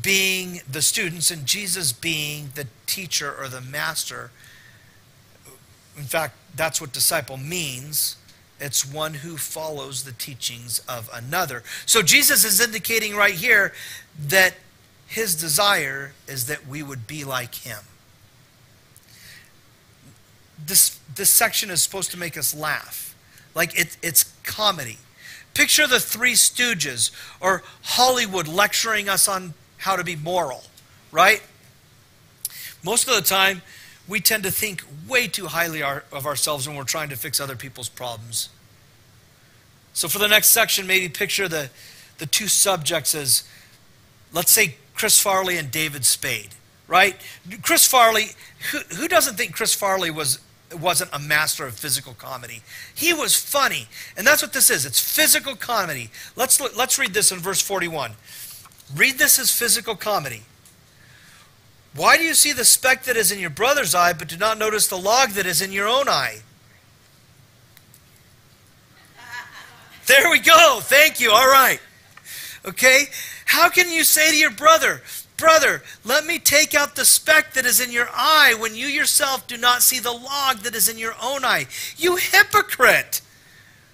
being 0.00 0.60
the 0.70 0.82
students 0.82 1.30
and 1.30 1.44
Jesus 1.46 1.92
being 1.92 2.50
the 2.54 2.66
teacher 2.86 3.34
or 3.34 3.48
the 3.48 3.60
master. 3.60 4.30
In 5.96 6.04
fact, 6.04 6.34
that's 6.54 6.80
what 6.80 6.92
disciple 6.92 7.36
means. 7.36 8.16
It's 8.60 8.90
one 8.90 9.14
who 9.14 9.36
follows 9.36 10.04
the 10.04 10.12
teachings 10.12 10.78
of 10.88 11.10
another. 11.12 11.62
So 11.84 12.00
Jesus 12.00 12.44
is 12.44 12.60
indicating 12.60 13.16
right 13.16 13.34
here 13.34 13.72
that 14.28 14.54
his 15.12 15.34
desire 15.34 16.14
is 16.26 16.46
that 16.46 16.66
we 16.66 16.82
would 16.82 17.06
be 17.06 17.22
like 17.22 17.54
him. 17.54 17.80
This, 20.64 20.98
this 21.14 21.28
section 21.28 21.70
is 21.70 21.82
supposed 21.82 22.10
to 22.12 22.18
make 22.18 22.38
us 22.38 22.54
laugh. 22.54 23.14
Like 23.54 23.78
it, 23.78 23.98
it's 24.02 24.32
comedy. 24.42 24.96
Picture 25.52 25.86
the 25.86 26.00
Three 26.00 26.32
Stooges 26.32 27.10
or 27.42 27.62
Hollywood 27.82 28.48
lecturing 28.48 29.10
us 29.10 29.28
on 29.28 29.52
how 29.76 29.96
to 29.96 30.02
be 30.02 30.16
moral, 30.16 30.64
right? 31.10 31.42
Most 32.82 33.06
of 33.06 33.14
the 33.14 33.20
time, 33.20 33.60
we 34.08 34.18
tend 34.18 34.44
to 34.44 34.50
think 34.50 34.82
way 35.06 35.28
too 35.28 35.48
highly 35.48 35.82
of 35.82 36.24
ourselves 36.24 36.66
when 36.66 36.74
we're 36.74 36.84
trying 36.84 37.10
to 37.10 37.16
fix 37.16 37.38
other 37.38 37.54
people's 37.54 37.90
problems. 37.90 38.48
So, 39.92 40.08
for 40.08 40.18
the 40.18 40.28
next 40.28 40.48
section, 40.48 40.86
maybe 40.86 41.10
picture 41.10 41.48
the, 41.48 41.68
the 42.16 42.24
two 42.24 42.48
subjects 42.48 43.14
as, 43.14 43.44
let's 44.32 44.50
say, 44.50 44.76
Chris 45.02 45.18
Farley 45.18 45.58
and 45.58 45.68
David 45.68 46.04
Spade, 46.04 46.50
right? 46.86 47.16
Chris 47.62 47.88
Farley, 47.88 48.26
who, 48.70 48.78
who 48.94 49.08
doesn't 49.08 49.34
think 49.34 49.52
Chris 49.52 49.74
Farley 49.74 50.12
was, 50.12 50.38
wasn't 50.80 51.10
a 51.12 51.18
master 51.18 51.66
of 51.66 51.74
physical 51.74 52.14
comedy? 52.14 52.62
He 52.94 53.12
was 53.12 53.34
funny. 53.34 53.88
And 54.16 54.24
that's 54.24 54.42
what 54.42 54.52
this 54.52 54.70
is 54.70 54.86
it's 54.86 55.00
physical 55.00 55.56
comedy. 55.56 56.10
Let's, 56.36 56.60
let's 56.76 57.00
read 57.00 57.14
this 57.14 57.32
in 57.32 57.40
verse 57.40 57.60
41. 57.60 58.12
Read 58.94 59.18
this 59.18 59.40
as 59.40 59.50
physical 59.50 59.96
comedy. 59.96 60.42
Why 61.96 62.16
do 62.16 62.22
you 62.22 62.34
see 62.34 62.52
the 62.52 62.64
speck 62.64 63.02
that 63.02 63.16
is 63.16 63.32
in 63.32 63.40
your 63.40 63.50
brother's 63.50 63.96
eye, 63.96 64.12
but 64.12 64.28
do 64.28 64.36
not 64.36 64.56
notice 64.56 64.86
the 64.86 64.98
log 64.98 65.30
that 65.30 65.46
is 65.46 65.60
in 65.60 65.72
your 65.72 65.88
own 65.88 66.08
eye? 66.08 66.42
There 70.06 70.30
we 70.30 70.38
go. 70.38 70.78
Thank 70.80 71.18
you. 71.18 71.32
All 71.32 71.48
right. 71.48 71.80
Okay? 72.64 73.06
How 73.46 73.68
can 73.68 73.90
you 73.90 74.04
say 74.04 74.30
to 74.30 74.36
your 74.36 74.50
brother, 74.50 75.02
Brother, 75.42 75.82
let 76.04 76.24
me 76.24 76.38
take 76.38 76.72
out 76.72 76.94
the 76.94 77.04
speck 77.04 77.54
that 77.54 77.66
is 77.66 77.80
in 77.80 77.90
your 77.90 78.08
eye 78.12 78.54
when 78.56 78.76
you 78.76 78.86
yourself 78.86 79.44
do 79.48 79.56
not 79.56 79.82
see 79.82 79.98
the 79.98 80.12
log 80.12 80.58
that 80.58 80.76
is 80.76 80.88
in 80.88 80.98
your 80.98 81.16
own 81.20 81.44
eye? 81.44 81.66
You 81.96 82.14
hypocrite! 82.14 83.20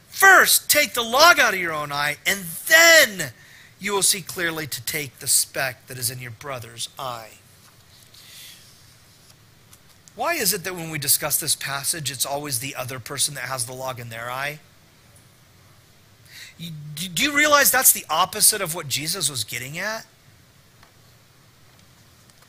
First, 0.09 0.69
take 0.69 0.93
the 0.93 1.03
log 1.03 1.39
out 1.39 1.55
of 1.55 1.61
your 1.61 1.73
own 1.73 1.91
eye, 1.91 2.19
and 2.27 2.41
then 2.67 3.33
you 3.81 3.95
will 3.95 4.03
see 4.03 4.21
clearly 4.21 4.67
to 4.67 4.85
take 4.85 5.21
the 5.21 5.27
speck 5.27 5.87
that 5.87 5.97
is 5.97 6.11
in 6.11 6.19
your 6.19 6.33
brother's 6.33 6.91
eye. 6.99 7.39
Why 10.17 10.35
is 10.35 10.53
it 10.53 10.65
that 10.65 10.75
when 10.75 10.91
we 10.91 10.99
discuss 10.99 11.41
this 11.41 11.57
passage, 11.57 12.11
it's 12.11 12.27
always 12.27 12.59
the 12.59 12.75
other 12.75 12.99
person 12.99 13.35
that 13.37 13.45
has 13.45 13.65
the 13.65 13.73
log 13.73 14.01
in 14.01 14.11
their 14.11 14.31
eye? 14.31 14.59
Do 16.59 17.23
you 17.23 17.37
realize 17.37 17.71
that's 17.71 17.93
the 17.93 18.05
opposite 18.11 18.61
of 18.61 18.75
what 18.75 18.89
Jesus 18.89 19.31
was 19.31 19.45
getting 19.45 19.79
at? 19.79 20.05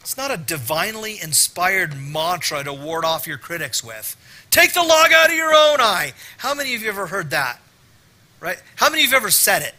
It's 0.02 0.18
not 0.18 0.32
a 0.32 0.38
divinely 0.38 1.20
inspired 1.22 1.96
mantra 1.96 2.64
to 2.64 2.74
ward 2.74 3.06
off 3.06 3.28
your 3.28 3.38
critics 3.38 3.84
with. 3.84 4.18
Take 4.50 4.74
the 4.74 4.82
log 4.82 5.12
out 5.14 5.30
of 5.30 5.36
your 5.36 5.54
own 5.54 5.80
eye. 5.80 6.14
How 6.40 6.56
many 6.56 6.74
of 6.74 6.82
you 6.82 6.90
ever 6.90 7.06
heard 7.06 7.30
that? 7.30 7.60
Right? 8.40 8.58
How 8.76 8.90
many 8.90 9.04
of 9.04 9.12
you 9.12 9.18
ever 9.18 9.30
said 9.30 9.62
it? 9.62 9.76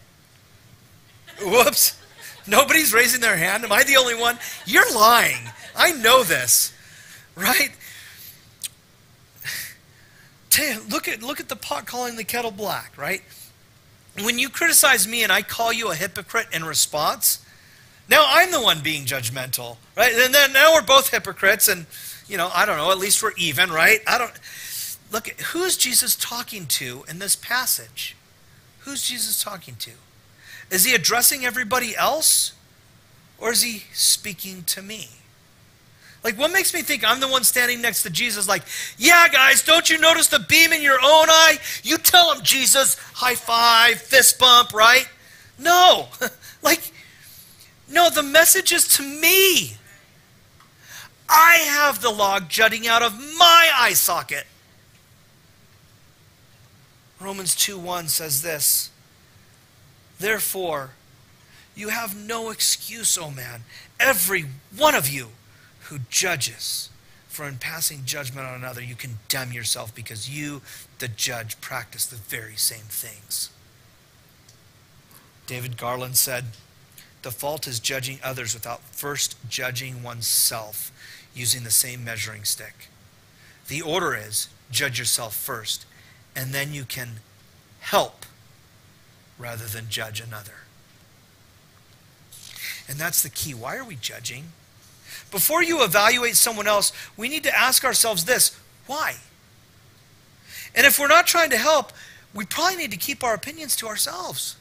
Whoops. 1.42 2.00
Nobody's 2.46 2.94
raising 2.94 3.20
their 3.20 3.36
hand. 3.36 3.64
Am 3.64 3.72
I 3.72 3.82
the 3.82 3.96
only 3.96 4.14
one? 4.14 4.38
You're 4.66 4.94
lying. 4.94 5.48
I 5.74 5.92
know 5.92 6.22
this. 6.22 6.72
Right? 7.34 7.70
Look 10.88 11.08
at, 11.08 11.22
look 11.22 11.40
at 11.40 11.48
the 11.48 11.56
pot 11.56 11.86
calling 11.86 12.16
the 12.16 12.24
kettle 12.24 12.50
black, 12.50 12.96
right? 12.96 13.22
When 14.22 14.38
you 14.38 14.48
criticize 14.48 15.06
me 15.06 15.22
and 15.22 15.32
I 15.32 15.42
call 15.42 15.72
you 15.72 15.90
a 15.90 15.94
hypocrite 15.94 16.48
in 16.52 16.64
response, 16.64 17.44
now 18.08 18.24
I'm 18.26 18.50
the 18.50 18.60
one 18.60 18.80
being 18.80 19.04
judgmental, 19.04 19.76
right? 19.96 20.12
And 20.12 20.34
then 20.34 20.52
now 20.52 20.74
we're 20.74 20.82
both 20.82 21.10
hypocrites, 21.10 21.68
and 21.68 21.86
you 22.26 22.36
know, 22.36 22.50
I 22.52 22.66
don't 22.66 22.76
know, 22.76 22.90
at 22.90 22.98
least 22.98 23.22
we're 23.22 23.32
even, 23.36 23.70
right? 23.70 24.00
I 24.06 24.18
don't 24.18 24.32
look 25.12 25.28
who 25.28 25.62
is 25.62 25.76
Jesus 25.76 26.16
talking 26.16 26.66
to 26.66 27.04
in 27.08 27.18
this 27.18 27.36
passage? 27.36 28.16
Who's 28.80 29.02
Jesus 29.02 29.42
talking 29.42 29.76
to? 29.76 29.92
Is 30.70 30.84
he 30.84 30.94
addressing 30.94 31.44
everybody 31.44 31.96
else? 31.96 32.52
Or 33.38 33.50
is 33.52 33.62
he 33.62 33.84
speaking 33.92 34.64
to 34.64 34.82
me? 34.82 35.08
Like, 36.22 36.38
what 36.38 36.52
makes 36.52 36.74
me 36.74 36.82
think 36.82 37.02
I'm 37.08 37.20
the 37.20 37.28
one 37.28 37.44
standing 37.44 37.80
next 37.80 38.02
to 38.02 38.10
Jesus? 38.10 38.46
Like, 38.46 38.62
yeah, 38.98 39.28
guys, 39.28 39.62
don't 39.62 39.88
you 39.88 39.98
notice 39.98 40.28
the 40.28 40.38
beam 40.38 40.72
in 40.72 40.82
your 40.82 40.98
own 40.98 41.30
eye? 41.30 41.58
You 41.82 41.96
tell 41.96 42.32
him, 42.32 42.42
Jesus, 42.42 42.96
high 43.14 43.34
five, 43.34 44.00
fist 44.00 44.38
bump, 44.38 44.74
right? 44.74 45.08
No. 45.58 46.08
like, 46.62 46.92
no, 47.88 48.10
the 48.10 48.22
message 48.22 48.72
is 48.72 48.86
to 48.96 49.02
me. 49.02 49.76
I 51.28 51.54
have 51.68 52.02
the 52.02 52.10
log 52.10 52.48
jutting 52.48 52.86
out 52.86 53.02
of 53.02 53.14
my 53.38 53.70
eye 53.74 53.94
socket. 53.94 54.44
Romans 57.18 57.54
2 57.54 57.78
1 57.78 58.08
says 58.08 58.42
this 58.42 58.90
Therefore, 60.18 60.90
you 61.74 61.88
have 61.88 62.16
no 62.16 62.50
excuse, 62.50 63.16
O 63.16 63.26
oh 63.26 63.30
man, 63.30 63.62
every 63.98 64.46
one 64.76 64.94
of 64.94 65.08
you 65.08 65.28
who 65.90 65.98
judges. 66.08 66.88
For 67.28 67.46
in 67.46 67.58
passing 67.58 68.04
judgment 68.04 68.46
on 68.46 68.54
another, 68.54 68.80
you 68.80 68.94
condemn 68.94 69.52
yourself 69.52 69.94
because 69.94 70.30
you, 70.30 70.62
the 70.98 71.08
judge, 71.08 71.60
practice 71.60 72.06
the 72.06 72.16
very 72.16 72.56
same 72.56 72.86
things. 72.88 73.50
David 75.46 75.76
Garland 75.76 76.16
said, 76.16 76.44
The 77.22 77.32
fault 77.32 77.66
is 77.66 77.80
judging 77.80 78.20
others 78.22 78.54
without 78.54 78.82
first 78.92 79.36
judging 79.48 80.02
oneself 80.02 80.92
using 81.34 81.64
the 81.64 81.70
same 81.70 82.04
measuring 82.04 82.44
stick. 82.44 82.88
The 83.68 83.82
order 83.82 84.14
is 84.14 84.48
judge 84.70 84.98
yourself 84.98 85.34
first, 85.34 85.86
and 86.36 86.52
then 86.52 86.72
you 86.72 86.84
can 86.84 87.20
help 87.80 88.26
rather 89.38 89.66
than 89.66 89.88
judge 89.88 90.20
another. 90.20 90.54
And 92.88 92.98
that's 92.98 93.22
the 93.22 93.30
key. 93.30 93.54
Why 93.54 93.76
are 93.76 93.84
we 93.84 93.96
judging? 93.96 94.52
Before 95.30 95.62
you 95.62 95.84
evaluate 95.84 96.36
someone 96.36 96.66
else, 96.66 96.92
we 97.16 97.28
need 97.28 97.44
to 97.44 97.56
ask 97.56 97.84
ourselves 97.84 98.24
this 98.24 98.58
why? 98.86 99.14
And 100.74 100.86
if 100.86 100.98
we're 100.98 101.08
not 101.08 101.26
trying 101.26 101.50
to 101.50 101.56
help, 101.56 101.92
we 102.34 102.44
probably 102.44 102.76
need 102.76 102.90
to 102.90 102.96
keep 102.96 103.22
our 103.22 103.34
opinions 103.34 103.76
to 103.76 103.86
ourselves. 103.86 104.56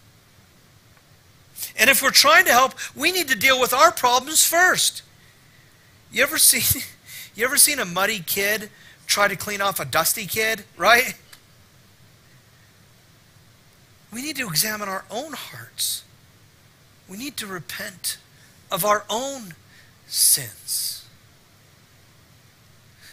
And 1.77 1.89
if 1.89 2.01
we're 2.01 2.11
trying 2.11 2.45
to 2.45 2.51
help, 2.51 2.73
we 2.95 3.11
need 3.11 3.27
to 3.29 3.35
deal 3.35 3.59
with 3.59 3.73
our 3.73 3.91
problems 3.91 4.45
first. 4.45 5.01
You 6.11 6.23
ever 6.23 6.37
seen 6.37 6.83
you 7.35 7.45
ever 7.45 7.57
seen 7.57 7.79
a 7.79 7.85
muddy 7.85 8.19
kid 8.19 8.69
try 9.07 9.27
to 9.27 9.35
clean 9.35 9.61
off 9.61 9.79
a 9.79 9.85
dusty 9.85 10.25
kid, 10.25 10.63
right? 10.77 11.15
We 14.11 14.21
need 14.21 14.35
to 14.37 14.47
examine 14.47 14.89
our 14.89 15.05
own 15.09 15.33
hearts. 15.33 16.03
We 17.07 17.17
need 17.17 17.37
to 17.37 17.47
repent 17.47 18.17
of 18.71 18.83
our 18.83 19.03
own 19.09 19.53
sins. 20.09 21.05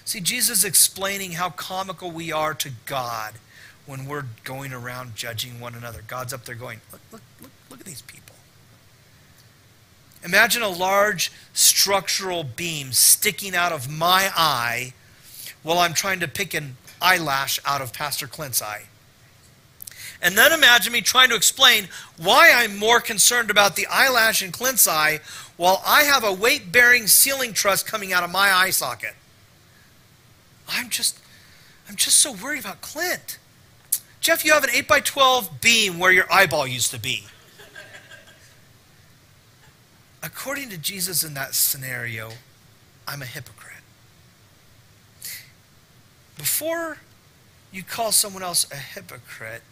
See, 0.04 0.20
Jesus 0.20 0.64
explaining 0.64 1.32
how 1.32 1.50
comical 1.50 2.10
we 2.10 2.32
are 2.32 2.54
to 2.54 2.70
God 2.86 3.34
when 3.86 4.06
we're 4.06 4.26
going 4.44 4.72
around 4.72 5.14
judging 5.14 5.60
one 5.60 5.74
another. 5.74 6.02
God's 6.06 6.32
up 6.32 6.44
there 6.44 6.54
going, 6.54 6.80
look, 6.92 7.00
look, 7.12 7.22
look, 7.40 7.50
look 7.70 7.80
at 7.80 7.86
these 7.86 8.02
people. 8.02 8.34
Imagine 10.24 10.62
a 10.62 10.68
large 10.68 11.30
structural 11.52 12.42
beam 12.42 12.92
sticking 12.92 13.54
out 13.54 13.72
of 13.72 13.88
my 13.90 14.30
eye 14.36 14.92
while 15.62 15.78
I'm 15.78 15.94
trying 15.94 16.20
to 16.20 16.28
pick 16.28 16.54
an 16.54 16.76
eyelash 17.00 17.60
out 17.64 17.80
of 17.80 17.92
Pastor 17.92 18.26
Clint's 18.26 18.62
eye. 18.62 18.86
And 20.22 20.36
then 20.36 20.52
imagine 20.52 20.92
me 20.92 21.02
trying 21.02 21.28
to 21.28 21.36
explain 21.36 21.88
why 22.16 22.50
I'm 22.52 22.76
more 22.76 23.00
concerned 23.00 23.50
about 23.50 23.76
the 23.76 23.86
eyelash 23.88 24.42
in 24.42 24.50
Clint's 24.50 24.88
eye 24.88 25.20
while 25.56 25.82
I 25.86 26.02
have 26.02 26.24
a 26.24 26.32
weight 26.32 26.70
bearing 26.70 27.06
ceiling 27.06 27.52
truss 27.52 27.82
coming 27.82 28.12
out 28.12 28.22
of 28.22 28.30
my 28.30 28.52
eye 28.52 28.70
socket. 28.70 29.14
I'm 30.68 30.90
just, 30.90 31.18
I'm 31.88 31.96
just 31.96 32.18
so 32.18 32.32
worried 32.32 32.60
about 32.60 32.80
Clint. 32.80 33.38
Jeff, 34.20 34.44
you 34.44 34.52
have 34.52 34.64
an 34.64 34.70
8 34.72 34.88
by 34.88 35.00
12 35.00 35.60
beam 35.60 35.98
where 35.98 36.10
your 36.10 36.30
eyeball 36.32 36.66
used 36.66 36.90
to 36.90 36.98
be. 36.98 37.24
According 40.22 40.70
to 40.70 40.78
Jesus 40.78 41.22
in 41.22 41.34
that 41.34 41.54
scenario, 41.54 42.30
I'm 43.06 43.22
a 43.22 43.26
hypocrite. 43.26 43.74
Before 46.36 46.98
you 47.70 47.82
call 47.82 48.10
someone 48.10 48.42
else 48.42 48.66
a 48.70 48.76
hypocrite, 48.76 49.62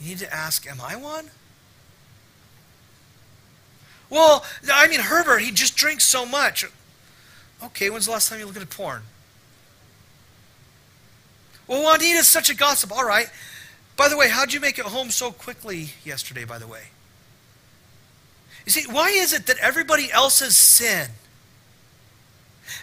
you 0.00 0.08
need 0.08 0.18
to 0.18 0.34
ask, 0.34 0.66
Am 0.66 0.80
I 0.80 0.96
one? 0.96 1.30
Well, 4.14 4.44
I 4.72 4.86
mean, 4.86 5.00
Herbert, 5.00 5.40
he 5.40 5.50
just 5.50 5.74
drinks 5.74 6.04
so 6.04 6.24
much. 6.24 6.64
Okay, 7.64 7.90
when's 7.90 8.06
the 8.06 8.12
last 8.12 8.28
time 8.28 8.38
you 8.38 8.46
looked 8.46 8.56
at 8.56 8.70
porn? 8.70 9.02
Well, 11.66 11.82
Juanita's 11.82 12.28
such 12.28 12.48
a 12.48 12.54
gossip. 12.54 12.92
All 12.92 13.04
right. 13.04 13.28
By 13.96 14.08
the 14.08 14.16
way, 14.16 14.28
how'd 14.28 14.52
you 14.52 14.60
make 14.60 14.78
it 14.78 14.84
home 14.84 15.10
so 15.10 15.32
quickly 15.32 15.88
yesterday, 16.04 16.44
by 16.44 16.58
the 16.58 16.68
way? 16.68 16.84
You 18.64 18.70
see, 18.70 18.84
why 18.88 19.08
is 19.08 19.32
it 19.32 19.46
that 19.46 19.58
everybody 19.58 20.12
else's 20.12 20.56
sin, 20.56 21.08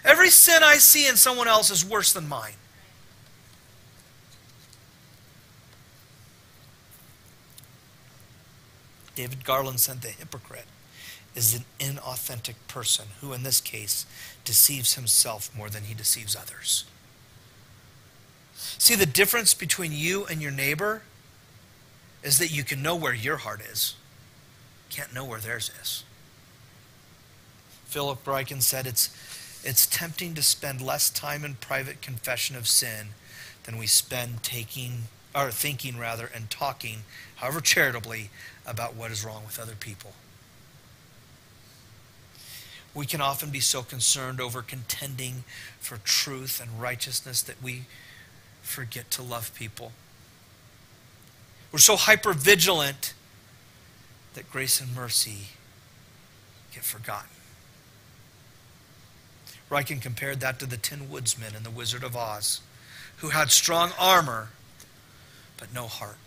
every 0.04 0.28
sin 0.28 0.62
I 0.62 0.74
see 0.74 1.08
in 1.08 1.16
someone 1.16 1.48
else 1.48 1.70
is 1.70 1.82
worse 1.82 2.12
than 2.12 2.28
mine? 2.28 2.52
David 9.14 9.44
Garland 9.44 9.80
sent 9.80 10.02
the 10.02 10.08
hypocrite 10.08 10.66
is 11.34 11.54
an 11.54 11.64
inauthentic 11.78 12.54
person 12.68 13.06
who, 13.20 13.32
in 13.32 13.42
this 13.42 13.60
case, 13.60 14.06
deceives 14.44 14.94
himself 14.94 15.50
more 15.56 15.70
than 15.70 15.84
he 15.84 15.94
deceives 15.94 16.36
others. 16.36 16.84
See, 18.54 18.94
the 18.94 19.06
difference 19.06 19.54
between 19.54 19.92
you 19.92 20.26
and 20.26 20.42
your 20.42 20.50
neighbor 20.50 21.02
is 22.22 22.38
that 22.38 22.54
you 22.54 22.64
can 22.64 22.82
know 22.82 22.94
where 22.94 23.14
your 23.14 23.38
heart 23.38 23.60
is, 23.60 23.94
can't 24.90 25.14
know 25.14 25.24
where 25.24 25.40
theirs 25.40 25.70
is. 25.80 26.04
Philip 27.86 28.24
Ryken 28.24 28.62
said 28.62 28.86
it's, 28.86 29.10
it's 29.64 29.86
tempting 29.86 30.34
to 30.34 30.42
spend 30.42 30.80
less 30.80 31.10
time 31.10 31.44
in 31.44 31.54
private 31.54 32.00
confession 32.00 32.56
of 32.56 32.68
sin 32.68 33.08
than 33.64 33.78
we 33.78 33.86
spend 33.86 34.42
taking 34.42 35.04
or 35.34 35.50
thinking 35.50 35.98
rather 35.98 36.30
and 36.34 36.50
talking, 36.50 37.00
however 37.36 37.60
charitably, 37.60 38.30
about 38.66 38.94
what 38.94 39.10
is 39.10 39.24
wrong 39.24 39.44
with 39.46 39.58
other 39.58 39.74
people. 39.74 40.12
We 42.94 43.06
can 43.06 43.20
often 43.20 43.50
be 43.50 43.60
so 43.60 43.82
concerned 43.82 44.40
over 44.40 44.62
contending 44.62 45.44
for 45.80 45.96
truth 45.98 46.60
and 46.60 46.80
righteousness 46.80 47.42
that 47.42 47.62
we 47.62 47.84
forget 48.60 49.10
to 49.12 49.22
love 49.22 49.54
people. 49.54 49.92
We're 51.70 51.78
so 51.78 51.96
hyper 51.96 52.34
vigilant 52.34 53.14
that 54.34 54.50
grace 54.50 54.80
and 54.80 54.94
mercy 54.94 55.48
get 56.72 56.84
forgotten. 56.84 57.28
Ryken 59.70 60.02
compared 60.02 60.40
that 60.40 60.58
to 60.58 60.66
the 60.66 60.76
Tin 60.76 61.10
Woodsman 61.10 61.56
in 61.56 61.62
The 61.62 61.70
Wizard 61.70 62.04
of 62.04 62.14
Oz, 62.14 62.60
who 63.18 63.30
had 63.30 63.50
strong 63.50 63.92
armor 63.98 64.50
but 65.58 65.72
no 65.72 65.86
heart. 65.86 66.18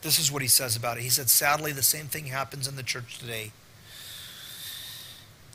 This 0.00 0.18
is 0.18 0.32
what 0.32 0.42
he 0.42 0.48
says 0.48 0.76
about 0.76 0.96
it. 0.96 1.02
He 1.02 1.08
said, 1.08 1.28
Sadly, 1.28 1.72
the 1.72 1.82
same 1.82 2.06
thing 2.06 2.26
happens 2.26 2.68
in 2.68 2.76
the 2.76 2.82
church 2.82 3.18
today. 3.18 3.52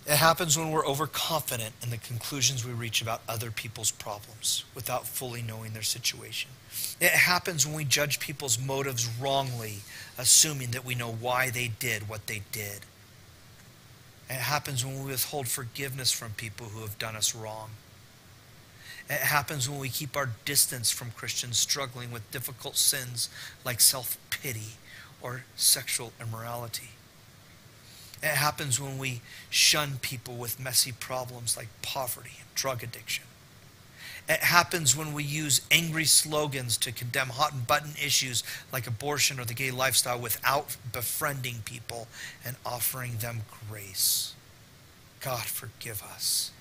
It 0.06 0.18
happens 0.18 0.58
when 0.58 0.72
we're 0.72 0.86
overconfident 0.86 1.76
in 1.82 1.90
the 1.90 1.98
conclusions 1.98 2.66
we 2.66 2.74
reach 2.74 3.02
about 3.02 3.22
other 3.28 3.52
people's 3.52 3.92
problems 3.92 4.66
without 4.76 5.08
fully 5.08 5.42
knowing 5.42 5.72
their 5.72 5.82
situation. 5.82 6.52
It 7.00 7.12
happens 7.12 7.66
when 7.66 7.76
we 7.76 7.86
judge 7.86 8.20
people's 8.20 8.60
motives 8.60 9.08
wrongly, 9.20 9.78
assuming 10.18 10.72
that 10.72 10.84
we 10.84 10.94
know 10.94 11.12
why 11.12 11.50
they 11.50 11.70
did 11.80 12.10
what 12.10 12.28
they 12.28 12.42
did. 12.52 12.82
It 14.30 14.34
happens 14.40 14.86
when 14.86 15.04
we 15.06 15.12
withhold 15.12 15.48
forgiveness 15.48 16.12
from 16.12 16.32
people 16.32 16.68
who 16.68 16.82
have 16.82 17.00
done 17.00 17.16
us 17.16 17.34
wrong. 17.34 17.70
It 19.10 19.20
happens 19.20 19.70
when 19.70 19.80
we 19.80 19.90
keep 19.90 20.18
our 20.18 20.30
distance 20.44 20.92
from 20.92 21.12
Christians 21.12 21.58
struggling 21.58 22.12
with 22.12 22.30
difficult 22.32 22.76
sins 22.76 23.30
like 23.64 23.80
self 23.80 24.18
pity 24.30 24.78
or 25.22 25.44
sexual 25.56 26.12
immorality. 26.20 26.90
It 28.24 28.36
happens 28.36 28.80
when 28.80 28.98
we 28.98 29.20
shun 29.50 29.98
people 30.02 30.36
with 30.36 30.58
messy 30.58 30.94
problems 30.94 31.58
like 31.58 31.68
poverty 31.82 32.38
and 32.40 32.56
drug 32.56 32.82
addiction. 32.82 33.26
It 34.30 34.40
happens 34.40 34.96
when 34.96 35.12
we 35.14 35.26
use 35.26 35.60
angry 35.70 36.06
slogans 36.06 36.78
to 36.78 36.94
condemn 36.94 37.28
hot 37.28 37.68
button 37.68 37.92
issues 38.02 38.42
like 38.72 38.88
abortion 38.88 39.42
or 39.42 39.44
the 39.44 39.54
gay 39.54 39.72
lifestyle 39.72 40.18
without 40.18 40.78
befriending 40.94 41.64
people 41.66 42.08
and 42.46 42.56
offering 42.66 43.18
them 43.18 43.42
grace. 43.70 44.34
God, 45.20 45.44
forgive 45.44 46.02
us. 46.02 46.52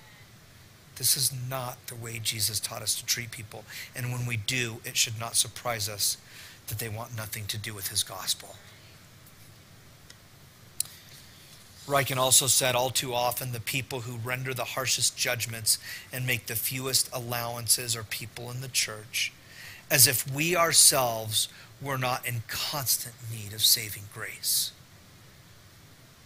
This 0.97 1.17
is 1.17 1.33
not 1.49 1.87
the 1.87 1.95
way 1.95 2.21
Jesus 2.21 2.59
taught 2.59 2.83
us 2.83 2.97
to 2.97 3.07
treat 3.07 3.31
people. 3.31 3.65
And 3.95 4.11
when 4.11 4.27
we 4.27 4.37
do, 4.37 4.81
it 4.85 4.97
should 4.97 5.21
not 5.21 5.37
surprise 5.37 5.89
us 5.89 6.17
that 6.67 6.81
they 6.81 6.89
want 6.89 7.17
nothing 7.17 7.47
to 7.47 7.59
do 7.59 7.73
with 7.73 7.89
his 7.89 8.03
gospel. 8.03 8.57
Ryken 11.87 12.17
also 12.17 12.47
said 12.47 12.75
all 12.75 12.91
too 12.91 13.13
often 13.13 13.53
the 13.53 13.61
people 13.61 14.01
who 14.01 14.17
render 14.17 14.55
the 14.55 14.65
harshest 14.65 15.17
judgments 15.17 15.79
and 16.13 16.27
make 16.27 16.47
the 16.47 16.55
fewest 16.55 17.11
allowances 17.13 17.97
are 17.97 18.05
people 18.05 18.51
in 18.51 18.61
the 18.61 18.69
church, 18.69 19.33
as 19.91 20.07
if 20.07 20.31
we 20.31 20.55
ourselves 20.57 21.49
were 21.81 21.99
not 21.99 22.27
in 22.27 22.45
constant 22.47 23.17
need 23.31 23.53
of 23.53 23.65
saving 23.65 24.05
grace 24.15 24.73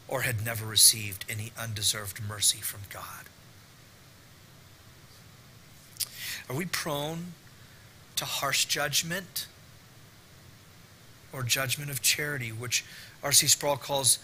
or 0.08 0.22
had 0.22 0.44
never 0.44 0.66
received 0.66 1.24
any 1.28 1.52
undeserved 1.58 2.20
mercy 2.22 2.58
from 2.58 2.80
God. 2.92 3.26
Are 6.48 6.54
we 6.54 6.66
prone 6.66 7.32
to 8.16 8.24
harsh 8.24 8.66
judgment 8.66 9.46
or 11.32 11.42
judgment 11.42 11.90
of 11.90 12.02
charity, 12.02 12.50
which 12.50 12.84
R.C. 13.22 13.46
Sproul 13.48 13.76
calls 13.76 14.18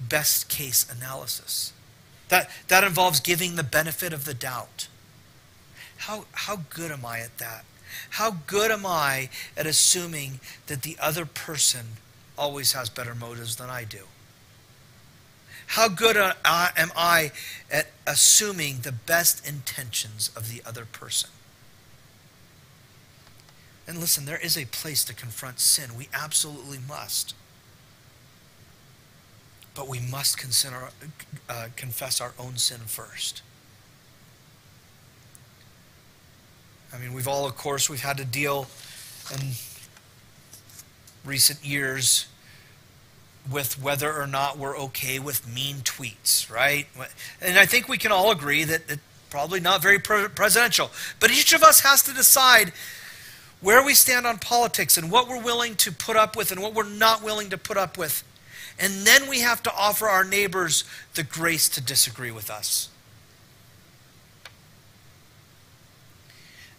best 0.00 0.48
case 0.48 0.86
analysis? 0.90 1.72
That, 2.28 2.50
that 2.68 2.84
involves 2.84 3.20
giving 3.20 3.56
the 3.56 3.62
benefit 3.62 4.12
of 4.12 4.24
the 4.24 4.34
doubt. 4.34 4.88
How, 5.98 6.24
how 6.32 6.60
good 6.70 6.90
am 6.90 7.04
I 7.04 7.20
at 7.20 7.38
that? 7.38 7.64
How 8.10 8.36
good 8.46 8.70
am 8.70 8.84
I 8.84 9.30
at 9.56 9.66
assuming 9.66 10.40
that 10.66 10.82
the 10.82 10.96
other 11.00 11.24
person 11.24 11.86
always 12.36 12.72
has 12.72 12.90
better 12.90 13.14
motives 13.14 13.56
than 13.56 13.70
I 13.70 13.84
do? 13.84 14.04
How 15.68 15.88
good 15.88 16.16
am 16.16 16.34
I 16.96 17.32
at 17.70 17.88
assuming 18.06 18.80
the 18.80 18.92
best 18.92 19.46
intentions 19.46 20.30
of 20.36 20.50
the 20.50 20.62
other 20.66 20.84
person? 20.84 21.30
And 23.88 23.98
listen, 23.98 24.24
there 24.24 24.38
is 24.38 24.56
a 24.56 24.64
place 24.66 25.04
to 25.04 25.14
confront 25.14 25.60
sin. 25.60 25.96
We 25.96 26.08
absolutely 26.12 26.78
must. 26.86 27.34
But 29.76 29.88
we 29.88 30.00
must 30.00 30.38
consider, 30.38 30.88
uh, 31.48 31.68
confess 31.76 32.20
our 32.20 32.32
own 32.38 32.56
sin 32.56 32.80
first. 32.86 33.42
I 36.92 36.98
mean, 36.98 37.12
we've 37.12 37.28
all, 37.28 37.46
of 37.46 37.56
course, 37.56 37.90
we've 37.90 38.02
had 38.02 38.16
to 38.16 38.24
deal 38.24 38.66
in 39.32 39.50
recent 41.24 41.64
years 41.64 42.26
with 43.50 43.80
whether 43.80 44.12
or 44.12 44.26
not 44.26 44.58
we're 44.58 44.76
okay 44.76 45.18
with 45.18 45.46
mean 45.52 45.76
tweets, 45.76 46.50
right? 46.50 46.86
And 47.40 47.58
I 47.58 47.66
think 47.66 47.88
we 47.88 47.98
can 47.98 48.10
all 48.10 48.30
agree 48.30 48.64
that, 48.64 48.88
that 48.88 48.98
probably 49.30 49.60
not 49.60 49.82
very 49.82 49.98
presidential. 49.98 50.90
But 51.20 51.30
each 51.30 51.52
of 51.52 51.62
us 51.62 51.80
has 51.80 52.02
to 52.04 52.14
decide 52.14 52.72
where 53.60 53.84
we 53.84 53.94
stand 53.94 54.26
on 54.26 54.38
politics 54.38 54.96
and 54.96 55.10
what 55.10 55.28
we're 55.28 55.42
willing 55.42 55.74
to 55.76 55.92
put 55.92 56.16
up 56.16 56.36
with 56.36 56.50
and 56.50 56.62
what 56.62 56.74
we're 56.74 56.88
not 56.88 57.22
willing 57.22 57.50
to 57.50 57.58
put 57.58 57.76
up 57.76 57.98
with. 57.98 58.24
And 58.78 59.06
then 59.06 59.28
we 59.28 59.40
have 59.40 59.62
to 59.62 59.72
offer 59.72 60.06
our 60.06 60.24
neighbors 60.24 60.84
the 61.14 61.22
grace 61.22 61.68
to 61.70 61.80
disagree 61.80 62.30
with 62.30 62.50
us. 62.50 62.90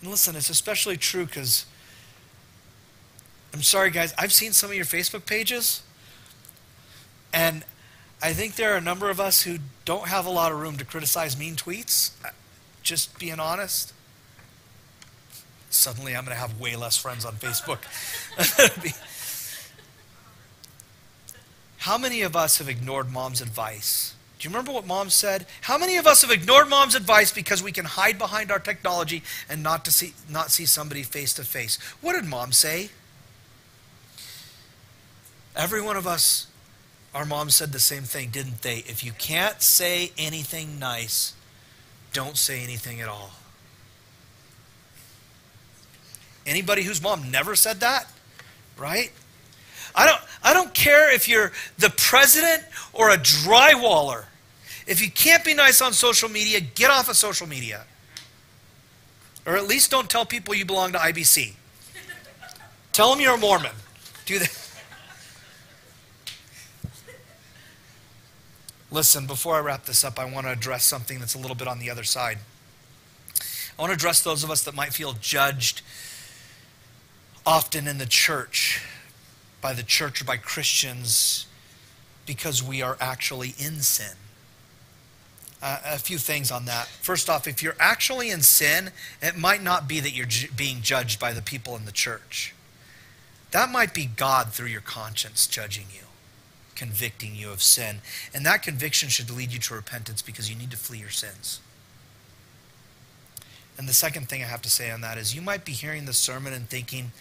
And 0.02 0.12
listen, 0.12 0.36
it's 0.36 0.50
especially 0.50 0.98
true 0.98 1.26
because 1.26 1.66
I'm 3.54 3.64
sorry, 3.64 3.90
guys, 3.90 4.14
I've 4.18 4.34
seen 4.34 4.52
some 4.52 4.70
of 4.70 4.76
your 4.76 4.86
Facebook 4.86 5.26
pages, 5.26 5.82
and 7.34 7.64
I 8.22 8.34
think 8.34 8.56
there 8.56 8.74
are 8.74 8.78
a 8.78 8.82
number 8.82 9.10
of 9.10 9.20
us 9.20 9.44
who 9.44 9.58
don't 9.86 10.08
have 10.08 10.26
a 10.26 10.30
lot 10.30 10.52
of 10.52 10.60
room 10.60 10.78
to 10.78 10.86
criticize 10.86 11.38
mean 11.38 11.56
tweets. 11.56 12.12
Just 12.84 13.20
being 13.20 13.40
honest. 13.40 13.94
Suddenly, 15.70 16.16
I'm 16.16 16.24
going 16.24 16.36
to 16.36 16.40
have 16.40 16.60
way 16.60 16.76
less 16.76 16.96
friends 16.96 17.26
on 17.26 17.34
Facebook. 17.34 17.80
How 21.78 21.98
many 21.98 22.22
of 22.22 22.36
us 22.36 22.58
have 22.58 22.70
ignored 22.70 23.12
mom's 23.12 23.42
advice? 23.42 24.16
Do 24.40 24.48
you 24.48 24.54
remember 24.54 24.72
what 24.72 24.86
mom 24.86 25.10
said? 25.10 25.48
How 25.62 25.78
many 25.78 25.98
of 25.98 26.06
us 26.06 26.22
have 26.22 26.32
ignored 26.32 26.70
mom's 26.70 26.96
advice 26.96 27.32
because 27.32 27.64
we 27.64 27.72
can 27.72 27.86
hide 27.86 28.20
behind 28.20 28.52
our 28.52 28.60
technology 28.60 29.24
and 29.50 29.64
not 29.64 29.84
to 29.86 29.92
see 29.92 30.14
not 30.30 30.52
see 30.52 30.66
somebody 30.66 31.04
face 31.04 31.34
to 31.36 31.44
face? 31.44 31.80
What 32.02 32.14
did 32.14 32.26
mom 32.26 32.52
say? 32.52 32.90
Every 35.56 35.82
one 35.82 35.98
of 35.98 36.06
us 36.06 36.48
our 37.18 37.26
mom 37.26 37.50
said 37.50 37.72
the 37.72 37.80
same 37.80 38.04
thing, 38.04 38.30
didn't 38.30 38.62
they? 38.62 38.84
If 38.86 39.04
you 39.04 39.12
can't 39.12 39.60
say 39.60 40.12
anything 40.20 40.78
nice, 40.78 41.34
don't 42.14 42.38
say 42.38 42.64
anything 42.64 43.02
at 43.02 43.10
all. 43.10 43.32
Anybody 46.46 46.84
whose 46.84 47.02
mom 47.02 47.32
never 47.32 47.56
said 47.56 47.80
that? 47.80 48.08
Right? 48.78 49.12
I 49.98 50.06
don't, 50.06 50.22
I 50.44 50.54
don't 50.54 50.74
care 50.74 51.14
if 51.14 51.28
you're 51.28 51.52
the 51.80 51.90
president 51.98 52.64
or 52.94 53.10
a 53.10 53.18
drywaller. 53.18 54.26
If 54.86 55.02
you 55.02 55.12
can't 55.12 55.44
be 55.44 55.54
nice 55.54 55.82
on 55.82 55.92
social 55.92 56.30
media, 56.30 56.62
get 56.62 56.90
off 56.90 57.10
of 57.10 57.18
social 57.18 57.48
media. 57.48 57.84
Or 59.46 59.58
at 59.58 59.68
least 59.68 59.92
don't 59.92 60.10
tell 60.10 60.26
people 60.26 60.54
you 60.54 60.66
belong 60.66 60.94
to 60.94 60.98
IBC. 60.98 61.54
tell 62.94 63.12
them 63.12 63.20
you're 63.20 63.36
a 63.36 63.38
Mormon. 63.38 63.72
Do 64.26 64.40
that. 64.40 64.68
Listen, 68.90 69.28
before 69.28 69.56
I 69.56 69.60
wrap 69.60 69.86
this 69.86 70.04
up, 70.04 70.18
I 70.18 70.26
want 70.26 70.46
to 70.46 70.52
address 70.52 70.86
something 70.86 71.20
that's 71.20 71.36
a 71.36 71.38
little 71.38 71.56
bit 71.56 71.68
on 71.68 71.80
the 71.80 71.90
other 71.90 72.04
side. 72.04 72.38
I 73.78 73.82
want 73.82 73.92
to 73.92 73.96
address 73.96 74.22
those 74.22 74.44
of 74.44 74.52
us 74.52 74.64
that 74.64 74.76
might 74.76 74.94
feel 74.94 75.14
judged 75.20 75.82
often 77.46 77.88
in 77.88 77.98
the 77.98 78.06
church, 78.06 78.82
by 79.62 79.74
the 79.74 79.84
church 79.84 80.22
or 80.22 80.26
by 80.26 80.38
Christians, 80.38 81.48
because 82.26 82.62
we 82.62 82.82
are 82.82 82.98
actually 83.00 83.54
in 83.58 83.82
sin. 83.82 84.16
Uh, 85.62 85.80
a 85.86 85.98
few 85.98 86.20
things 86.20 86.52
on 86.52 86.66
that. 86.66 86.88
First 86.88 87.30
off, 87.30 87.48
if 87.48 87.64
you're 87.64 87.76
actually 87.80 88.30
in 88.30 88.42
sin, 88.42 88.92
it 89.22 89.36
might 89.36 89.64
not 89.64 89.88
be 89.88 90.00
that 90.00 90.12
you're 90.12 90.28
ju- 90.28 90.50
being 90.56 90.82
judged 90.82 91.20
by 91.20 91.34
the 91.34 91.42
people 91.42 91.76
in 91.76 91.86
the 91.86 91.92
church. 91.92 92.54
That 93.52 93.72
might 93.72 93.94
be 93.94 94.06
God 94.06 94.54
through 94.54 94.68
your 94.68 94.82
conscience 94.82 95.48
judging 95.48 95.86
you 95.92 96.08
convicting 96.78 97.36
you 97.36 97.50
of 97.50 97.62
sin. 97.62 97.98
And 98.34 98.46
that 98.46 98.64
conviction 98.64 99.10
should 99.10 99.30
lead 99.30 99.52
you 99.52 99.60
to 99.60 99.74
repentance 99.74 100.22
because 100.22 100.50
you 100.50 100.56
need 100.56 100.72
to 100.72 100.78
flee 100.78 101.00
your 101.00 101.10
sins. 101.10 101.60
And 103.78 103.88
the 103.88 103.94
second 103.94 104.28
thing 104.28 104.42
I 104.42 104.46
have 104.46 104.62
to 104.64 104.70
say 104.70 104.90
on 104.90 105.02
that 105.02 105.18
is 105.18 105.36
you 105.36 105.42
might 105.42 105.64
be 105.64 105.72
hearing 105.72 106.06
the 106.06 106.14
sermon 106.14 106.54
and 106.54 106.68
thinking, 106.68 107.12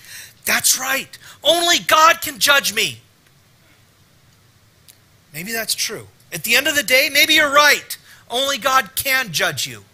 that's 0.44 0.78
right, 0.78 1.18
only 1.44 1.78
God 1.80 2.22
can 2.22 2.38
judge 2.38 2.72
me. 2.72 3.00
Maybe 5.34 5.52
that's 5.52 5.74
true. 5.74 6.06
At 6.32 6.44
the 6.44 6.56
end 6.56 6.66
of 6.66 6.74
the 6.74 6.82
day, 6.82 7.10
maybe 7.12 7.34
you're 7.34 7.52
right. 7.52 7.98
Only 8.30 8.58
God 8.58 8.96
can 8.96 9.32
judge 9.32 9.66
you. 9.66 9.84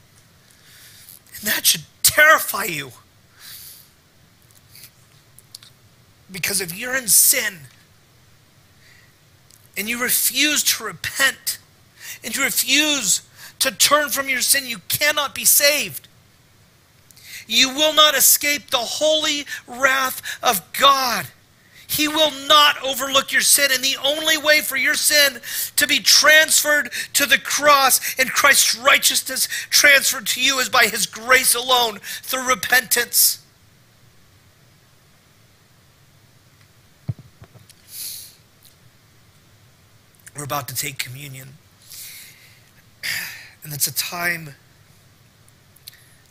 And 1.35 1.49
that 1.49 1.67
should 1.67 1.83
terrify 2.03 2.65
you. 2.65 2.93
Because 6.31 6.61
if 6.61 6.79
you're 6.79 6.97
in 6.97 7.09
sin, 7.09 7.59
and 9.77 9.89
you 9.89 10.03
refuse 10.03 10.63
to 10.63 10.85
repent 10.85 11.59
and 12.23 12.37
you 12.37 12.45
refuse 12.45 13.23
to 13.59 13.71
turn 13.71 14.11
from 14.11 14.29
your 14.29 14.41
sin, 14.41 14.67
you 14.67 14.79
cannot 14.89 15.35
be 15.35 15.45
saved. 15.45 16.09
You 17.47 17.75
will 17.75 17.95
not 17.95 18.15
escape 18.15 18.71
the 18.71 18.79
holy 18.79 19.47
wrath 19.67 20.23
of 20.43 20.61
God. 20.73 21.27
He 21.87 22.09
will 22.09 22.31
not 22.47 22.83
overlook 22.83 23.33
your 23.33 23.43
sin. 23.43 23.71
And 23.71 23.85
the 23.85 23.99
only 24.03 24.39
way 24.39 24.63
for 24.63 24.77
your 24.77 24.95
sin 24.95 25.41
to 25.77 25.87
be 25.87 25.99
transferred 25.99 26.91
to 27.13 27.27
the 27.27 27.39
cross 27.39 28.19
and 28.19 28.31
Christ's 28.31 28.75
righteousness 28.77 29.47
transferred 29.69 30.27
to 30.29 30.41
you 30.41 30.59
is 30.59 30.71
by 30.71 30.85
His 30.85 31.05
grace 31.05 31.55
alone 31.55 31.99
through 31.99 32.49
repentance. 32.49 33.45
We're 40.35 40.45
about 40.45 40.69
to 40.69 40.75
take 40.75 40.99
communion. 40.99 41.59
And 43.65 43.73
it's 43.73 43.87
a 43.87 43.95
time 43.95 44.55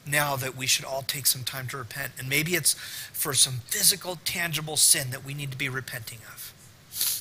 now 0.06 0.36
that 0.36 0.56
we 0.56 0.68
should 0.68 0.86
all 0.86 1.04
take 1.04 1.28
some 1.28 1.44
time 1.44 1.68
to 1.68 1.78
repent. 1.78 2.14
And 2.18 2.28
maybe 2.28 2.56
it's 2.56 2.74
for 2.74 3.34
some 3.34 3.62
physical, 3.66 4.20
tangible 4.26 4.78
sin 4.78 5.12
that 5.12 5.24
we 5.24 5.34
need 5.34 5.52
to 5.52 5.58
be 5.58 5.70
repenting 5.70 6.20
of. 6.34 6.54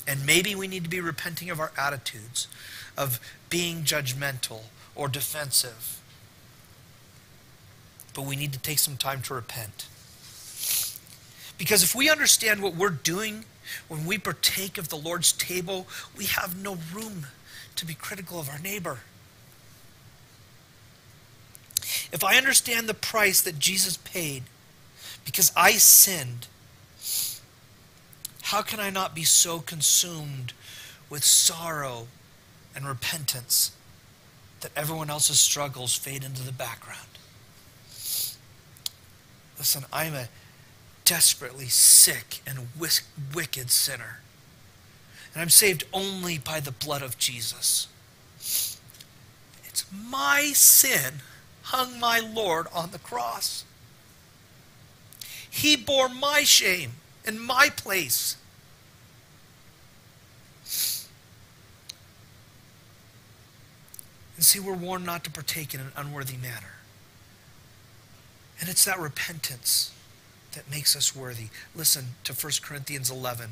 And 0.06 0.24
maybe 0.26 0.54
we 0.54 0.66
need 0.66 0.84
to 0.84 0.90
be 0.90 1.00
repenting 1.00 1.50
of 1.50 1.60
our 1.60 1.72
attitudes, 1.78 2.48
of 2.96 3.20
being 3.48 3.82
judgmental 3.82 4.62
or 4.94 5.08
defensive. 5.08 6.00
But 8.14 8.22
we 8.22 8.36
need 8.36 8.52
to 8.52 8.58
take 8.58 8.78
some 8.78 8.96
time 8.96 9.22
to 9.22 9.34
repent. 9.34 9.86
Because 11.58 11.82
if 11.82 11.94
we 11.94 12.10
understand 12.10 12.62
what 12.62 12.74
we're 12.74 12.90
doing 12.90 13.44
when 13.88 14.06
we 14.06 14.18
partake 14.18 14.78
of 14.78 14.88
the 14.88 14.96
Lord's 14.96 15.32
table, 15.32 15.86
we 16.16 16.24
have 16.24 16.60
no 16.60 16.78
room 16.92 17.26
to 17.76 17.86
be 17.86 17.94
critical 17.94 18.40
of 18.40 18.48
our 18.48 18.58
neighbor. 18.58 19.00
If 22.12 22.24
I 22.24 22.36
understand 22.36 22.88
the 22.88 22.94
price 22.94 23.40
that 23.42 23.58
Jesus 23.58 23.96
paid 23.96 24.44
because 25.24 25.52
I 25.56 25.72
sinned, 25.72 26.48
how 28.42 28.62
can 28.62 28.80
I 28.80 28.90
not 28.90 29.14
be 29.14 29.22
so 29.22 29.60
consumed 29.60 30.52
with 31.08 31.22
sorrow 31.22 32.08
and 32.74 32.86
repentance 32.86 33.72
that 34.60 34.72
everyone 34.76 35.10
else's 35.10 35.38
struggles 35.38 35.94
fade 35.94 36.24
into 36.24 36.42
the 36.42 36.52
background? 36.52 37.06
Listen, 39.58 39.84
I'm 39.92 40.14
a 40.14 40.28
desperately 41.04 41.66
sick 41.66 42.40
and 42.46 42.68
wicked 43.34 43.70
sinner. 43.70 44.20
And 45.32 45.42
I'm 45.42 45.50
saved 45.50 45.84
only 45.92 46.38
by 46.38 46.60
the 46.60 46.72
blood 46.72 47.02
of 47.02 47.18
Jesus. 47.18 47.88
It's 49.64 49.84
my 49.92 50.52
sin 50.54 51.20
hung 51.70 52.00
my 52.00 52.18
Lord 52.18 52.66
on 52.74 52.90
the 52.90 52.98
cross. 52.98 53.64
He 55.48 55.76
bore 55.76 56.08
my 56.08 56.42
shame 56.42 56.92
in 57.24 57.38
my 57.38 57.70
place. 57.70 58.36
And 64.36 64.44
see, 64.44 64.58
we're 64.58 64.74
warned 64.74 65.06
not 65.06 65.22
to 65.24 65.30
partake 65.30 65.72
in 65.72 65.80
an 65.80 65.92
unworthy 65.96 66.36
manner. 66.36 66.74
And 68.58 68.68
it's 68.68 68.84
that 68.84 68.98
repentance 68.98 69.92
that 70.52 70.68
makes 70.68 70.96
us 70.96 71.14
worthy. 71.14 71.48
Listen 71.76 72.06
to 72.24 72.32
1 72.32 72.52
Corinthians 72.62 73.10
11, 73.10 73.50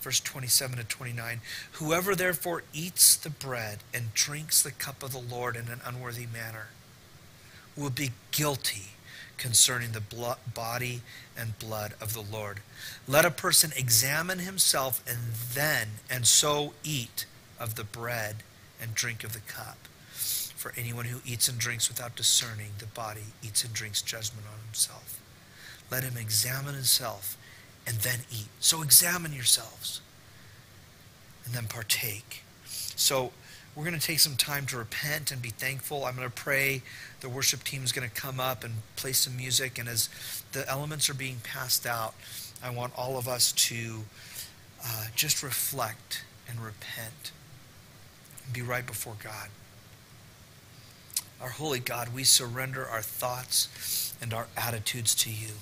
verse 0.00 0.18
27 0.18 0.78
to 0.78 0.84
29. 0.84 1.40
Whoever 1.72 2.16
therefore 2.16 2.64
eats 2.72 3.14
the 3.14 3.30
bread 3.30 3.78
and 3.94 4.12
drinks 4.14 4.62
the 4.62 4.72
cup 4.72 5.04
of 5.04 5.12
the 5.12 5.18
Lord 5.18 5.54
in 5.54 5.68
an 5.68 5.80
unworthy 5.84 6.26
manner 6.26 6.68
will 7.76 7.90
be 7.90 8.12
guilty 8.30 8.90
concerning 9.36 9.92
the 9.92 10.00
blood, 10.00 10.38
body 10.54 11.02
and 11.36 11.58
blood 11.58 11.94
of 12.00 12.14
the 12.14 12.22
Lord. 12.22 12.60
Let 13.06 13.24
a 13.24 13.30
person 13.30 13.72
examine 13.76 14.40
himself 14.40 15.02
and 15.06 15.18
then 15.54 15.88
and 16.10 16.26
so 16.26 16.72
eat 16.82 17.26
of 17.58 17.74
the 17.74 17.84
bread 17.84 18.36
and 18.80 18.94
drink 18.94 19.24
of 19.24 19.32
the 19.32 19.40
cup. 19.40 19.78
For 20.12 20.72
anyone 20.76 21.04
who 21.06 21.20
eats 21.24 21.48
and 21.48 21.58
drinks 21.58 21.88
without 21.88 22.16
discerning 22.16 22.72
the 22.78 22.86
body 22.86 23.34
eats 23.42 23.62
and 23.62 23.72
drinks 23.72 24.02
judgment 24.02 24.46
on 24.46 24.64
himself. 24.64 25.20
Let 25.90 26.02
him 26.02 26.16
examine 26.16 26.74
himself 26.74 27.36
and 27.86 27.98
then 27.98 28.20
eat. 28.30 28.48
So 28.58 28.82
examine 28.82 29.32
yourselves 29.32 30.00
and 31.44 31.54
then 31.54 31.66
partake. 31.66 32.42
So 32.64 33.32
we're 33.76 33.84
going 33.84 33.98
to 33.98 34.04
take 34.04 34.20
some 34.20 34.36
time 34.36 34.64
to 34.66 34.78
repent 34.78 35.30
and 35.30 35.42
be 35.42 35.50
thankful. 35.50 36.06
I'm 36.06 36.16
going 36.16 36.26
to 36.26 36.34
pray. 36.34 36.80
The 37.20 37.28
worship 37.28 37.62
team 37.62 37.84
is 37.84 37.92
going 37.92 38.08
to 38.08 38.14
come 38.14 38.40
up 38.40 38.64
and 38.64 38.72
play 38.96 39.12
some 39.12 39.36
music. 39.36 39.78
And 39.78 39.86
as 39.86 40.08
the 40.52 40.66
elements 40.68 41.10
are 41.10 41.14
being 41.14 41.36
passed 41.44 41.86
out, 41.86 42.14
I 42.62 42.70
want 42.70 42.94
all 42.96 43.18
of 43.18 43.28
us 43.28 43.52
to 43.52 44.04
uh, 44.82 45.06
just 45.14 45.42
reflect 45.42 46.24
and 46.48 46.58
repent 46.58 47.32
and 48.46 48.54
be 48.54 48.62
right 48.62 48.86
before 48.86 49.16
God. 49.22 49.50
Our 51.38 51.50
holy 51.50 51.80
God, 51.80 52.14
we 52.14 52.24
surrender 52.24 52.86
our 52.86 53.02
thoughts 53.02 54.14
and 54.22 54.32
our 54.32 54.46
attitudes 54.56 55.14
to 55.16 55.30
you. 55.30 55.52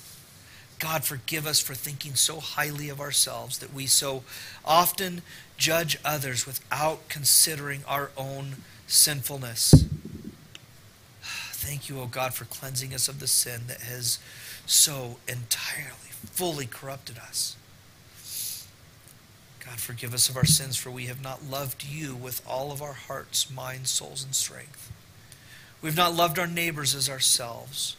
God, 0.85 1.03
forgive 1.03 1.47
us 1.47 1.61
for 1.61 1.75
thinking 1.75 2.15
so 2.15 2.41
highly 2.41 2.91
of 2.91 3.01
ourselves 3.01 3.57
that 3.61 3.73
we 3.73 3.87
so 3.87 4.23
often 4.67 5.23
judge 5.57 5.99
others 6.05 6.47
without 6.47 7.09
considering 7.09 7.81
our 7.89 8.11
own 8.19 8.57
sinfulness. 8.87 9.87
Thank 11.23 11.89
you, 11.89 12.01
O 12.01 12.03
oh 12.03 12.07
God, 12.07 12.35
for 12.35 12.45
cleansing 12.45 12.93
us 12.93 13.09
of 13.09 13.19
the 13.19 13.27
sin 13.27 13.63
that 13.67 13.81
has 13.81 14.19
so 14.67 15.17
entirely, 15.27 16.11
fully 16.11 16.67
corrupted 16.67 17.17
us. 17.17 17.57
God, 19.65 19.81
forgive 19.81 20.13
us 20.13 20.29
of 20.29 20.37
our 20.37 20.45
sins, 20.45 20.77
for 20.77 20.91
we 20.91 21.07
have 21.07 21.23
not 21.23 21.43
loved 21.43 21.83
you 21.83 22.15
with 22.15 22.43
all 22.47 22.73
of 22.73 22.83
our 22.83 22.93
hearts, 22.93 23.51
minds, 23.51 23.91
souls, 23.91 24.23
and 24.23 24.35
strength. 24.35 24.93
We've 25.81 25.97
not 25.97 26.15
loved 26.15 26.39
our 26.39 26.47
neighbors 26.47 26.95
as 26.95 27.09
ourselves. 27.09 27.97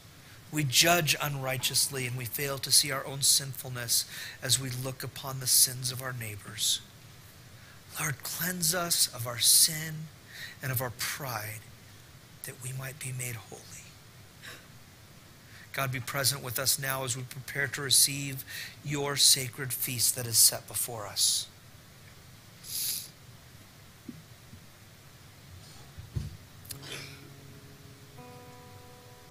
We 0.52 0.64
judge 0.64 1.16
unrighteously 1.22 2.08
and 2.08 2.18
we 2.18 2.26
fail 2.26 2.58
to 2.60 2.72
see 2.72 2.92
our 2.92 3.06
own 3.06 3.22
sinfulness 3.22 4.06
as 4.42 4.60
we 4.60 4.70
look 4.70 5.04
upon 5.04 5.40
the 5.40 5.48
sins 5.48 5.92
of 5.92 6.02
our 6.02 6.14
neighbors. 6.14 6.82
Lord, 8.00 8.24
cleanse 8.24 8.74
us 8.76 9.08
of 9.14 9.28
our 9.28 9.40
sin 9.40 10.08
and 10.62 10.72
of 10.72 10.82
our 10.82 10.94
pride 10.98 11.62
that 12.44 12.62
we 12.64 12.72
might 12.74 13.00
be 13.00 13.14
made 13.18 13.36
holy. 13.36 13.62
God, 15.74 15.92
be 15.92 16.00
present 16.00 16.42
with 16.42 16.58
us 16.58 16.80
now 16.80 17.04
as 17.04 17.18
we 17.18 17.24
prepare 17.24 17.68
to 17.68 17.82
receive 17.82 18.46
your 18.86 19.18
sacred 19.18 19.74
feast 19.74 20.16
that 20.16 20.26
is 20.26 20.38
set 20.38 20.68
before 20.70 21.06
us. 21.06 21.48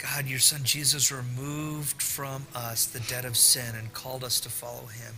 God, 0.05 0.26
your 0.26 0.38
Son 0.38 0.61
Jesus 0.64 1.11
removed 1.11 2.02
from 2.02 2.46
us 2.55 2.84
the 2.84 3.00
debt 3.00 3.24
of 3.24 3.38
sin 3.38 3.74
and 3.74 3.90
called 3.94 4.22
us 4.22 4.38
to 4.40 4.50
follow 4.50 4.86
him. 4.86 5.14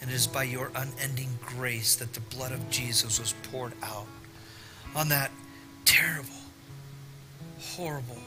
And 0.00 0.10
it 0.10 0.14
is 0.14 0.26
by 0.26 0.42
your 0.42 0.70
unending 0.74 1.38
grace 1.40 1.96
that 1.96 2.12
the 2.12 2.20
blood 2.20 2.52
of 2.52 2.68
Jesus 2.68 3.18
was 3.18 3.34
poured 3.50 3.72
out 3.82 4.06
on 4.94 5.08
that 5.08 5.30
terrible, 5.86 6.28
horrible, 7.60 8.18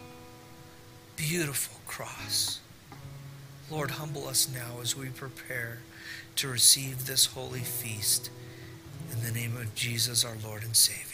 beautiful 1.15 1.79
cross. 1.85 2.59
Lord, 3.69 3.91
humble 3.91 4.27
us 4.27 4.49
now 4.51 4.81
as 4.81 4.97
we 4.97 5.09
prepare 5.09 5.77
to 6.37 6.47
receive 6.47 7.05
this 7.05 7.27
holy 7.27 7.59
feast. 7.59 8.31
In 9.11 9.23
the 9.23 9.31
name 9.31 9.55
of 9.57 9.75
Jesus, 9.75 10.25
our 10.25 10.37
Lord 10.43 10.63
and 10.63 10.75
Savior. 10.75 11.12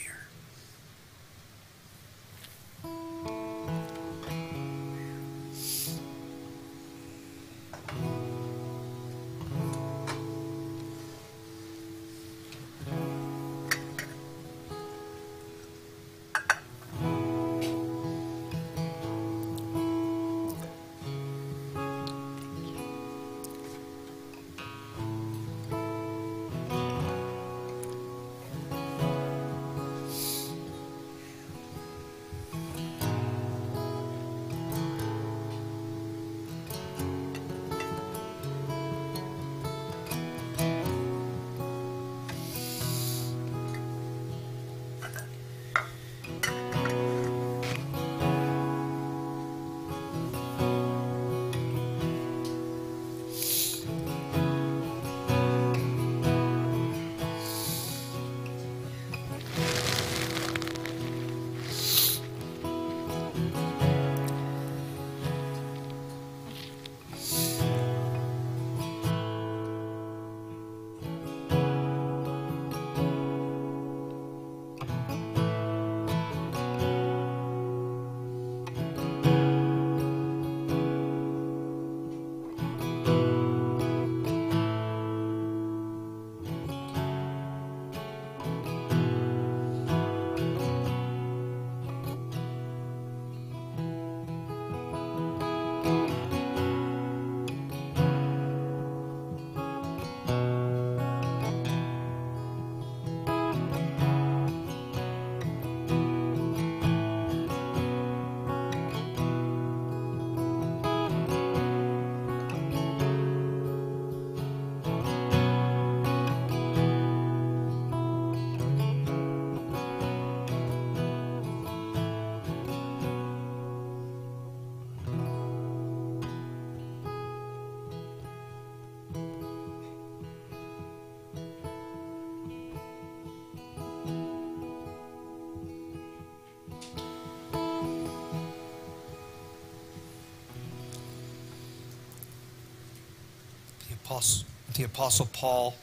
Apostle, 144.20 144.46
the 144.74 144.82
Apostle 144.84 145.28
Paul 145.32 145.74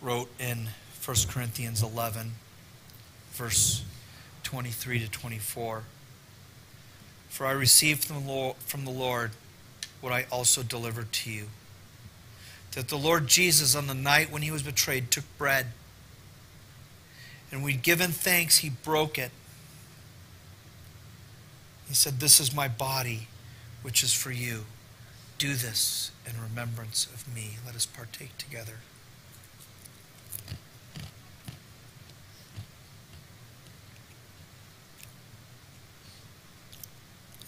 wrote 0.00 0.28
in 0.40 0.70
1 1.04 1.16
Corinthians 1.28 1.84
11, 1.84 2.32
verse 3.30 3.84
23 4.42 4.98
to 4.98 5.08
24. 5.08 5.84
For 7.28 7.46
I 7.46 7.52
received 7.52 8.02
from 8.02 8.24
the, 8.24 8.32
Lord, 8.32 8.56
from 8.56 8.84
the 8.84 8.90
Lord 8.90 9.30
what 10.00 10.12
I 10.12 10.26
also 10.32 10.64
delivered 10.64 11.12
to 11.12 11.30
you. 11.30 11.46
That 12.72 12.88
the 12.88 12.98
Lord 12.98 13.28
Jesus, 13.28 13.76
on 13.76 13.86
the 13.86 13.94
night 13.94 14.32
when 14.32 14.42
he 14.42 14.50
was 14.50 14.64
betrayed, 14.64 15.12
took 15.12 15.26
bread. 15.38 15.66
And 17.52 17.62
we'd 17.62 17.84
given 17.84 18.10
thanks, 18.10 18.58
he 18.58 18.70
broke 18.70 19.16
it. 19.16 19.30
He 21.86 21.94
said, 21.94 22.18
This 22.18 22.40
is 22.40 22.52
my 22.52 22.66
body 22.66 23.28
which 23.82 24.02
is 24.02 24.12
for 24.12 24.30
you. 24.30 24.64
Do 25.38 25.54
this 25.54 26.12
in 26.26 26.40
remembrance 26.40 27.06
of 27.06 27.32
me. 27.34 27.56
Let 27.66 27.74
us 27.74 27.86
partake 27.86 28.38
together. 28.38 28.78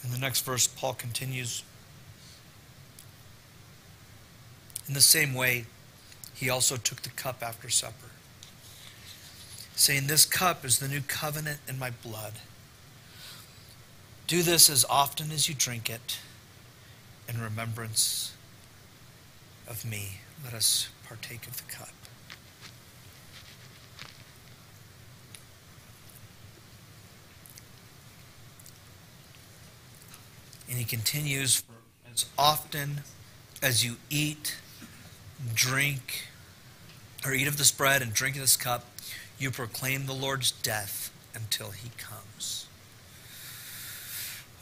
In 0.03 0.11
the 0.11 0.18
next 0.18 0.45
verse, 0.45 0.66
Paul 0.66 0.95
continues 0.95 1.62
In 4.87 4.95
the 4.95 5.01
same 5.01 5.35
way, 5.35 5.64
he 6.35 6.51
also 6.51 6.76
took 6.76 7.03
the 7.03 7.11
cup 7.11 7.43
after 7.43 7.70
supper, 7.70 8.11
saying, 9.74 10.09
This 10.09 10.26
cup 10.26 10.64
is 10.64 10.78
the 10.78 10.89
new 10.89 11.01
covenant 11.01 11.61
in 11.66 11.78
my 11.78 11.91
blood. 11.91 12.35
Do 14.26 14.42
this 14.42 14.70
as 14.70 14.86
often 14.88 15.30
as 15.30 15.48
you 15.48 15.54
drink 15.54 15.90
it 15.90 16.18
in 17.28 17.40
remembrance 17.40 18.34
of 19.68 19.84
me. 19.84 20.20
Let 20.42 20.54
us 20.54 20.88
partake 21.06 21.46
of 21.46 21.56
the 21.58 21.72
cup. 21.72 21.88
And 30.68 30.78
he 30.78 30.84
continues, 30.84 31.62
as 32.10 32.26
often 32.38 33.02
as 33.62 33.84
you 33.84 33.96
eat, 34.08 34.56
drink, 35.54 36.28
or 37.24 37.32
eat 37.32 37.46
of 37.46 37.58
this 37.58 37.70
bread 37.70 38.02
and 38.02 38.12
drink 38.12 38.36
of 38.36 38.40
this 38.40 38.56
cup, 38.56 38.86
you 39.38 39.50
proclaim 39.50 40.06
the 40.06 40.14
Lord's 40.14 40.50
death 40.50 41.12
until 41.34 41.70
he 41.70 41.90
comes. 41.98 42.66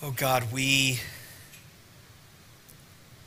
Oh 0.05 0.11
God, 0.11 0.53
we 0.53 0.98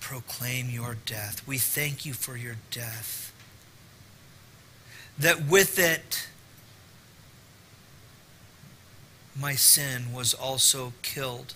proclaim 0.02 0.70
your 0.70 0.98
death. 1.06 1.48
We 1.48 1.58
thank 1.58 2.06
you 2.06 2.12
for 2.12 2.36
your 2.36 2.58
death. 2.70 3.32
That 5.18 5.46
with 5.48 5.80
it, 5.80 6.28
my 9.40 9.56
sin 9.56 10.12
was 10.14 10.34
also 10.34 10.92
killed. 11.02 11.54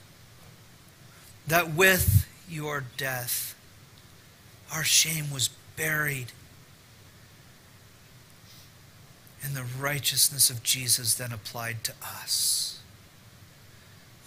That 1.46 1.74
with 1.74 2.26
your 2.50 2.86
death, 2.96 3.56
our 4.74 4.86
shame 4.86 5.32
was 5.32 5.50
buried. 5.76 6.32
And 9.44 9.54
the 9.54 9.66
righteousness 9.78 10.50
of 10.50 10.64
Jesus 10.64 11.16
then 11.16 11.34
applied 11.34 11.84
to 11.84 11.94
us. 12.02 12.79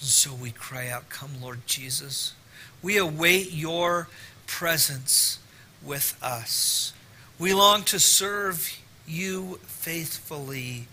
So 0.03 0.35
we 0.35 0.51
cry 0.51 0.89
out, 0.89 1.09
Come, 1.09 1.31
Lord 1.41 1.65
Jesus. 1.65 2.35
We 2.83 2.99
await 2.99 3.53
your 3.53 4.09
presence 4.49 5.39
with 5.81 6.19
us. 6.21 6.93
We 7.39 7.55
long 7.55 7.85
to 7.85 8.01
serve 8.01 8.81
you 9.07 9.61
faithfully 9.63 10.89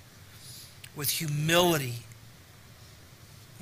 with 0.96 1.10
humility, 1.10 2.04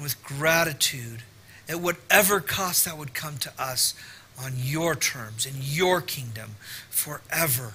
with 0.01 0.21
gratitude, 0.21 1.23
at 1.69 1.79
whatever 1.79 2.41
cost 2.41 2.83
that 2.83 2.97
would 2.97 3.13
come 3.13 3.37
to 3.37 3.51
us 3.57 3.93
on 4.37 4.53
your 4.57 4.95
terms, 4.95 5.45
in 5.45 5.53
your 5.59 6.01
kingdom, 6.01 6.51
forever. 6.89 7.73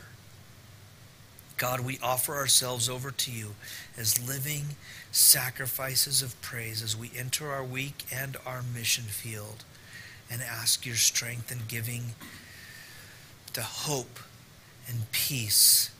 God, 1.57 1.81
we 1.81 1.99
offer 2.03 2.35
ourselves 2.35 2.89
over 2.91 3.11
to 3.11 3.31
you 3.33 3.55
as 3.97 4.27
living 4.27 4.77
sacrifices 5.13 6.23
of 6.23 6.41
praise 6.41 6.83
as 6.83 6.97
we 6.97 7.11
enter 7.17 7.51
our 7.51 7.63
week 7.63 8.05
and 8.13 8.37
our 8.45 8.63
mission 8.63 9.05
field 9.05 9.65
and 10.31 10.43
ask 10.43 10.87
your 10.87 10.97
strength 10.97 11.51
and 11.51 11.69
giving 11.69 12.15
the 13.53 13.63
hope 13.63 14.19
and 14.89 15.13
peace 15.13 15.91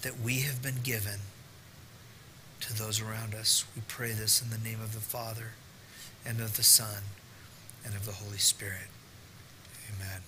that 0.00 0.18
we 0.18 0.40
have 0.40 0.62
been 0.62 0.80
given 0.82 1.20
to 2.60 2.72
those 2.72 3.00
around 3.00 3.34
us. 3.34 3.64
We 3.76 3.82
pray 3.86 4.12
this 4.12 4.40
in 4.40 4.50
the 4.50 4.58
name 4.58 4.80
of 4.80 4.94
the 4.94 5.00
Father 5.00 5.52
and 6.24 6.40
of 6.40 6.56
the 6.56 6.62
Son 6.62 7.02
and 7.84 7.94
of 7.94 8.06
the 8.06 8.12
Holy 8.12 8.38
Spirit. 8.38 8.88
Amen. 9.94 10.22